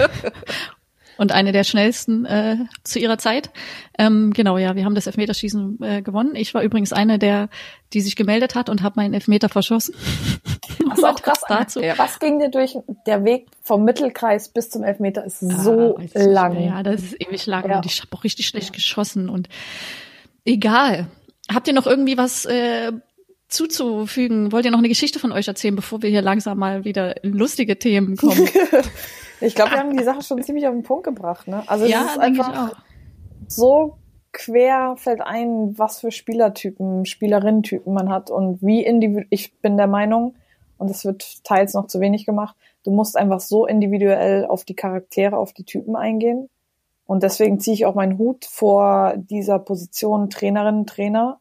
und 1.18 1.32
eine 1.32 1.53
der 1.53 1.64
schnellsten 1.64 2.24
äh, 2.24 2.57
zu 2.84 2.99
ihrer 2.99 3.18
Zeit. 3.18 3.51
Ähm, 3.99 4.32
genau, 4.32 4.59
ja, 4.59 4.74
wir 4.76 4.84
haben 4.84 4.95
das 4.95 5.07
Elfmeterschießen 5.07 5.82
äh, 5.82 6.03
gewonnen. 6.03 6.34
Ich 6.34 6.55
war 6.55 6.62
übrigens 6.62 6.93
eine 6.93 7.18
der, 7.18 7.49
die 7.93 8.01
sich 8.01 8.16
gemeldet 8.16 8.55
hat 8.55 8.68
und 8.68 8.82
habe 8.82 9.01
meinen 9.01 9.14
Elfmeter 9.14 9.49
verschossen. 9.49 9.95
Ist 10.95 11.05
auch 11.05 11.20
krass. 11.20 11.43
Dazu. 11.49 11.80
Ja. 11.80 11.99
Was 11.99 12.18
ging 12.18 12.39
dir 12.39 12.51
durch? 12.51 12.76
Der 13.07 13.24
Weg 13.24 13.49
vom 13.62 13.84
Mittelkreis 13.84 14.49
bis 14.49 14.70
zum 14.70 14.82
Elfmeter 14.82 15.24
ist 15.24 15.43
ah, 15.43 15.62
so 15.62 15.99
lang. 16.14 16.59
Ja, 16.59 16.82
das 16.82 17.03
ist 17.03 17.20
ewig 17.20 17.47
lang 17.47 17.68
ja. 17.68 17.76
und 17.76 17.87
ich 17.87 18.01
habe 18.01 18.16
auch 18.16 18.24
richtig 18.24 18.47
schlecht 18.47 18.72
geschossen 18.72 19.28
und 19.28 19.49
egal. 20.45 21.09
Habt 21.53 21.68
ihr 21.68 21.74
noch 21.74 21.87
irgendwie 21.87 22.16
was 22.16 22.45
äh, 22.47 22.93
zuzufügen? 23.49 24.53
Wollt 24.53 24.64
ihr 24.64 24.70
noch 24.70 24.78
eine 24.78 24.88
Geschichte 24.88 25.18
von 25.18 25.32
euch 25.32 25.49
erzählen, 25.49 25.76
bevor 25.76 26.03
wir 26.03 26.11
hier 26.11 26.22
langsam 26.22 26.59
mal 26.59 26.84
wieder 26.84 27.22
in 27.24 27.32
lustige 27.32 27.78
Themen 27.78 28.16
kommen? 28.16 28.49
Ich 29.38 29.55
glaube, 29.55 29.72
wir 29.72 29.80
haben 29.80 29.94
die 29.94 30.03
Sache 30.03 30.22
schon 30.22 30.42
ziemlich 30.42 30.66
auf 30.66 30.72
den 30.72 30.82
Punkt 30.82 31.05
gebracht. 31.05 31.47
Ne? 31.47 31.62
Also 31.66 31.84
ja, 31.84 32.05
es 32.07 32.12
ist 32.12 32.18
einfach 32.18 32.72
so 33.49 33.99
quer 34.32 34.97
fällt 34.97 35.20
ein, 35.20 35.78
was 35.78 36.01
für 36.01 36.11
Spielertypen, 36.11 37.07
Spielerinnentypen 37.07 37.92
man 37.92 38.11
hat 38.11 38.30
und 38.30 38.62
wie 38.62 38.84
individuell. 38.84 39.26
Ich 39.30 39.55
bin 39.59 39.76
der 39.76 39.86
Meinung, 39.86 40.34
und 40.78 40.90
es 40.90 41.05
wird 41.05 41.42
teils 41.44 41.74
noch 41.74 41.86
zu 41.86 42.01
wenig 42.01 42.26
gemacht, 42.26 42.55
du 42.84 42.90
musst 42.90 43.16
einfach 43.16 43.40
so 43.40 43.66
individuell 43.66 44.44
auf 44.44 44.64
die 44.64 44.74
Charaktere, 44.74 45.36
auf 45.38 45.53
die 45.53 45.64
Typen 45.64 45.97
eingehen. 45.97 46.49
Und 47.07 47.22
deswegen 47.22 47.61
ziehe 47.61 47.74
ich 47.74 47.86
auch 47.86 47.94
meinen 47.94 48.18
Hut 48.18 48.44
vor 48.44 49.14
dieser 49.16 49.59
Position 49.59 50.28
Trainerin, 50.28 50.86
Trainer, 50.86 51.38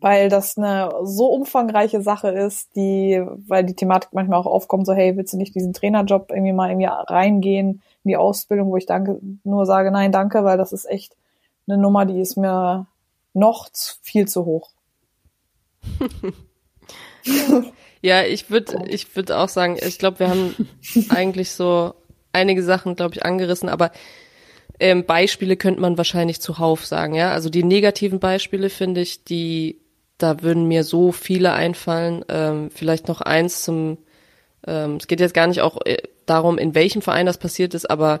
weil 0.00 0.28
das 0.28 0.58
eine 0.58 0.90
so 1.02 1.26
umfangreiche 1.28 2.02
Sache 2.02 2.28
ist, 2.28 2.74
die, 2.76 3.22
weil 3.46 3.64
die 3.64 3.74
Thematik 3.74 4.10
manchmal 4.12 4.38
auch 4.38 4.46
aufkommt, 4.46 4.86
so 4.86 4.92
hey, 4.92 5.16
willst 5.16 5.32
du 5.32 5.36
nicht 5.36 5.54
diesen 5.54 5.72
Trainerjob 5.72 6.30
irgendwie 6.30 6.52
mal 6.52 6.70
irgendwie 6.70 6.88
reingehen 6.88 7.82
in 8.04 8.08
die 8.08 8.16
Ausbildung, 8.16 8.70
wo 8.70 8.76
ich 8.76 8.86
danke, 8.86 9.20
nur 9.44 9.66
sage, 9.66 9.90
nein, 9.90 10.12
danke, 10.12 10.44
weil 10.44 10.58
das 10.58 10.72
ist 10.72 10.86
echt 10.86 11.16
eine 11.66 11.78
Nummer, 11.78 12.04
die 12.06 12.20
ist 12.20 12.36
mir 12.36 12.86
noch 13.32 13.68
viel 14.02 14.26
zu 14.26 14.44
hoch. 14.44 14.70
ja, 18.02 18.22
ich 18.22 18.50
würde, 18.50 18.84
ich 18.88 19.14
würde 19.14 19.38
auch 19.38 19.48
sagen, 19.48 19.76
ich 19.80 19.98
glaube, 19.98 20.20
wir 20.20 20.28
haben 20.28 20.68
eigentlich 21.10 21.52
so 21.52 21.94
einige 22.32 22.62
Sachen, 22.62 22.96
glaube 22.96 23.14
ich, 23.14 23.24
angerissen, 23.24 23.68
aber 23.68 23.90
ähm, 24.78 25.04
Beispiele 25.04 25.56
könnte 25.56 25.80
man 25.80 25.96
wahrscheinlich 25.96 26.40
zuhauf 26.40 26.84
sagen, 26.84 27.14
ja. 27.14 27.32
Also 27.32 27.50
die 27.50 27.64
negativen 27.64 28.20
Beispiele 28.20 28.70
finde 28.70 29.00
ich, 29.00 29.24
die, 29.24 29.80
da 30.18 30.42
würden 30.42 30.68
mir 30.68 30.84
so 30.84 31.12
viele 31.12 31.52
einfallen. 31.52 32.24
Ähm, 32.28 32.70
vielleicht 32.70 33.08
noch 33.08 33.20
eins 33.20 33.62
zum, 33.64 33.98
ähm, 34.66 34.96
es 34.96 35.06
geht 35.06 35.20
jetzt 35.20 35.34
gar 35.34 35.46
nicht 35.46 35.60
auch 35.62 35.78
äh, 35.84 35.98
darum, 36.26 36.58
in 36.58 36.74
welchem 36.74 37.02
Verein 37.02 37.26
das 37.26 37.38
passiert 37.38 37.74
ist, 37.74 37.88
aber 37.88 38.20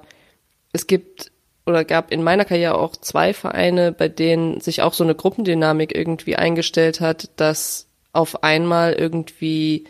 es 0.72 0.86
gibt 0.86 1.30
oder 1.66 1.84
gab 1.84 2.12
in 2.12 2.22
meiner 2.22 2.44
Karriere 2.44 2.78
auch 2.78 2.94
zwei 2.94 3.34
Vereine, 3.34 3.90
bei 3.90 4.08
denen 4.08 4.60
sich 4.60 4.82
auch 4.82 4.94
so 4.94 5.02
eine 5.02 5.16
Gruppendynamik 5.16 5.94
irgendwie 5.94 6.36
eingestellt 6.36 7.00
hat, 7.00 7.30
dass 7.36 7.88
auf 8.12 8.44
einmal 8.44 8.92
irgendwie 8.92 9.84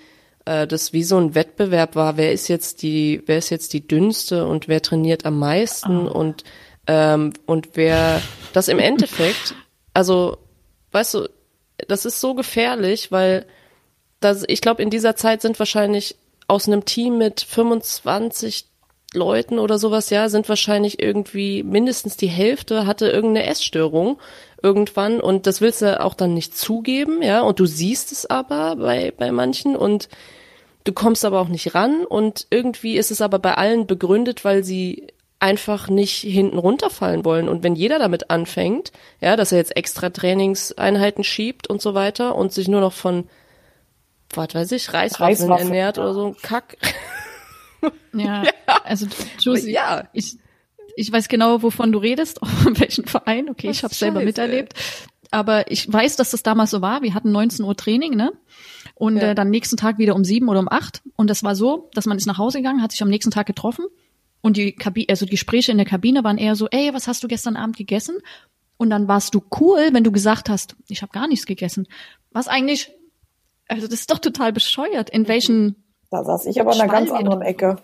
äh, 0.46 0.66
das 0.66 0.92
wie 0.92 1.04
so 1.04 1.18
ein 1.18 1.34
Wettbewerb 1.34 1.94
war, 1.94 2.16
wer 2.16 2.32
ist 2.32 2.48
jetzt 2.48 2.82
die, 2.82 3.22
wer 3.26 3.38
ist 3.38 3.50
jetzt 3.50 3.74
die 3.74 3.86
dünnste 3.86 4.46
und 4.46 4.68
wer 4.68 4.80
trainiert 4.80 5.26
am 5.26 5.38
meisten 5.38 6.08
oh. 6.08 6.12
und 6.12 6.44
ähm, 6.86 7.32
und 7.46 7.70
wer 7.74 8.22
das 8.52 8.68
im 8.68 8.78
Endeffekt, 8.78 9.54
also 9.92 10.38
weißt 10.92 11.14
du, 11.14 11.28
das 11.88 12.04
ist 12.04 12.20
so 12.20 12.34
gefährlich, 12.34 13.10
weil 13.10 13.44
das, 14.20 14.44
ich 14.46 14.60
glaube, 14.60 14.82
in 14.82 14.90
dieser 14.90 15.16
Zeit 15.16 15.42
sind 15.42 15.58
wahrscheinlich 15.58 16.16
aus 16.48 16.68
einem 16.68 16.84
Team 16.84 17.18
mit 17.18 17.40
25 17.40 18.66
Leuten 19.14 19.58
oder 19.58 19.78
sowas, 19.78 20.10
ja, 20.10 20.28
sind 20.28 20.48
wahrscheinlich 20.48 21.02
irgendwie 21.02 21.62
mindestens 21.62 22.16
die 22.16 22.28
Hälfte 22.28 22.86
hatte 22.86 23.08
irgendeine 23.08 23.46
Essstörung 23.46 24.18
irgendwann 24.62 25.20
und 25.20 25.46
das 25.46 25.60
willst 25.60 25.82
du 25.82 26.00
auch 26.00 26.14
dann 26.14 26.34
nicht 26.34 26.56
zugeben, 26.56 27.22
ja, 27.22 27.40
und 27.40 27.58
du 27.58 27.66
siehst 27.66 28.12
es 28.12 28.26
aber 28.26 28.76
bei, 28.76 29.12
bei 29.16 29.32
manchen 29.32 29.74
und 29.74 30.08
du 30.86 30.92
kommst 30.92 31.24
aber 31.24 31.40
auch 31.40 31.48
nicht 31.48 31.74
ran 31.74 32.04
und 32.04 32.46
irgendwie 32.50 32.96
ist 32.96 33.10
es 33.10 33.20
aber 33.20 33.38
bei 33.38 33.54
allen 33.54 33.86
begründet, 33.86 34.44
weil 34.44 34.64
sie 34.64 35.08
einfach 35.38 35.88
nicht 35.88 36.16
hinten 36.16 36.58
runterfallen 36.58 37.24
wollen. 37.24 37.48
Und 37.48 37.62
wenn 37.62 37.76
jeder 37.76 37.98
damit 37.98 38.30
anfängt, 38.30 38.92
ja, 39.20 39.36
dass 39.36 39.52
er 39.52 39.58
jetzt 39.58 39.76
extra 39.76 40.10
Trainingseinheiten 40.10 41.24
schiebt 41.24 41.66
und 41.66 41.82
so 41.82 41.94
weiter 41.94 42.36
und 42.36 42.52
sich 42.52 42.68
nur 42.68 42.80
noch 42.80 42.94
von, 42.94 43.28
was 44.30 44.54
weiß 44.54 44.72
ich, 44.72 44.92
Reiswaffeln 44.92 45.28
Reiswaffeln, 45.28 45.68
ernährt 45.68 45.96
ja. 45.98 46.02
oder 46.04 46.14
so 46.14 46.26
ein 46.28 46.36
Kack. 46.40 46.78
Ja, 48.14 48.44
also 48.84 49.06
Josie, 49.40 49.72
Ja. 49.72 50.08
ich, 50.14 50.38
ich 50.96 51.12
weiß 51.12 51.28
genau, 51.28 51.62
wovon 51.62 51.92
du 51.92 51.98
redest, 51.98 52.40
in 52.66 52.78
welchen 52.80 53.04
Verein. 53.06 53.50
Okay, 53.50 53.68
ich 53.68 53.78
Was 53.78 53.84
habe 53.84 53.94
selber 53.94 54.20
miterlebt. 54.22 54.72
Aber 55.30 55.70
ich 55.70 55.90
weiß, 55.92 56.16
dass 56.16 56.30
das 56.30 56.42
damals 56.42 56.70
so 56.70 56.80
war. 56.82 57.02
Wir 57.02 57.14
hatten 57.14 57.32
19 57.32 57.64
Uhr 57.64 57.76
Training, 57.76 58.14
ne? 58.16 58.32
Und 58.94 59.16
Ja. 59.16 59.30
äh, 59.30 59.34
dann 59.34 59.50
nächsten 59.50 59.76
Tag 59.76 59.98
wieder 59.98 60.14
um 60.14 60.24
sieben 60.24 60.48
oder 60.48 60.60
um 60.60 60.68
acht. 60.70 61.02
Und 61.16 61.28
das 61.28 61.42
war 61.42 61.54
so, 61.56 61.90
dass 61.94 62.06
man 62.06 62.16
ist 62.16 62.26
nach 62.26 62.38
Hause 62.38 62.58
gegangen, 62.58 62.82
hat 62.82 62.92
sich 62.92 63.02
am 63.02 63.08
nächsten 63.10 63.30
Tag 63.30 63.46
getroffen. 63.46 63.84
Und 64.40 64.56
die 64.56 64.72
Kabine, 64.72 65.06
also 65.10 65.26
die 65.26 65.30
Gespräche 65.32 65.72
in 65.72 65.78
der 65.78 65.86
Kabine 65.86 66.22
waren 66.24 66.38
eher 66.38 66.54
so, 66.54 66.68
ey, 66.70 66.94
was 66.94 67.08
hast 67.08 67.22
du 67.24 67.28
gestern 67.28 67.56
Abend 67.56 67.76
gegessen? 67.76 68.18
Und 68.76 68.90
dann 68.90 69.08
warst 69.08 69.34
du 69.34 69.42
cool, 69.60 69.88
wenn 69.92 70.04
du 70.04 70.12
gesagt 70.12 70.48
hast, 70.48 70.76
ich 70.88 71.02
habe 71.02 71.12
gar 71.12 71.26
nichts 71.26 71.46
gegessen. 71.46 71.86
Was 72.30 72.46
eigentlich, 72.46 72.90
also 73.68 73.86
das 73.88 74.00
ist 74.00 74.10
doch 74.10 74.18
total 74.18 74.52
bescheuert. 74.52 75.10
In 75.10 75.26
welchen 75.28 75.76
Da 76.10 76.22
saß 76.22 76.46
ich 76.46 76.60
aber 76.60 76.74
in 76.74 76.80
einer 76.80 76.92
ganz 76.92 77.10
anderen 77.10 77.42
Ecke. 77.42 77.76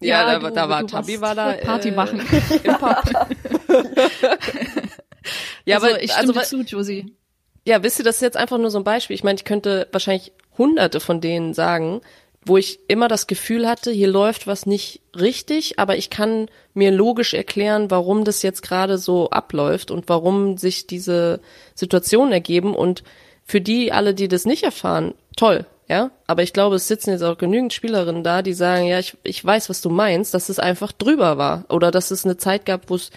Ja, 0.00 0.38
da, 0.38 0.38
du- 0.48 0.54
da 0.54 0.68
war 0.68 0.86
Tabi 0.86 1.20
war 1.22 1.34
da 1.34 1.52
Party 1.54 1.88
äh, 1.88 1.92
machen. 1.96 2.20
im 2.62 2.74
Pub. 2.74 3.02
ja, 5.64 5.76
also, 5.76 5.88
aber 5.88 6.02
ich 6.02 6.14
also, 6.14 6.32
stimme 6.32 6.64
dir 6.64 6.68
zu, 6.68 6.76
Josie. 6.76 7.12
Ja, 7.64 7.82
wisst 7.82 7.98
ihr, 7.98 8.04
das 8.04 8.16
ist 8.16 8.22
jetzt 8.22 8.36
einfach 8.36 8.58
nur 8.58 8.70
so 8.70 8.78
ein 8.78 8.84
Beispiel. 8.84 9.14
Ich 9.14 9.24
meine, 9.24 9.36
ich 9.36 9.44
könnte 9.44 9.88
wahrscheinlich 9.90 10.32
hunderte 10.56 11.00
von 11.00 11.20
denen 11.20 11.52
sagen, 11.52 12.00
wo 12.46 12.56
ich 12.56 12.78
immer 12.86 13.08
das 13.08 13.26
Gefühl 13.26 13.68
hatte, 13.68 13.90
hier 13.90 14.06
läuft 14.06 14.46
was 14.46 14.66
nicht 14.66 15.00
richtig, 15.18 15.80
aber 15.80 15.96
ich 15.96 16.10
kann 16.10 16.48
mir 16.74 16.92
logisch 16.92 17.34
erklären, 17.34 17.90
warum 17.90 18.24
das 18.24 18.42
jetzt 18.42 18.62
gerade 18.62 18.98
so 18.98 19.30
abläuft 19.30 19.90
und 19.90 20.08
warum 20.08 20.56
sich 20.56 20.86
diese 20.86 21.40
Situationen 21.74 22.32
ergeben 22.32 22.74
und 22.74 23.02
für 23.44 23.60
die 23.60 23.92
alle, 23.92 24.14
die 24.14 24.28
das 24.28 24.44
nicht 24.44 24.62
erfahren, 24.62 25.14
toll, 25.36 25.66
ja. 25.88 26.12
Aber 26.28 26.44
ich 26.44 26.52
glaube, 26.52 26.76
es 26.76 26.86
sitzen 26.86 27.10
jetzt 27.10 27.22
auch 27.22 27.36
genügend 27.36 27.72
Spielerinnen 27.72 28.22
da, 28.22 28.42
die 28.42 28.54
sagen, 28.54 28.86
ja, 28.86 29.00
ich, 29.00 29.16
ich 29.24 29.44
weiß, 29.44 29.68
was 29.68 29.80
du 29.80 29.90
meinst, 29.90 30.32
dass 30.32 30.48
es 30.48 30.60
einfach 30.60 30.92
drüber 30.92 31.38
war 31.38 31.64
oder 31.68 31.90
dass 31.90 32.12
es 32.12 32.24
eine 32.24 32.36
Zeit 32.36 32.64
gab, 32.64 32.90
wo 32.90 32.94
es 32.94 33.10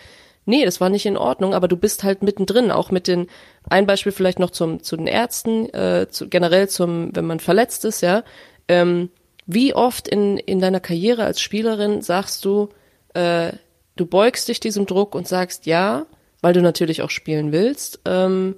nee, 0.50 0.66
das 0.66 0.82
war 0.82 0.90
nicht 0.90 1.06
in 1.06 1.18
Ordnung, 1.18 1.54
aber 1.54 1.68
du 1.68 1.78
bist 1.78 2.04
halt 2.04 2.24
mittendrin, 2.24 2.72
auch 2.72 2.92
mit 2.92 3.08
den, 3.08 3.28
ein 3.70 3.86
Beispiel 3.86 4.12
vielleicht 4.12 4.40
noch 4.40 4.50
zum, 4.50 4.84
zu 4.84 4.98
den 4.98 5.08
Ärzten, 5.08 5.74
äh, 5.74 6.08
zu, 6.10 6.28
generell 6.28 6.68
zum, 6.68 7.16
wenn 7.16 7.26
man 7.26 7.40
verletzt 7.40 7.86
ist, 7.86 8.02
ja, 8.02 8.24
ähm, 8.68 9.10
wie 9.46 9.74
oft 9.74 10.08
in, 10.08 10.38
in 10.38 10.60
deiner 10.60 10.80
Karriere 10.80 11.24
als 11.24 11.42
Spielerin 11.42 12.02
sagst 12.02 12.46
du, 12.46 12.70
äh, 13.14 13.54
du 13.96 14.06
beugst 14.06 14.48
dich 14.48 14.60
diesem 14.60 14.86
Druck 14.86 15.16
und 15.16 15.28
sagst 15.28 15.66
ja, 15.66 16.06
weil 16.42 16.54
du 16.54 16.62
natürlich 16.62 17.02
auch 17.02 17.10
spielen 17.10 17.52
willst, 17.52 18.00
ähm, 18.06 18.56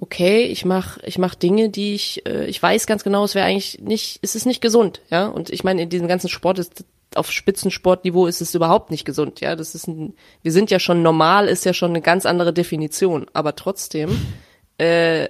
okay, 0.00 0.44
ich 0.44 0.64
mach, 0.64 0.98
ich 1.02 1.18
mach 1.18 1.34
Dinge, 1.34 1.70
die 1.70 1.94
ich, 1.94 2.24
äh, 2.26 2.46
ich 2.46 2.62
weiß 2.62 2.86
ganz 2.86 3.04
genau, 3.04 3.24
es 3.24 3.34
wäre 3.34 3.46
eigentlich 3.46 3.80
nicht, 3.80 4.20
es 4.22 4.34
ist 4.34 4.46
nicht 4.46 4.60
gesund, 4.60 5.00
ja. 5.10 5.26
Und 5.26 5.50
ich 5.50 5.64
meine, 5.64 5.82
in 5.82 5.88
diesem 5.88 6.08
ganzen 6.08 6.28
Sport 6.28 6.58
ist 6.58 6.84
auf 7.14 7.32
Spitzensportniveau 7.32 8.26
ist 8.26 8.40
es 8.40 8.54
überhaupt 8.54 8.90
nicht 8.90 9.04
gesund, 9.04 9.40
ja. 9.40 9.56
Das 9.56 9.74
ist 9.74 9.86
ein, 9.86 10.14
wir 10.42 10.52
sind 10.52 10.70
ja 10.70 10.78
schon 10.78 11.02
normal, 11.02 11.48
ist 11.48 11.64
ja 11.64 11.72
schon 11.72 11.90
eine 11.90 12.02
ganz 12.02 12.26
andere 12.26 12.52
Definition, 12.52 13.26
aber 13.32 13.56
trotzdem 13.56 14.10
äh, 14.78 15.28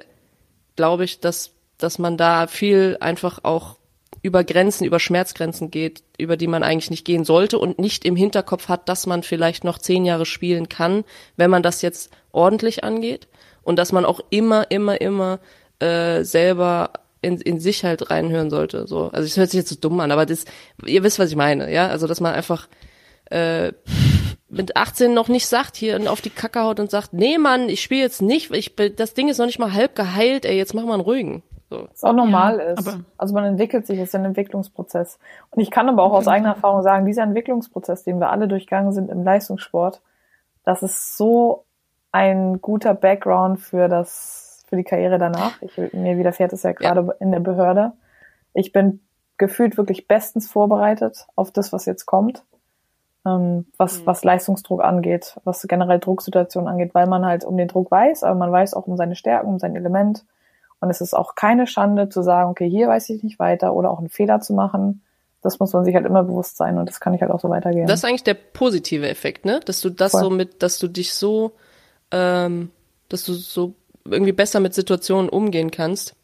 glaube 0.77 1.05
ich, 1.05 1.21
dass 1.21 1.53
dass 1.79 1.99
man 1.99 2.17
da 2.17 2.49
viel 2.49 2.97
einfach 3.01 3.45
auch 3.45 3.77
über 4.21 4.43
Grenzen, 4.43 4.85
über 4.85 4.99
Schmerzgrenzen 4.99 5.71
geht, 5.71 6.03
über 6.19 6.37
die 6.37 6.49
man 6.49 6.65
eigentlich 6.65 6.91
nicht 6.91 7.05
gehen 7.05 7.25
sollte 7.25 7.59
und 7.59 7.79
nicht 7.79 8.05
im 8.05 8.17
Hinterkopf 8.17 8.69
hat, 8.69 8.89
dass 8.89 9.07
man 9.07 9.23
vielleicht 9.23 9.63
noch 9.63 9.79
zehn 9.79 10.05
Jahre 10.05 10.27
spielen 10.27 10.69
kann, 10.69 11.05
wenn 11.37 11.51
man 11.51 11.63
das 11.63 11.83
jetzt 11.83 12.11
ordentlich 12.33 12.83
angeht 12.83 13.29
und 13.63 13.79
dass 13.79 13.93
man 13.93 14.05
auch 14.05 14.21
immer, 14.31 14.71
immer, 14.71 15.01
immer 15.01 15.39
äh, 15.79 16.25
selber 16.25 16.91
in, 17.21 17.41
in 17.41 17.59
sich 17.61 17.85
halt 17.85 18.11
reinhören 18.11 18.51
sollte. 18.51 18.87
So, 18.87 19.09
also 19.11 19.25
es 19.25 19.37
hört 19.37 19.51
sich 19.51 19.59
jetzt 19.59 19.71
so 19.71 19.77
dumm 19.77 19.99
an, 20.01 20.13
aber 20.13 20.27
das, 20.27 20.45
ihr 20.85 21.03
wisst, 21.03 21.19
was 21.19 21.31
ich 21.31 21.37
meine, 21.37 21.73
ja. 21.73 21.89
Also 21.89 22.07
dass 22.07 22.21
man 22.21 22.35
einfach 22.35 22.69
äh, 23.31 23.73
mit 24.49 24.77
18 24.77 25.13
noch 25.15 25.29
nicht 25.29 25.47
sagt 25.47 25.77
hier 25.77 25.97
und 25.97 26.09
auf 26.09 26.21
die 26.21 26.31
Kacke 26.31 26.61
haut 26.63 26.81
und 26.81 26.91
sagt, 26.91 27.13
nee 27.13 27.37
Mann, 27.39 27.69
ich 27.69 27.83
spiele 27.83 28.01
jetzt 28.03 28.23
nicht, 28.23 28.51
ich 28.53 28.77
bin, 28.77 28.95
das 28.97 29.15
Ding 29.15 29.29
ist 29.29 29.39
noch 29.39 29.47
nicht 29.47 29.59
mal 29.59 29.75
halb 29.75 29.95
geheilt, 29.95 30.45
ey, 30.47 30.57
jetzt 30.57 30.75
mach 30.75 30.85
mal 30.85 30.95
einen 30.95 31.03
ruhigen. 31.03 31.43
So. 31.71 31.87
Was 31.91 32.03
auch 32.03 32.15
normal 32.15 32.57
Ja, 32.59 32.65
ist. 32.73 32.79
aber- 32.89 33.01
Also 33.19 33.35
man 33.35 33.45
entwickelt 33.45 33.87
sich, 33.87 33.99
es 33.99 34.09
ist 34.09 34.15
ein 34.15 34.25
Entwicklungsprozess. 34.25 35.19
Und 35.51 35.61
ich 35.61 35.71
kann 35.71 35.87
aber 35.91 36.03
auch 36.03 36.13
aus 36.13 36.27
eigener 36.27 36.51
Erfahrung 36.55 36.83
sagen, 36.83 37.05
dieser 37.05 37.25
Entwicklungsprozess, 37.25 38.05
den 38.05 38.21
wir 38.21 38.31
alle 38.31 38.49
durchgegangen 38.49 38.93
sind 38.93 39.11
im 39.11 39.23
Leistungssport, 39.23 40.01
das 40.65 40.83
ist 40.83 41.19
so 41.19 41.65
ein 42.11 42.63
guter 42.63 42.95
Background 42.95 43.61
für 43.61 43.89
das, 43.89 44.48
für 44.69 44.77
die 44.77 44.85
Karriere 44.85 45.19
danach. 45.19 45.61
Ich, 45.63 45.77
mir 45.93 46.19
widerfährt 46.19 46.53
es 46.53 46.63
ja 46.63 46.73
gerade 46.73 47.17
in 47.21 47.33
der 47.33 47.41
Behörde. 47.41 47.93
Ich 48.55 48.73
bin 48.73 49.01
gefühlt 49.39 49.77
wirklich 49.77 50.09
bestens 50.09 50.51
vorbereitet 50.51 51.27
auf 51.37 51.51
das, 51.51 51.73
was 51.73 51.87
jetzt 51.87 52.07
kommt. 52.07 52.45
Ähm, 53.27 53.67
was, 53.77 54.07
was 54.07 54.25
Leistungsdruck 54.25 54.83
angeht, 54.83 55.39
was 55.45 55.63
generell 55.63 55.99
Drucksituationen 55.99 56.69
angeht, 56.69 56.95
weil 56.95 57.07
man 57.07 57.27
halt 57.27 57.45
um 57.45 57.57
den 57.57 57.69
Druck 57.69 57.91
weiß, 57.91 58.23
aber 58.23 58.39
man 58.39 58.53
weiß 58.53 58.75
auch 58.75 58.87
um 58.87 58.97
seine 58.97 59.17
Stärken, 59.17 59.49
um 59.49 59.59
sein 59.59 59.75
Element. 59.75 60.25
Und 60.81 60.91
es 60.91 61.01
ist 61.01 61.15
auch 61.15 61.35
keine 61.35 61.67
Schande 61.67 62.09
zu 62.09 62.23
sagen, 62.23 62.51
okay, 62.51 62.69
hier 62.69 62.89
weiß 62.89 63.11
ich 63.11 63.23
nicht 63.25 63.39
weiter 63.39 63.75
oder 63.75 63.91
auch 63.91 63.99
einen 63.99 64.09
Fehler 64.09 64.41
zu 64.41 64.53
machen. 64.53 65.03
Das 65.43 65.59
muss 65.59 65.73
man 65.73 65.85
sich 65.85 65.95
halt 65.95 66.07
immer 66.07 66.23
bewusst 66.23 66.57
sein 66.57 66.79
und 66.79 66.89
das 66.89 67.01
kann 67.01 67.15
ich 67.15 67.21
halt 67.21 67.31
auch 67.31 67.41
so 67.41 67.49
weitergehen. 67.49 67.87
Das 67.87 68.01
ist 68.01 68.05
eigentlich 68.05 68.25
der 68.25 68.35
positive 68.35 69.09
Effekt, 69.09 69.45
ne? 69.45 69.61
Dass 69.65 69.81
du 69.81 69.91
das 69.91 70.13
Voll. 70.13 70.23
so 70.23 70.31
mit, 70.31 70.63
dass 70.63 70.79
du 70.79 70.89
dich 70.89 71.13
so, 71.15 71.53
ähm, 72.13 72.71
dass 73.09 73.25
du 73.25 73.33
so 73.33 73.75
irgendwie 74.13 74.33
besser 74.33 74.61
mit 74.61 74.75
Situationen 74.75 75.29
umgehen 75.29 75.71
kannst. 75.71 76.15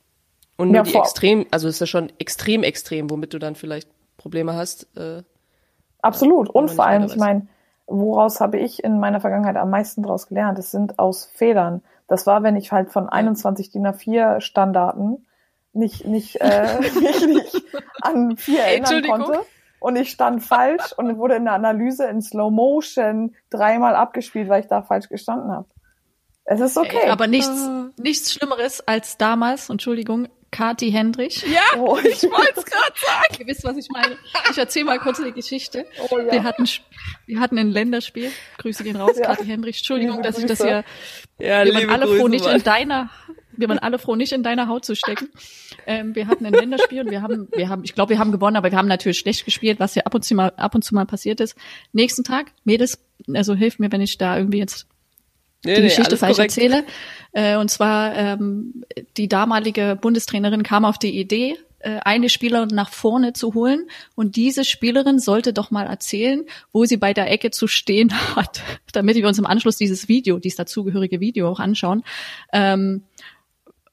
Und 0.56 0.68
nur 0.68 0.76
Ja, 0.76 0.82
die 0.82 0.94
extrem, 0.94 1.46
also 1.50 1.68
ist 1.68 1.80
ja 1.80 1.86
schon 1.86 2.12
extrem 2.18 2.62
extrem, 2.62 3.10
womit 3.10 3.34
du 3.34 3.38
dann 3.38 3.54
vielleicht 3.54 3.88
Probleme 4.16 4.54
hast. 4.54 4.86
Äh, 4.96 5.22
Absolut. 6.02 6.48
Und 6.48 6.64
nicht 6.64 6.74
vor 6.74 6.86
allem, 6.86 7.04
ich 7.04 7.16
meine, 7.16 7.46
woraus 7.86 8.40
habe 8.40 8.58
ich 8.58 8.84
in 8.84 9.00
meiner 9.00 9.20
Vergangenheit 9.20 9.56
am 9.56 9.70
meisten 9.70 10.02
daraus 10.02 10.28
gelernt? 10.28 10.58
Es 10.58 10.70
sind 10.70 10.98
aus 10.98 11.30
Fehlern. 11.34 11.82
Das 12.06 12.26
war, 12.26 12.42
wenn 12.42 12.56
ich 12.56 12.72
halt 12.72 12.90
von 12.90 13.08
21 13.08 13.70
DIN 13.70 13.86
A4 13.86 14.40
Standarten 14.40 15.26
nicht, 15.72 16.06
nicht, 16.06 16.40
äh, 16.40 16.78
mich 16.80 17.26
nicht 17.26 17.62
an 18.02 18.36
vier 18.36 18.60
erinnern 18.60 19.02
konnte. 19.02 19.40
Und 19.80 19.96
ich 19.96 20.10
stand 20.10 20.42
falsch 20.42 20.92
und 20.96 21.18
wurde 21.18 21.34
in 21.34 21.44
der 21.44 21.52
Analyse 21.52 22.06
in 22.06 22.22
Slow 22.22 22.50
Motion 22.50 23.34
dreimal 23.50 23.94
abgespielt, 23.94 24.48
weil 24.48 24.62
ich 24.62 24.66
da 24.66 24.80
falsch 24.80 25.10
gestanden 25.10 25.52
habe. 25.52 25.66
Es 26.46 26.60
ist 26.60 26.76
okay. 26.76 26.98
Ey, 27.04 27.08
aber 27.10 27.26
nichts, 27.26 27.50
nichts 27.96 28.32
Schlimmeres 28.34 28.80
als 28.86 29.16
damals, 29.16 29.70
Entschuldigung, 29.70 30.28
Kati 30.50 30.90
Hendrich. 30.92 31.42
ja, 31.52 31.62
Oh, 31.78 31.96
ich 31.98 32.22
wollte 32.24 32.52
es 32.56 32.64
gerade 32.64 32.92
sagen. 32.94 33.36
Ihr 33.40 33.46
wisst, 33.46 33.64
was 33.64 33.76
ich 33.76 33.88
meine. 33.90 34.16
Ich 34.50 34.58
erzähle 34.58 34.84
mal 34.84 34.98
kurz 35.00 35.20
die 35.20 35.32
Geschichte. 35.32 35.84
Oh 36.10 36.18
ja. 36.18 36.30
Wir 36.30 36.42
hatten, 36.44 36.68
wir 37.26 37.40
hatten 37.40 37.58
ein 37.58 37.70
Länderspiel. 37.70 38.30
Grüße 38.58 38.84
gehen 38.84 38.96
raus, 38.96 39.16
Ja. 39.18 39.26
Kati 39.26 39.46
Hendrich. 39.46 39.78
Entschuldigung, 39.78 40.16
Liebe 40.16 40.28
dass 40.28 40.38
ich 40.38 40.46
das 40.46 40.58
Grüße. 40.58 40.84
hier, 41.38 41.46
Ja, 41.48 41.64
wir 41.64 41.74
waren 41.74 41.90
alle 41.90 42.06
froh, 42.18 42.28
nicht 42.28 42.44
Mann. 42.44 42.56
in 42.56 42.62
deiner, 42.62 43.10
wir 43.56 43.68
waren 43.68 43.80
alle 43.80 43.98
froh, 43.98 44.14
nicht 44.14 44.32
in 44.32 44.42
deiner 44.44 44.68
Haut 44.68 44.84
zu 44.84 44.94
stecken. 44.94 45.30
Ähm, 45.86 46.14
wir 46.14 46.28
hatten 46.28 46.46
ein 46.46 46.52
Länderspiel 46.52 47.00
und 47.00 47.10
wir 47.10 47.22
haben, 47.22 47.48
wir 47.52 47.68
haben, 47.68 47.82
ich 47.82 47.94
glaube, 47.94 48.10
wir 48.10 48.18
haben 48.20 48.30
gewonnen, 48.30 48.56
aber 48.56 48.70
wir 48.70 48.78
haben 48.78 48.86
natürlich 48.88 49.18
schlecht 49.18 49.44
gespielt, 49.44 49.80
was 49.80 49.96
ja 49.96 50.02
ab 50.04 50.14
und 50.14 50.24
zu 50.24 50.34
mal, 50.36 50.52
ab 50.56 50.74
und 50.76 50.82
zu 50.82 50.94
mal 50.94 51.04
passiert 51.06 51.40
ist. 51.40 51.56
Nächsten 51.92 52.22
Tag, 52.22 52.52
Mädels, 52.64 53.00
also 53.34 53.54
hilft 53.54 53.80
mir, 53.80 53.90
wenn 53.90 54.00
ich 54.02 54.18
da 54.18 54.36
irgendwie 54.38 54.58
jetzt 54.58 54.86
Nee, 55.64 55.76
die 55.76 55.80
nee, 55.82 55.88
Geschichte 55.88 56.16
falsch 56.16 56.36
korrekt. 56.36 56.56
erzähle. 56.56 56.84
Äh, 57.32 57.56
und 57.56 57.70
zwar 57.70 58.14
ähm, 58.14 58.84
die 59.16 59.28
damalige 59.28 59.98
Bundestrainerin 60.00 60.62
kam 60.62 60.84
auf 60.84 60.98
die 60.98 61.18
Idee, 61.18 61.56
äh, 61.80 62.00
eine 62.04 62.28
Spielerin 62.28 62.68
nach 62.68 62.90
vorne 62.90 63.32
zu 63.32 63.54
holen 63.54 63.88
und 64.14 64.36
diese 64.36 64.64
Spielerin 64.64 65.18
sollte 65.18 65.52
doch 65.52 65.70
mal 65.70 65.86
erzählen, 65.86 66.44
wo 66.72 66.84
sie 66.84 66.96
bei 66.96 67.12
der 67.12 67.30
Ecke 67.30 67.50
zu 67.50 67.66
stehen 67.66 68.12
hat, 68.36 68.62
damit 68.92 69.16
wir 69.16 69.26
uns 69.26 69.38
im 69.38 69.46
Anschluss 69.46 69.76
dieses 69.76 70.08
Video, 70.08 70.38
dieses 70.38 70.56
dazugehörige 70.56 71.20
Video 71.20 71.48
auch 71.50 71.60
anschauen. 71.60 72.04
Ähm, 72.52 73.02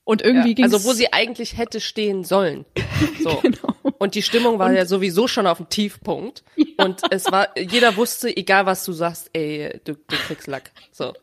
und 0.04 0.22
irgendwie 0.22 0.50
Ja, 0.50 0.56
ging's 0.56 0.74
also 0.74 0.90
wo 0.90 0.94
sie 0.94 1.14
eigentlich 1.14 1.58
hätte 1.58 1.80
stehen 1.80 2.24
sollen. 2.24 2.66
So. 3.24 3.40
Genau. 3.42 3.76
Und 3.98 4.16
die 4.16 4.22
Stimmung 4.22 4.58
war 4.60 4.72
ja 4.72 4.86
sowieso 4.86 5.28
schon 5.28 5.48
auf 5.48 5.58
dem 5.58 5.70
Tiefpunkt. 5.70 6.44
Und 6.78 7.02
es 7.12 7.32
war, 7.32 7.50
jeder 7.58 7.96
wusste, 7.96 8.36
egal 8.36 8.66
was 8.66 8.84
du 8.84 8.94
sagst, 8.94 9.30
ey, 9.34 9.80
du, 9.84 9.94
du 9.94 10.16
kriegst 10.28 10.48
Lack. 10.48 10.72
So. 10.92 11.14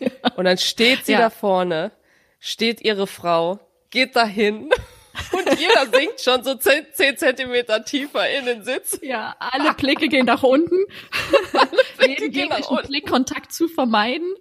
Und 0.36 0.44
dann 0.44 0.58
steht 0.58 1.06
sie 1.06 1.12
Ja. 1.12 1.18
da 1.18 1.30
vorne, 1.30 1.92
steht 2.38 2.80
ihre 2.80 3.06
Frau, 3.06 3.58
geht 3.90 4.16
dahin 4.16 4.70
Und 5.32 5.58
jeder 5.58 5.86
sinkt 5.92 6.20
schon 6.20 6.44
so 6.44 6.54
zehn, 6.54 6.86
zehn 6.92 7.16
Zentimeter 7.16 7.84
tiefer 7.84 8.28
in 8.30 8.46
den 8.46 8.64
Sitz. 8.64 8.98
Ja, 9.02 9.34
alle 9.38 9.74
Blicke 9.74 10.08
gehen 10.08 10.26
nach 10.26 10.42
unten. 10.42 10.76
Blicke 11.98 12.22
jeden 12.22 12.32
gehen 12.32 12.48
nach 12.48 12.70
unten. 12.70 12.86
Blickkontakt 12.86 13.52
zu 13.52 13.68
vermeiden. 13.68 14.34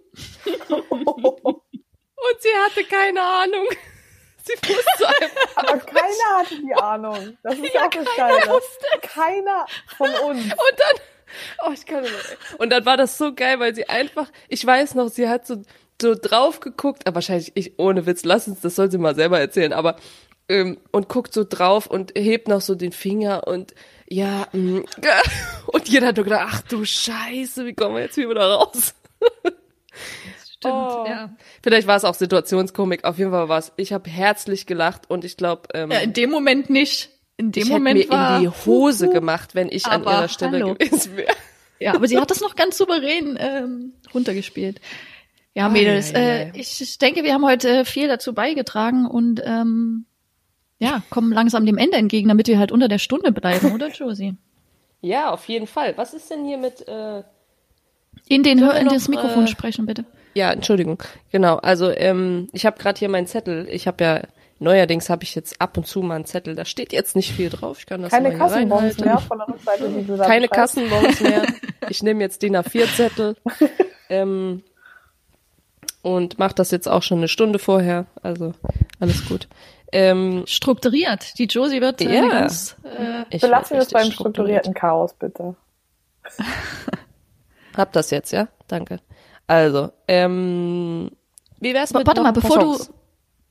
Und 0.69 2.41
sie 2.41 2.49
hatte 2.65 2.83
keine 2.83 3.21
Ahnung. 3.21 3.65
Sie 4.43 4.53
wusste 4.53 5.07
einfach. 5.07 5.57
Aber 5.57 5.77
keiner 5.79 6.37
hatte 6.37 6.55
die 6.61 6.73
Ahnung. 6.73 7.37
Das 7.43 7.55
ist 7.57 7.73
ja, 7.73 7.85
auch 7.85 7.89
das 7.89 8.15
Geile. 8.15 8.61
Keiner 9.01 9.65
von 9.97 10.09
uns. 10.09 10.43
Und 10.43 10.53
dann, 10.53 10.95
oh, 11.65 11.71
ich 11.73 11.85
kann 11.85 12.01
nicht. 12.03 12.13
Und 12.57 12.71
dann 12.71 12.85
war 12.85 12.97
das 12.97 13.17
so 13.17 13.33
geil, 13.33 13.59
weil 13.59 13.75
sie 13.75 13.87
einfach, 13.89 14.29
ich 14.47 14.65
weiß 14.65 14.95
noch, 14.95 15.09
sie 15.09 15.27
hat 15.27 15.45
so, 15.47 15.61
so 16.01 16.15
drauf 16.15 16.59
geguckt, 16.59 17.07
aber 17.07 17.15
wahrscheinlich, 17.15 17.51
ich, 17.55 17.77
ohne 17.79 18.05
Witz, 18.05 18.23
lass 18.23 18.47
uns, 18.47 18.61
das 18.61 18.75
soll 18.75 18.89
sie 18.91 18.97
mal 18.97 19.15
selber 19.15 19.39
erzählen, 19.39 19.73
aber, 19.73 19.95
ähm, 20.47 20.77
und 20.91 21.09
guckt 21.09 21.33
so 21.33 21.43
drauf 21.47 21.87
und 21.87 22.13
hebt 22.15 22.47
noch 22.47 22.61
so 22.61 22.75
den 22.75 22.91
Finger 22.91 23.47
und, 23.47 23.73
ja, 24.07 24.47
mm, 24.51 24.79
und 25.67 25.87
jeder 25.89 26.07
hat 26.07 26.15
nur 26.17 26.25
gedacht, 26.25 26.49
ach 26.51 26.61
du 26.61 26.83
Scheiße, 26.85 27.65
wie 27.65 27.73
kommen 27.73 27.95
wir 27.95 28.03
jetzt 28.03 28.17
wieder 28.17 28.49
raus? 28.49 28.93
Stimmt, 30.51 30.73
Oh. 30.73 31.05
ja. 31.07 31.29
Vielleicht 31.63 31.87
war 31.87 31.95
es 31.95 32.03
auch 32.03 32.15
Situationskomik, 32.15 33.05
auf 33.05 33.17
jeden 33.17 33.31
Fall 33.31 33.47
war 33.47 33.59
es, 33.59 33.71
ich 33.77 33.93
habe 33.93 34.09
herzlich 34.09 34.65
gelacht 34.65 35.09
und 35.09 35.23
ich 35.23 35.37
glaube, 35.37 35.69
ähm, 35.73 35.91
ja. 35.91 35.99
In 35.99 36.13
dem 36.13 36.31
Moment 36.31 36.69
nicht. 36.69 37.11
In 37.39 37.53
dem 37.53 37.63
ich 37.63 37.69
Moment 37.69 37.97
hätte 37.97 38.09
mir 38.09 38.17
war. 38.17 38.35
in 38.35 38.43
die 38.43 38.49
Hose 38.65 39.09
gemacht, 39.09 39.55
wenn 39.55 39.69
ich 39.71 39.85
an 39.85 40.03
ihrer 40.03 40.27
Stelle 40.27 40.59
hallo. 40.59 40.75
gewesen 40.75 41.15
wäre. 41.15 41.31
Ja, 41.81 41.93
aber 41.93 42.09
sie 42.09 42.19
hat 42.19 42.29
das 42.29 42.41
noch 42.41 42.57
ganz 42.57 42.77
souverän 42.77 43.37
ähm, 43.39 43.93
runtergespielt. 44.13 44.81
Ja, 45.53 45.67
Ai, 45.67 45.69
Mädels, 45.69 46.13
ai, 46.13 46.19
äh, 46.19 46.45
ai. 46.47 46.51
ich, 46.53 46.97
denke, 46.97 47.23
wir 47.23 47.33
haben 47.33 47.45
heute 47.45 47.85
viel 47.85 48.09
dazu 48.09 48.33
beigetragen 48.33 49.05
und 49.05 49.41
ähm, 49.45 50.03
ja, 50.79 51.01
kommen 51.09 51.31
langsam 51.31 51.65
dem 51.65 51.77
Ende 51.77 51.95
entgegen, 51.95 52.27
damit 52.27 52.49
wir 52.49 52.59
halt 52.59 52.73
unter 52.73 52.89
der 52.89 52.97
Stunde 52.97 53.31
bleiben, 53.31 53.71
oder 53.71 53.87
Josie? 53.93 54.35
Ja, 54.99 55.31
auf 55.31 55.45
jeden 55.47 55.67
Fall. 55.67 55.93
Was 55.95 56.13
ist 56.13 56.29
denn 56.29 56.43
hier 56.43 56.57
mit, 56.57 56.85
äh, 56.85 57.23
In 58.27 58.43
den 58.43 58.59
Hör 58.59 58.75
in 58.75 58.87
noch, 58.87 58.91
das 58.91 59.07
Mikrofon 59.07 59.45
äh, 59.45 59.47
sprechen, 59.47 59.85
bitte. 59.85 60.03
Ja, 60.33 60.51
Entschuldigung. 60.51 61.01
Genau, 61.31 61.55
also 61.55 61.89
ähm, 61.91 62.49
ich 62.51 62.65
habe 62.65 62.77
gerade 62.77 62.99
hier 62.99 63.07
meinen 63.07 63.27
Zettel. 63.27 63.69
Ich 63.71 63.87
habe 63.87 64.03
ja 64.03 64.21
neuerdings 64.59 65.09
habe 65.09 65.23
ich 65.23 65.35
jetzt 65.35 65.59
ab 65.59 65.77
und 65.77 65.87
zu 65.87 66.01
mal 66.01 66.15
einen 66.15 66.25
Zettel. 66.25 66.55
Da 66.55 66.65
steht 66.65 66.93
jetzt 66.93 67.15
nicht 67.15 67.31
viel 67.33 67.49
drauf. 67.49 67.79
Ich 67.79 67.85
kann 67.85 68.01
das 68.01 68.11
Keine 68.11 68.29
mal 68.29 68.35
hier 68.35 68.39
Kassenbons 68.39 68.97
mehr 68.99 69.17
von 69.19 69.37
der 69.39 69.47
Rückseite, 69.47 69.89
die 69.89 70.05
du 70.05 70.17
da 70.17 70.25
Keine. 70.25 70.47
Kassenbons 70.47 71.21
mehr. 71.21 71.43
Ich 71.87 72.03
nehme 72.03 72.21
jetzt 72.21 72.43
DIN 72.43 72.55
A4-Zettel 72.55 73.35
ähm, 74.09 74.61
und 76.03 76.37
mache 76.37 76.53
das 76.53 76.69
jetzt 76.69 76.87
auch 76.87 77.01
schon 77.01 77.17
eine 77.17 77.27
Stunde 77.27 77.57
vorher. 77.57 78.05
Also 78.21 78.53
alles 78.99 79.25
gut. 79.27 79.47
Ähm, 79.91 80.43
Strukturiert. 80.45 81.39
Die 81.39 81.45
Josie 81.45 81.81
wird 81.81 82.01
äh, 82.01 82.13
Ja. 82.15 82.27
ganz 82.27 82.75
äh, 82.83 83.23
ich 83.35 83.41
Belassen 83.41 83.77
wir 83.77 83.81
es 83.81 83.89
beim 83.89 84.11
strukturierten 84.11 84.75
Chaos, 84.75 85.15
bitte. 85.15 85.55
Hab 87.75 87.91
das 87.93 88.11
jetzt, 88.11 88.31
ja? 88.31 88.49
Danke. 88.67 88.99
Also, 89.47 89.91
ähm, 90.07 91.09
wie 91.59 91.73
wär's 91.73 91.91
mit 91.93 92.05
Warte 92.05 92.21
noch 92.21 92.27
mal, 92.27 92.33
bevor 92.33 92.59
du? 92.59 92.77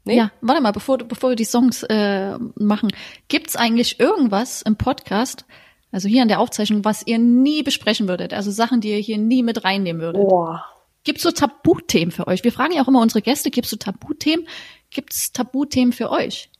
Nee? 0.08 0.16
Ja, 0.16 0.32
warte 0.40 0.60
mal, 0.60 0.72
bevor, 0.72 0.98
bevor 0.98 1.30
wir 1.30 1.36
die 1.36 1.44
Songs 1.44 1.82
äh, 1.84 2.36
machen. 2.56 2.90
Gibt's 3.28 3.56
eigentlich 3.56 4.00
irgendwas 4.00 4.62
im 4.62 4.76
Podcast, 4.76 5.44
also 5.92 6.08
hier 6.08 6.22
an 6.22 6.28
der 6.28 6.40
Aufzeichnung, 6.40 6.84
was 6.84 7.06
ihr 7.06 7.18
nie 7.18 7.62
besprechen 7.62 8.08
würdet? 8.08 8.34
Also 8.34 8.50
Sachen, 8.50 8.80
die 8.80 8.90
ihr 8.90 8.98
hier 8.98 9.18
nie 9.18 9.42
mit 9.42 9.64
reinnehmen 9.64 10.02
würdet? 10.02 10.22
Boah. 10.28 10.64
Gibt's 11.04 11.22
so 11.22 11.30
Tabuthemen 11.30 12.10
für 12.10 12.26
euch? 12.26 12.44
Wir 12.44 12.52
fragen 12.52 12.74
ja 12.74 12.82
auch 12.82 12.88
immer 12.88 13.00
unsere 13.00 13.22
Gäste, 13.22 13.50
gibt's 13.50 13.70
so 13.70 13.76
Tabuthemen? 13.76 14.46
Gibt's 14.90 15.32
Tabuthemen 15.32 15.92
für 15.92 16.10
euch? 16.10 16.50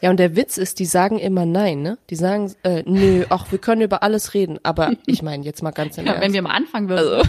Ja, 0.00 0.10
und 0.10 0.16
der 0.18 0.36
Witz 0.36 0.56
ist, 0.58 0.78
die 0.78 0.84
sagen 0.86 1.18
immer 1.18 1.46
nein, 1.46 1.82
ne? 1.82 1.98
Die 2.08 2.16
sagen, 2.16 2.52
äh, 2.64 2.82
nö, 2.86 3.24
ach, 3.28 3.50
wir 3.52 3.58
können 3.58 3.82
über 3.82 4.02
alles 4.02 4.34
reden. 4.34 4.58
Aber 4.62 4.92
ich 5.06 5.22
meine, 5.22 5.44
jetzt 5.44 5.62
mal 5.62 5.70
ganz 5.70 5.98
im 5.98 6.06
Ja, 6.06 6.12
Ernst. 6.12 6.26
wenn 6.26 6.32
wir 6.32 6.42
mal 6.42 6.54
anfangen 6.54 6.88
würden. 6.88 7.14
also, 7.18 7.28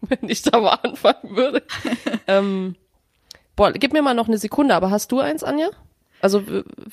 wenn 0.02 0.28
ich 0.28 0.42
da 0.42 0.60
mal 0.60 0.74
anfangen 0.82 1.36
würde. 1.36 1.62
ähm, 2.26 2.76
boah, 3.58 3.72
gib 3.72 3.92
mir 3.92 4.00
mal 4.02 4.14
noch 4.14 4.28
eine 4.28 4.38
Sekunde, 4.38 4.74
aber 4.74 4.90
hast 4.90 5.12
du 5.12 5.20
eins, 5.20 5.42
Anja? 5.44 5.68
Also, 6.20 6.42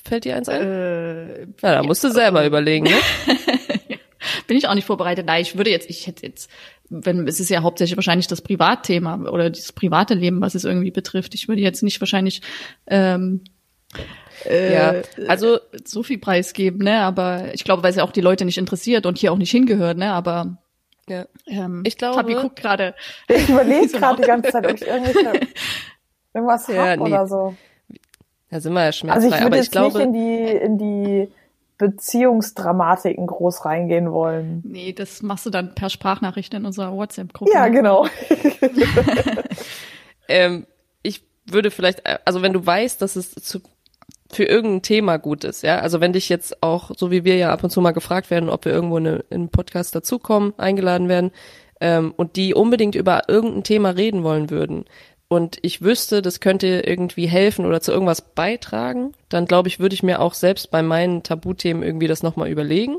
fällt 0.04 0.26
dir 0.26 0.36
eins 0.36 0.50
ein? 0.50 0.62
äh, 0.62 1.40
ja, 1.42 1.46
da 1.62 1.84
musst 1.84 2.04
du 2.04 2.10
selber 2.12 2.46
überlegen, 2.46 2.86
ne? 2.86 2.96
bin 4.48 4.58
ich 4.58 4.68
auch 4.68 4.74
nicht 4.76 4.86
vorbereitet. 4.86 5.26
Nein, 5.26 5.42
ich 5.42 5.56
würde 5.58 5.70
jetzt, 5.72 5.90
ich 5.90 6.06
hätte 6.08 6.26
jetzt, 6.26 6.50
wenn 6.90 7.28
es 7.28 7.40
ist 7.40 7.50
ja 7.50 7.62
hauptsächlich 7.62 7.98
wahrscheinlich 7.98 8.28
das 8.28 8.42
Privatthema 8.42 9.16
oder 9.30 9.50
das 9.50 9.72
private 9.72 10.14
Leben, 10.16 10.42
was 10.42 10.56
es 10.56 10.64
irgendwie 10.66 10.92
betrifft. 10.92 11.34
Ich 11.36 11.48
würde 11.48 11.62
jetzt 11.62 11.84
nicht 11.84 12.02
wahrscheinlich 12.02 12.42
ähm, 12.88 13.44
äh, 14.46 14.74
Ja, 14.74 14.94
also, 15.28 15.60
so 15.86 16.04
viel 16.04 16.18
preisgeben, 16.20 16.84
ne? 16.84 17.00
Aber 17.02 17.54
ich 17.54 17.64
glaube, 17.64 17.84
weil 17.84 17.92
es 17.92 17.96
ja 17.98 18.04
auch 18.04 18.12
die 18.12 18.22
Leute 18.22 18.46
nicht 18.46 18.58
interessiert 18.58 19.06
und 19.06 19.18
hier 19.18 19.32
auch 19.32 19.38
nicht 19.38 19.52
hingehört, 19.52 19.98
ne? 19.98 20.12
Aber 20.12 20.58
ja. 21.08 21.26
ähm, 21.48 21.84
Ich 21.86 21.98
glaube- 21.98 22.16
Fabi 22.16 22.34
guckt 22.34 22.58
gerade. 22.62 22.94
Ich 23.28 23.50
überlege 23.50 23.88
So 23.90 23.98
gerade 24.00 24.22
die 24.22 24.28
ganze 24.28 24.52
Zeit, 24.52 24.66
ob 24.68 24.76
ich 24.76 24.82
irgendwelche, 24.88 25.48
irgendwas 26.36 26.68
Ja, 26.68 26.92
hab 26.92 27.00
nee. 27.00 27.06
oder 27.06 27.28
so. 27.28 27.56
Da 28.52 28.60
sind 28.60 28.74
wir 28.74 28.82
ja 28.82 28.86
Also 28.88 29.00
schmerzfrei. 29.00 29.28
ich 29.28 29.34
würde 29.34 29.46
aber 29.46 29.56
ich 29.56 29.62
jetzt 29.64 29.72
glaube, 29.72 29.98
nicht 29.98 30.06
in 30.06 30.14
die, 30.14 30.52
in 30.52 30.78
die 30.78 31.32
Beziehungsdramatiken 31.78 33.28
groß 33.28 33.66
reingehen 33.66 34.12
wollen. 34.12 34.62
Nee, 34.66 34.94
das 34.94 35.22
machst 35.22 35.46
du 35.46 35.50
dann 35.50 35.76
per 35.76 35.90
Sprachnachricht 35.90 36.54
in 36.54 36.66
unserer 36.66 36.94
WhatsApp-Gruppe. 36.96 37.52
Ja, 37.52 37.68
genau. 37.68 38.08
ähm, 40.30 40.66
ich 41.04 41.24
würde 41.46 41.72
vielleicht, 41.72 42.04
also 42.26 42.42
wenn 42.42 42.54
du 42.54 42.66
weißt, 42.66 43.02
dass 43.02 43.16
es 43.18 43.32
zu, 43.32 43.60
für 44.32 44.46
irgendein 44.46 44.84
Thema 44.84 45.18
gut 45.18 45.44
ist, 45.44 45.64
ja, 45.64 45.80
also 45.80 46.00
wenn 46.00 46.14
dich 46.14 46.30
jetzt 46.30 46.64
auch, 46.64 46.92
so 46.96 47.12
wie 47.12 47.26
wir 47.26 47.36
ja 47.36 47.52
ab 47.52 47.64
und 47.64 47.72
zu 47.72 47.82
mal 47.82 47.92
gefragt 47.92 48.30
werden, 48.32 48.50
ob 48.50 48.64
wir 48.64 48.72
irgendwo 48.72 48.98
in 48.98 49.22
einen 49.30 49.50
Podcast 49.50 49.96
dazukommen, 49.96 50.54
eingeladen 50.58 51.10
werden, 51.10 51.32
ähm, 51.82 52.14
und 52.16 52.38
die 52.38 52.54
unbedingt 52.54 52.96
über 52.96 53.24
irgendein 53.28 53.64
Thema 53.64 53.90
reden 53.90 54.24
wollen 54.24 54.50
würden, 54.50 54.86
und 55.28 55.58
ich 55.64 55.82
wüsste, 55.82 56.22
das 56.22 56.40
könnte 56.40 56.84
irgendwie 56.86 57.28
helfen 57.28 57.66
oder 57.66 57.82
zu 57.82 57.92
irgendwas 57.92 58.22
beitragen, 58.22 59.14
dann 59.30 59.46
glaube 59.46 59.68
ich, 59.68 59.80
würde 59.80 59.96
ich 59.96 60.04
mir 60.04 60.22
auch 60.22 60.34
selbst 60.34 60.70
bei 60.72 60.82
meinen 60.82 61.24
Tabuthemen 61.24 61.84
irgendwie 61.84 62.08
das 62.08 62.24
nochmal 62.24 62.50
überlegen. 62.50 62.98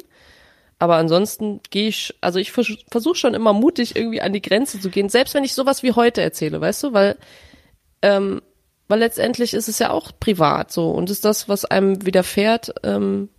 Aber 0.79 0.97
ansonsten 0.97 1.61
gehe 1.71 1.89
ich, 1.89 2.15
also 2.21 2.39
ich 2.39 2.53
vers 2.53 2.69
versuche 2.91 3.15
schon 3.15 3.35
immer 3.35 3.53
mutig 3.53 3.97
irgendwie 3.97 4.21
an 4.21 4.33
die 4.33 4.43
Grenze 4.43 4.81
zu 4.81 4.91
gehen, 4.91 5.09
selbst 5.09 5.35
wenn 5.35 5.45
ich 5.45 5.55
sowas 5.55 5.83
wie 5.83 5.93
heute 5.93 6.21
erzähle, 6.21 6.61
weißt 6.61 6.83
du, 6.83 6.93
weil 6.93 7.17
ähm, 8.03 8.43
weil 8.89 8.99
letztendlich 9.01 9.55
ist 9.55 9.69
es 9.69 9.79
ja 9.79 9.91
auch 9.91 10.13
privat 10.21 10.71
so 10.71 10.91
und 10.91 11.11
ist 11.11 11.25
das, 11.25 11.49
was 11.49 11.65
einem 11.65 12.05
widerfährt, 12.05 12.75
ähm, 12.85 13.31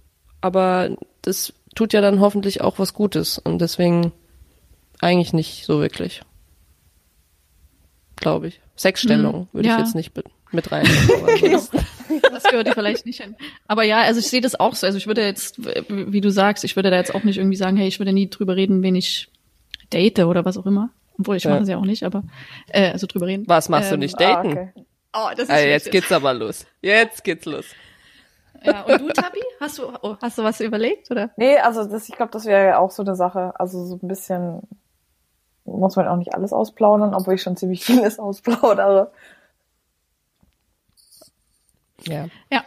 aber 0.42 0.98
das 1.22 1.54
tut 1.76 1.94
ja 1.94 2.02
dann 2.02 2.20
hoffentlich 2.20 2.62
auch 2.62 2.80
was 2.80 2.94
Gutes 2.94 3.38
und 3.38 3.60
deswegen 3.60 4.12
eigentlich 5.00 5.34
nicht 5.34 5.66
so 5.66 5.80
wirklich, 5.80 6.22
glaube 8.16 8.48
ich. 8.48 8.62
Sexstellung 8.78 9.48
würde 9.52 9.68
ja. 9.70 9.76
ich 9.76 9.86
jetzt 9.86 9.96
nicht 9.96 10.14
mit, 10.52 10.72
rein. 10.72 10.86
ansonsten- 11.44 11.80
Das 12.32 12.44
gehört 12.44 12.68
dir 12.68 12.74
vielleicht 12.74 13.06
nicht 13.06 13.22
hin. 13.22 13.36
Aber 13.68 13.84
ja, 13.84 14.00
also 14.02 14.20
ich 14.20 14.28
sehe 14.28 14.40
das 14.42 14.60
auch 14.60 14.76
so. 14.76 14.86
Also 14.88 14.98
ich 14.98 15.08
würde 15.08 15.22
jetzt, 15.26 15.60
wie 15.90 16.22
du 16.22 16.30
sagst, 16.32 16.64
ich 16.64 16.76
würde 16.76 16.90
da 16.90 16.96
jetzt 16.98 17.14
auch 17.14 17.24
nicht 17.24 17.38
irgendwie 17.38 17.58
sagen, 17.58 17.76
hey, 17.78 17.88
ich 17.88 18.00
würde 18.00 18.14
nie 18.14 18.30
drüber 18.30 18.56
reden, 18.56 18.82
wen 18.84 18.96
ich 18.96 19.30
date 19.92 20.20
oder 20.20 20.46
was 20.46 20.58
auch 20.58 20.66
immer. 20.66 20.90
Obwohl 21.20 21.36
ich 21.36 21.44
Ja. 21.44 21.52
mache 21.52 21.64
es 21.64 21.70
ja 21.70 21.78
auch 21.78 21.86
nicht, 21.86 22.04
aber 22.04 22.24
äh, 22.70 22.92
also 22.92 23.08
drüber 23.08 23.26
reden. 23.28 23.44
was 23.48 23.70
machst 23.70 23.90
du 23.92 23.96
Ähm, 23.96 24.00
nicht? 24.02 24.16
Ah, 24.22 24.36
Daten? 24.36 24.48
okay. 24.52 24.70
Oh, 25.14 25.30
das 25.32 25.50
ist 25.50 25.50
Ah, 25.50 25.60
jetzt 25.60 25.92
geht's 25.92 26.12
aber 26.12 26.34
los. 26.34 26.66
Jetzt 26.82 27.24
geht's 27.24 27.46
los. 27.46 27.66
Ja, 28.64 28.82
und 28.84 29.02
du, 29.02 29.08
Tabi? 29.10 29.40
Hast 29.60 29.78
du, 29.80 29.84
oh, 30.02 30.16
hast 30.22 30.38
du 30.38 30.44
was 30.44 30.60
überlegt, 30.62 31.10
oder? 31.12 31.32
Nee, 31.38 31.58
also 31.58 31.86
das, 31.86 32.08
ich 32.10 32.16
glaube, 32.16 32.32
das 32.32 32.46
wäre 32.46 32.66
ja 32.68 32.78
auch 32.80 32.92
so 32.92 33.04
eine 33.04 33.16
Sache. 33.16 33.54
Also 33.60 33.86
so 33.86 34.00
ein 34.02 34.08
bisschen 34.08 34.62
muss 35.68 35.96
man 35.96 36.08
auch 36.08 36.16
nicht 36.16 36.34
alles 36.34 36.54
ausplaudern, 36.54 37.14
obwohl 37.14 37.36
ich 37.36 37.42
schon 37.42 37.58
ziemlich 37.58 37.84
vieles 37.84 38.20
ausplaudere. 38.20 39.12
Ja. 42.06 42.28
Ja. 42.52 42.64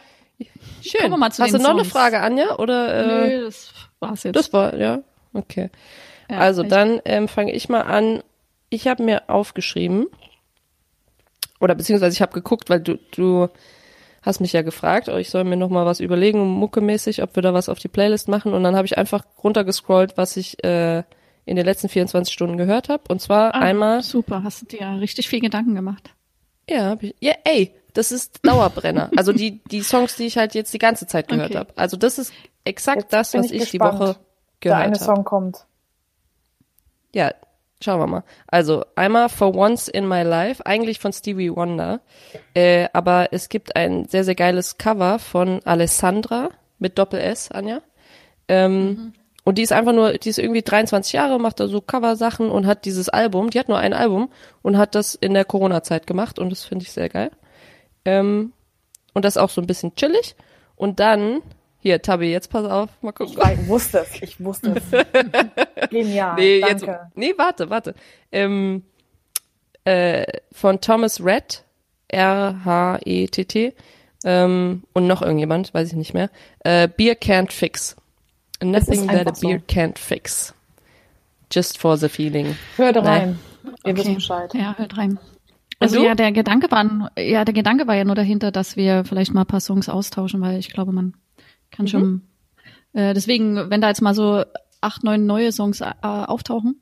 Schön. 0.81 1.01
Kommen 1.01 1.13
wir 1.13 1.17
mal 1.17 1.31
zu 1.31 1.43
Hast 1.43 1.53
du 1.53 1.57
noch 1.57 1.69
eine 1.69 1.79
Songs. 1.79 1.91
Frage, 1.91 2.21
Anja? 2.21 2.57
Oder 2.57 2.93
äh, 2.93 3.07
Nö, 3.37 3.45
das 3.45 3.73
war's 3.99 4.23
jetzt. 4.23 4.35
das 4.35 4.53
war 4.53 4.75
ja 4.75 4.99
okay. 5.33 5.69
Ja, 6.29 6.37
also 6.39 6.63
dann 6.63 7.01
ähm, 7.05 7.27
fange 7.27 7.53
ich 7.53 7.69
mal 7.69 7.81
an. 7.81 8.23
Ich 8.69 8.87
habe 8.87 9.03
mir 9.03 9.29
aufgeschrieben 9.29 10.07
oder 11.59 11.75
beziehungsweise 11.75 12.13
ich 12.13 12.21
habe 12.21 12.33
geguckt, 12.33 12.69
weil 12.69 12.79
du 12.79 12.97
du 13.11 13.49
hast 14.21 14.39
mich 14.39 14.53
ja 14.53 14.61
gefragt, 14.61 15.09
oh, 15.09 15.17
ich 15.17 15.29
soll 15.29 15.43
mir 15.43 15.57
noch 15.57 15.69
mal 15.69 15.85
was 15.85 15.99
überlegen, 15.99 16.47
muckemäßig, 16.47 17.23
ob 17.23 17.35
wir 17.35 17.43
da 17.43 17.53
was 17.53 17.69
auf 17.69 17.79
die 17.79 17.87
Playlist 17.87 18.27
machen 18.27 18.53
und 18.53 18.63
dann 18.63 18.75
habe 18.75 18.85
ich 18.85 18.97
einfach 18.97 19.23
runtergescrollt, 19.43 20.17
was 20.17 20.37
ich 20.37 20.63
äh, 20.63 21.03
in 21.45 21.55
den 21.55 21.65
letzten 21.65 21.89
24 21.89 22.33
Stunden 22.33 22.57
gehört 22.57 22.89
habe 22.89 23.03
und 23.09 23.21
zwar 23.21 23.53
Ah, 23.55 23.59
einmal 23.59 24.01
Super, 24.03 24.43
hast 24.43 24.61
du 24.61 24.65
dir 24.65 24.99
richtig 24.99 25.27
viel 25.27 25.39
Gedanken 25.41 25.75
gemacht. 25.75 26.11
Ja, 26.69 26.89
hab 26.91 27.03
ich. 27.03 27.15
Ja, 27.19 27.33
ey, 27.43 27.73
das 27.93 28.11
ist 28.11 28.45
Dauerbrenner. 28.45 29.09
also 29.17 29.33
die 29.33 29.61
die 29.65 29.81
Songs, 29.81 30.15
die 30.15 30.25
ich 30.25 30.37
halt 30.37 30.53
jetzt 30.53 30.73
die 30.73 30.79
ganze 30.79 31.07
Zeit 31.07 31.27
gehört 31.27 31.49
Okay. 31.51 31.59
habe. 31.59 31.73
Also 31.75 31.97
das 31.97 32.17
ist 32.19 32.33
exakt 32.63 33.01
Jetzt 33.03 33.13
das, 33.13 33.33
was 33.33 33.51
ich 33.51 33.63
ich, 33.63 33.69
die. 33.71 33.79
Woche 33.79 34.15
Der 34.63 34.77
eine 34.77 34.91
gehört 34.91 35.01
habe. 35.01 35.15
Song 35.15 35.23
kommt. 35.23 35.65
Ja, 37.13 37.31
Schauen 37.83 37.99
wir 37.99 38.05
mal. 38.05 38.23
Also 38.45 38.85
einmal 38.95 39.27
For 39.27 39.55
Once 39.55 39.87
in 39.87 40.07
My 40.07 40.21
Life, 40.21 40.63
eigentlich 40.67 40.99
von 40.99 41.11
Stevie 41.13 41.49
Wonder, 41.55 42.01
äh, 42.53 42.87
aber 42.93 43.29
es 43.33 43.49
gibt 43.49 43.75
ein 43.75 44.05
sehr, 44.05 44.23
sehr 44.23 44.35
geiles 44.35 44.77
Cover 44.77 45.17
von 45.17 45.61
Alessandra 45.65 46.49
mit 46.77 46.99
Doppel-S, 46.99 47.49
Anja. 47.49 47.81
Ähm, 48.47 48.85
mhm. 48.85 49.13
Und 49.43 49.57
die 49.57 49.63
ist 49.63 49.71
einfach 49.71 49.93
nur, 49.93 50.13
die 50.13 50.29
ist 50.29 50.37
irgendwie 50.37 50.61
23 50.61 51.13
Jahre, 51.13 51.39
macht 51.39 51.59
da 51.59 51.67
so 51.67 51.81
Cover-Sachen 51.81 52.49
und 52.49 52.67
hat 52.67 52.85
dieses 52.85 53.09
Album, 53.09 53.49
die 53.49 53.59
hat 53.59 53.69
nur 53.69 53.79
ein 53.79 53.93
Album 53.93 54.29
und 54.61 54.77
hat 54.77 54.93
das 54.93 55.15
in 55.15 55.33
der 55.33 55.45
Corona-Zeit 55.45 56.05
gemacht 56.05 56.37
und 56.37 56.51
das 56.51 56.63
finde 56.63 56.83
ich 56.83 56.91
sehr 56.91 57.09
geil. 57.09 57.31
Ähm, 58.05 58.53
und 59.13 59.25
das 59.25 59.37
auch 59.37 59.49
so 59.49 59.61
ein 59.61 59.67
bisschen 59.67 59.95
chillig. 59.95 60.35
Und 60.75 60.99
dann 60.99 61.41
hier, 61.79 62.01
Tabi, 62.01 62.31
jetzt 62.31 62.51
pass 62.51 62.65
auf, 62.65 62.89
mal 63.01 63.11
gucken. 63.11 63.35
Ich 63.53 63.67
wusste 63.67 63.99
es, 63.99 64.21
ich 64.21 64.43
wusste 64.43 64.75
es. 64.75 64.83
Genial, 65.89 66.35
nee, 66.35 66.61
danke. 66.61 66.85
Jetzt, 66.85 66.99
nee, 67.15 67.33
warte, 67.37 67.69
warte. 67.71 67.95
Ähm, 68.31 68.83
äh, 69.83 70.25
von 70.51 70.79
Thomas 70.79 71.23
Red, 71.23 71.63
R-H-E-T-T, 72.09 73.73
ähm, 74.23 74.83
und 74.93 75.07
noch 75.07 75.21
irgendjemand, 75.21 75.73
weiß 75.73 75.87
ich 75.87 75.95
nicht 75.95 76.13
mehr. 76.13 76.29
Äh, 76.59 76.87
Beer 76.87 77.15
can't 77.15 77.51
fix. 77.51 77.95
Nothing 78.61 79.07
that 79.07 79.27
a 79.27 79.31
beer 79.39 79.59
so. 79.59 79.65
can't 79.67 79.97
fix. 79.97 80.53
Just 81.49 81.77
for 81.77 81.97
the 81.97 82.09
feeling. 82.09 82.55
Hört 82.77 82.97
rein. 82.97 83.39
Nee. 83.63 83.71
Ihr 83.85 83.93
okay. 83.93 83.97
wisst 83.97 84.15
Bescheid. 84.15 84.53
Ja, 84.53 84.75
hört 84.77 84.97
rein. 84.97 85.19
Also 85.79 86.03
ja, 86.03 86.13
der 86.13 86.31
Gedanke 86.31 86.69
war, 86.69 87.11
ja, 87.17 87.43
der 87.43 87.53
Gedanke 87.53 87.87
war 87.87 87.95
ja 87.95 88.03
nur 88.03 88.15
dahinter, 88.15 88.51
dass 88.51 88.75
wir 88.75 89.03
vielleicht 89.03 89.33
mal 89.33 89.41
ein 89.41 89.47
paar 89.47 89.59
Songs 89.59 89.89
austauschen, 89.89 90.39
weil 90.39 90.59
ich 90.59 90.69
glaube, 90.69 90.91
man 90.91 91.15
kann 91.71 91.85
mhm. 91.85 91.89
schon. 91.89 92.21
Äh, 92.93 93.13
deswegen, 93.15 93.69
wenn 93.69 93.81
da 93.81 93.87
jetzt 93.87 94.01
mal 94.01 94.13
so 94.13 94.43
acht, 94.79 95.03
neun 95.03 95.25
neue 95.25 95.51
Songs 95.51 95.81
äh, 95.81 95.93
auftauchen, 96.03 96.79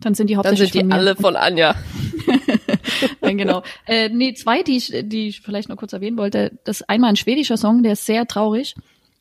dann 0.00 0.14
sind 0.14 0.28
die 0.28 0.36
hauptsächlich 0.36 0.72
Dann 0.72 0.80
sind 0.80 0.88
die 0.88 0.92
von 0.92 0.98
alle 0.98 1.16
von 1.16 1.36
Anja. 1.36 1.76
ja, 3.22 3.32
genau. 3.32 3.62
Äh, 3.86 4.08
nee, 4.08 4.34
zwei, 4.34 4.62
die 4.62 4.76
ich, 4.76 4.92
die 5.04 5.28
ich 5.28 5.40
vielleicht 5.42 5.68
noch 5.68 5.76
kurz 5.76 5.92
erwähnen 5.92 6.18
wollte. 6.18 6.58
Das 6.64 6.80
ist 6.80 6.88
einmal 6.88 7.10
ein 7.10 7.16
schwedischer 7.16 7.56
Song, 7.56 7.82
der 7.84 7.92
ist 7.92 8.06
sehr 8.06 8.26
traurig. 8.26 8.74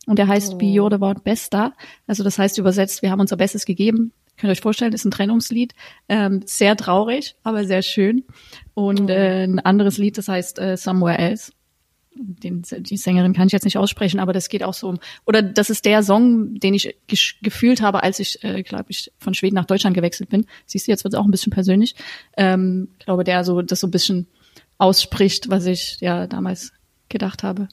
Und 0.06 0.20
der 0.20 0.28
heißt 0.28 0.54
oh. 0.54 0.58
Be 0.58 0.80
Your 0.80 0.92
the 0.92 1.00
Word 1.00 1.24
Besta. 1.24 1.74
Also 2.08 2.24
das 2.24 2.38
heißt 2.38 2.58
übersetzt, 2.58 3.02
wir 3.02 3.12
haben 3.12 3.20
unser 3.20 3.38
Bestes 3.38 3.66
gegeben. 3.66 4.12
Könnt 4.38 4.50
ihr 4.50 4.52
euch 4.52 4.62
vorstellen, 4.62 4.94
ist 4.94 5.06
ein 5.06 5.12
Trennungslied. 5.12 5.74
Ähm, 6.10 6.42
sehr 6.46 6.76
traurig, 6.76 7.36
aber 7.44 7.66
sehr 7.66 7.82
schön. 7.82 8.24
Und 8.74 9.10
oh. 9.10 9.14
äh, 9.14 9.44
ein 9.44 9.60
anderes 9.60 9.98
Lied, 9.98 10.18
das 10.18 10.28
heißt 10.28 10.60
äh, 10.60 10.78
Somewhere 10.78 11.18
Else 11.18 11.52
den, 12.16 12.64
die 12.80 12.98
Sängerin 12.98 13.34
kann 13.34 13.48
ich 13.48 13.54
jetzt 13.54 13.66
nicht 13.66 13.78
aussprechen, 13.78 14.20
aber 14.20 14.34
das 14.34 14.50
geht 14.50 14.64
auch 14.64 14.74
so 14.74 14.90
um, 14.90 15.00
oder 15.26 15.42
das 15.42 15.70
ist 15.70 15.86
der 15.86 16.04
Song, 16.04 16.60
den 16.60 16.74
ich 16.74 16.96
gefühlt 17.42 17.82
habe, 17.82 18.04
als 18.04 18.20
ich, 18.20 18.44
äh, 18.44 18.64
glaube 18.64 18.86
ich, 18.90 19.12
von 19.20 19.34
Schweden 19.34 19.56
nach 19.56 19.66
Deutschland 19.66 19.96
gewechselt 19.96 20.30
bin. 20.30 20.46
Siehst 20.66 20.88
du, 20.88 20.92
jetzt 20.92 21.04
wird 21.04 21.14
es 21.14 21.20
auch 21.20 21.26
ein 21.26 21.32
bisschen 21.32 21.52
persönlich. 21.52 21.96
Ähm, 22.38 22.90
glaube, 23.00 23.24
der 23.24 23.44
so, 23.44 23.62
das 23.62 23.82
so 23.82 23.88
ein 23.88 23.92
bisschen 23.92 24.28
ausspricht, 24.78 25.50
was 25.50 25.66
ich 25.66 25.98
ja 26.00 26.28
damals 26.28 26.72
gedacht 27.10 27.44
habe. 27.44 27.68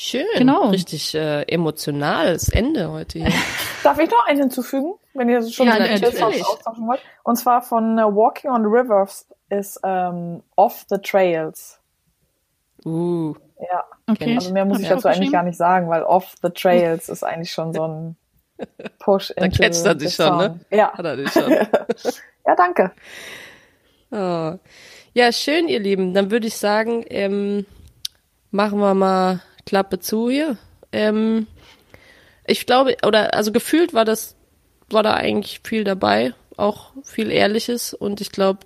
Schön, 0.00 0.28
genau. 0.36 0.68
richtig 0.68 1.12
äh, 1.16 1.42
emotionales 1.48 2.48
Ende 2.50 2.88
heute 2.88 3.18
hier. 3.18 3.32
Darf 3.82 3.98
ich 3.98 4.08
noch 4.08 4.24
einen 4.28 4.38
hinzufügen, 4.38 4.94
wenn 5.12 5.28
ihr 5.28 5.42
schon 5.50 5.66
ja, 5.66 5.74
austauschen 5.74 6.86
wollt? 6.86 7.00
Und 7.24 7.34
zwar 7.34 7.62
von 7.62 7.98
uh, 7.98 8.14
Walking 8.14 8.48
on 8.48 8.62
the 8.62 8.68
Rivers 8.68 9.26
ist 9.50 9.76
um, 9.82 10.44
Off 10.54 10.86
the 10.88 10.98
Trails. 10.98 11.80
Uh. 12.84 13.34
Ja, 13.58 13.82
okay. 14.08 14.36
also 14.36 14.52
mehr 14.52 14.64
muss 14.64 14.78
ich 14.78 14.88
dazu 14.88 15.08
eigentlich 15.08 15.32
gar 15.32 15.42
nicht 15.42 15.58
sagen, 15.58 15.88
weil 15.88 16.04
Off 16.04 16.32
the 16.42 16.50
Trails 16.50 17.08
ist 17.08 17.24
eigentlich 17.24 17.50
schon 17.50 17.74
so 17.74 17.82
ein 17.82 18.16
Push 19.00 19.32
Da 19.36 19.48
catcht 19.48 19.84
er 19.84 19.96
dich 19.96 20.14
schon, 20.14 20.38
ne? 20.38 20.60
Ja. 20.70 20.92
Hat 20.92 21.04
er 21.04 21.16
dich 21.16 21.32
schon. 21.32 21.50
ja, 22.46 22.54
danke. 22.56 22.92
Oh. 24.12 24.52
Ja, 25.12 25.32
schön, 25.32 25.66
ihr 25.66 25.80
Lieben. 25.80 26.14
Dann 26.14 26.30
würde 26.30 26.46
ich 26.46 26.56
sagen, 26.56 27.04
ähm, 27.08 27.66
machen 28.52 28.78
wir 28.78 28.94
mal 28.94 29.40
Klappe 29.68 29.98
zu 29.98 30.30
hier. 30.30 30.56
Ähm, 30.92 31.46
ich 32.46 32.64
glaube, 32.64 32.96
oder 33.06 33.34
also 33.34 33.52
gefühlt 33.52 33.92
war 33.92 34.06
das, 34.06 34.34
war 34.88 35.02
da 35.02 35.12
eigentlich 35.12 35.60
viel 35.62 35.84
dabei, 35.84 36.32
auch 36.56 36.92
viel 37.04 37.30
Ehrliches 37.30 37.92
und 37.92 38.22
ich 38.22 38.32
glaube, 38.32 38.60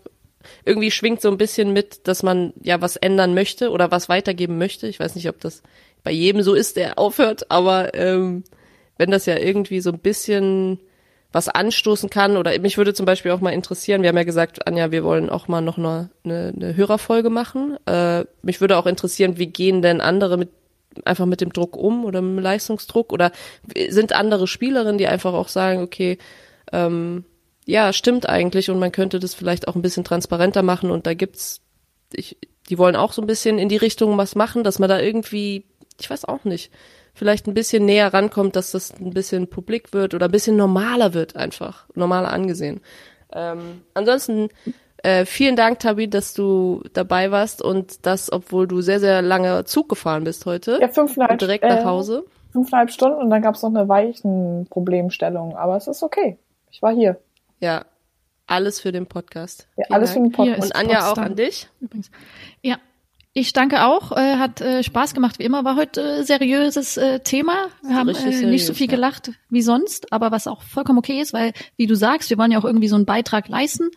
irgendwie 0.65 0.93
schwingt 0.93 1.21
so 1.21 1.29
ein 1.29 1.39
bisschen 1.39 1.73
mit, 1.73 2.07
dass 2.07 2.23
man 2.23 2.53
ja 2.63 2.81
was 2.81 2.95
ändern 2.95 3.35
möchte 3.35 3.71
oder 3.71 3.91
was 3.91 4.09
weitergeben 4.09 4.59
möchte. 4.59 4.87
Ich 4.87 5.01
weiß 5.01 5.17
nicht, 5.17 5.29
ob 5.29 5.41
das 5.41 5.63
bei 6.05 6.13
jedem 6.13 6.43
so 6.43 6.55
ist, 6.55 6.77
der 6.77 7.01
aufhört, 7.01 7.51
aber 7.51 7.95
ähm, 7.95 8.45
wenn 8.97 9.11
das 9.11 9.27
ja 9.27 9.37
irgendwie 9.37 9.81
so 9.81 9.91
ein 9.91 9.99
bisschen 9.99 10.79
was 11.33 11.49
anstoßen 11.49 12.11
kann 12.11 12.37
oder 12.37 12.57
mich 12.61 12.77
würde 12.79 12.95
zum 12.95 13.07
Beispiel 13.07 13.33
auch 13.33 13.41
mal 13.41 13.51
interessieren, 13.51 14.03
wir 14.03 14.11
haben 14.11 14.17
ja 14.17 14.23
gesagt, 14.23 14.69
Anja, 14.69 14.93
wir 14.93 15.03
wollen 15.03 15.31
auch 15.31 15.49
mal 15.49 15.63
noch 15.63 15.79
eine, 15.79 16.11
eine, 16.23 16.53
eine 16.55 16.77
Hörerfolge 16.77 17.31
machen. 17.31 17.77
Äh, 17.87 18.25
mich 18.43 18.61
würde 18.61 18.77
auch 18.77 18.87
interessieren, 18.87 19.39
wie 19.39 19.49
gehen 19.49 19.83
denn 19.83 20.01
andere 20.01 20.37
mit 20.37 20.51
einfach 21.05 21.27
mit 21.27 21.41
dem 21.41 21.53
Druck 21.53 21.77
um 21.77 22.05
oder 22.05 22.21
mit 22.21 22.39
dem 22.39 22.43
Leistungsdruck 22.43 23.13
oder 23.13 23.33
sind 23.89 24.13
andere 24.13 24.47
Spielerinnen, 24.47 24.99
die 24.99 25.07
einfach 25.07 25.33
auch 25.33 25.49
sagen, 25.49 25.83
okay, 25.83 26.19
ähm, 26.73 27.25
ja, 27.65 27.93
stimmt 27.93 28.29
eigentlich 28.29 28.71
und 28.71 28.79
man 28.79 28.93
könnte 28.93 29.21
das 29.21 29.35
vielleicht 29.35 29.69
auch 29.69 29.77
ein 29.77 29.83
bisschen 29.83 30.05
transparenter 30.05 30.63
machen 30.63 30.91
und 30.91 31.07
da 31.07 31.15
gibt's, 31.15 31.61
ich, 32.13 32.37
die 32.69 32.79
wollen 32.79 32.97
auch 32.97 33.13
so 33.13 33.23
ein 33.23 33.27
bisschen 33.27 33.59
in 33.59 33.69
die 33.69 33.77
Richtung 33.77 34.19
was 34.19 34.35
machen, 34.35 34.65
dass 34.65 34.79
man 34.79 34.89
da 34.89 35.01
irgendwie, 35.01 35.65
ich 36.01 36.11
weiß 36.11 36.25
auch 36.25 36.45
nicht, 36.45 36.73
vielleicht 37.15 37.47
ein 37.47 37.55
bisschen 37.55 37.85
näher 37.85 38.13
rankommt, 38.13 38.57
dass 38.57 38.73
das 38.73 38.93
ein 38.99 39.11
bisschen 39.11 39.49
publik 39.49 39.93
wird 39.93 40.15
oder 40.15 40.27
ein 40.27 40.33
bisschen 40.33 40.57
normaler 40.57 41.15
wird 41.15 41.37
einfach, 41.37 41.87
normaler 41.95 42.33
angesehen. 42.33 42.81
Ähm, 43.33 43.83
ansonsten 43.95 44.49
äh, 45.03 45.25
vielen 45.27 45.57
Dank, 45.57 45.81
Tabi, 45.81 46.09
dass 46.09 46.35
du 46.35 46.83
dabei 46.93 47.31
warst 47.31 47.63
und 47.63 48.07
das, 48.07 48.31
obwohl 48.33 48.69
du 48.69 48.81
sehr, 48.81 49.01
sehr 49.01 49.23
lange 49.23 49.65
Zug 49.65 49.89
gefahren 49.89 50.25
bist 50.25 50.47
heute. 50.47 50.79
Ja, 50.81 50.89
fünfeinhalb, 50.89 51.33
und 51.33 51.41
direkt 51.41 51.65
nach 51.65 51.85
Hause. 51.85 52.25
Äh, 52.27 52.53
fünfeinhalb 52.53 52.91
Stunden 52.91 53.19
und 53.19 53.31
dann 53.31 53.43
gab's 53.43 53.63
noch 53.63 53.71
eine 53.71 53.89
weichen 53.89 54.67
Problemstellung, 54.71 55.57
aber 55.57 55.77
es 55.77 55.87
ist 55.87 56.03
okay. 56.03 56.39
Ich 56.71 56.83
war 56.83 56.95
hier. 56.95 57.19
Ja, 57.61 57.85
alles 58.47 58.81
für 58.81 58.93
den 58.93 59.07
Podcast. 59.07 59.67
Ja, 59.77 59.87
alles 59.91 60.15
Dank. 60.15 60.25
für 60.25 60.29
den 60.29 60.33
Podcast. 60.33 60.75
Und 60.75 60.77
Anja 60.77 60.99
Potsdam. 61.01 61.13
auch 61.13 61.27
an 61.27 61.37
dich. 61.37 61.69
Übrigens. 61.81 62.11
Ja, 62.63 62.77
ich 63.35 63.53
danke 63.55 63.87
auch. 63.87 64.13
Äh, 64.13 64.37
hat 64.37 64.61
äh, 64.61 64.83
Spaß 64.83 65.15
gemacht 65.15 65.39
wie 65.39 65.45
immer. 65.45 65.65
War 65.65 65.77
heute 65.77 66.19
äh, 66.19 66.23
seriöses 66.23 66.99
äh, 66.99 67.21
Thema. 67.21 67.69
Wir 67.83 67.97
haben 67.97 68.11
äh, 68.11 68.45
nicht 68.45 68.67
so 68.67 68.75
viel 68.75 68.89
ja. 68.89 68.95
gelacht 68.95 69.33
wie 69.49 69.63
sonst, 69.63 70.13
aber 70.13 70.31
was 70.33 70.47
auch 70.47 70.63
vollkommen 70.63 70.99
okay 70.99 71.21
ist, 71.21 71.33
weil, 71.33 71.53
wie 71.77 71.87
du 71.87 71.97
sagst, 71.97 72.29
wir 72.29 72.37
wollen 72.37 72.53
ja 72.53 72.59
auch 72.59 72.65
irgendwie 72.65 72.89
so 72.89 72.97
einen 72.97 73.07
Beitrag 73.07 73.49
leisten. 73.49 73.91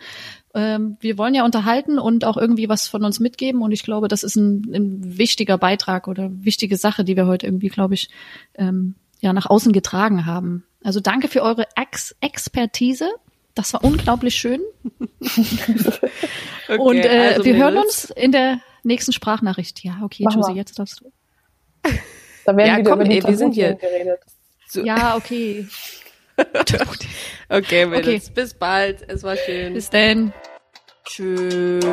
Ähm, 0.56 0.98
wir 1.02 1.18
wollen 1.18 1.36
ja 1.36 1.44
unterhalten 1.44 2.00
und 2.00 2.26
auch 2.26 2.38
irgendwie 2.38 2.70
was 2.70 2.88
von 2.88 3.04
uns 3.04 3.20
mitgeben. 3.20 3.62
Und 3.62 3.72
ich 3.72 3.84
glaube, 3.84 4.08
das 4.08 4.24
ist 4.24 4.36
ein, 4.38 4.64
ein 4.74 5.18
wichtiger 5.18 5.58
Beitrag 5.58 6.08
oder 6.08 6.30
wichtige 6.32 6.78
Sache, 6.78 7.04
die 7.04 7.16
wir 7.16 7.28
heute 7.28 7.46
irgendwie, 7.46 7.68
glaube 7.68 7.94
ich, 7.94 8.10
ähm, 8.56 8.96
ja 9.20 9.34
nach 9.34 9.46
außen 9.48 9.74
getragen 9.74 10.26
haben. 10.26 10.64
Also 10.84 11.02
danke 11.02 11.28
für 11.28 11.42
eure 11.42 11.68
Ex 11.76 12.16
Expertise. 12.22 13.10
Das 13.54 13.74
war 13.74 13.84
unglaublich 13.84 14.36
schön. 14.36 14.62
okay, 15.20 16.78
und 16.78 16.98
äh, 16.98 17.34
also 17.34 17.46
wir 17.46 17.56
hören 17.56 17.78
uns 17.78 18.10
in 18.10 18.32
der 18.32 18.60
nächsten 18.84 19.12
Sprachnachricht. 19.12 19.84
Ja, 19.84 20.00
okay, 20.04 20.26
Josie, 20.30 20.54
jetzt 20.54 20.80
darfst 20.80 21.02
du. 21.02 21.12
Da 22.46 22.56
werden 22.56 22.68
ja, 22.68 22.78
wieder 22.78 22.92
komm, 22.92 23.02
über 23.02 23.10
die 23.10 23.18
ey, 23.18 23.28
wir 23.28 23.38
sind 23.38 23.54
hier 23.54 23.76
geredet. 23.76 24.20
So. 24.68 24.84
Ja, 24.84 25.16
okay. 25.16 25.68
okay, 27.50 27.86
Mädels. 27.86 28.26
Okay. 28.26 28.34
Bis 28.34 28.54
bald. 28.54 29.10
Es 29.10 29.24
war 29.24 29.38
schön. 29.38 29.74
Bis 29.74 29.90
dann. 29.90 30.34
Tschüss. 31.06 31.86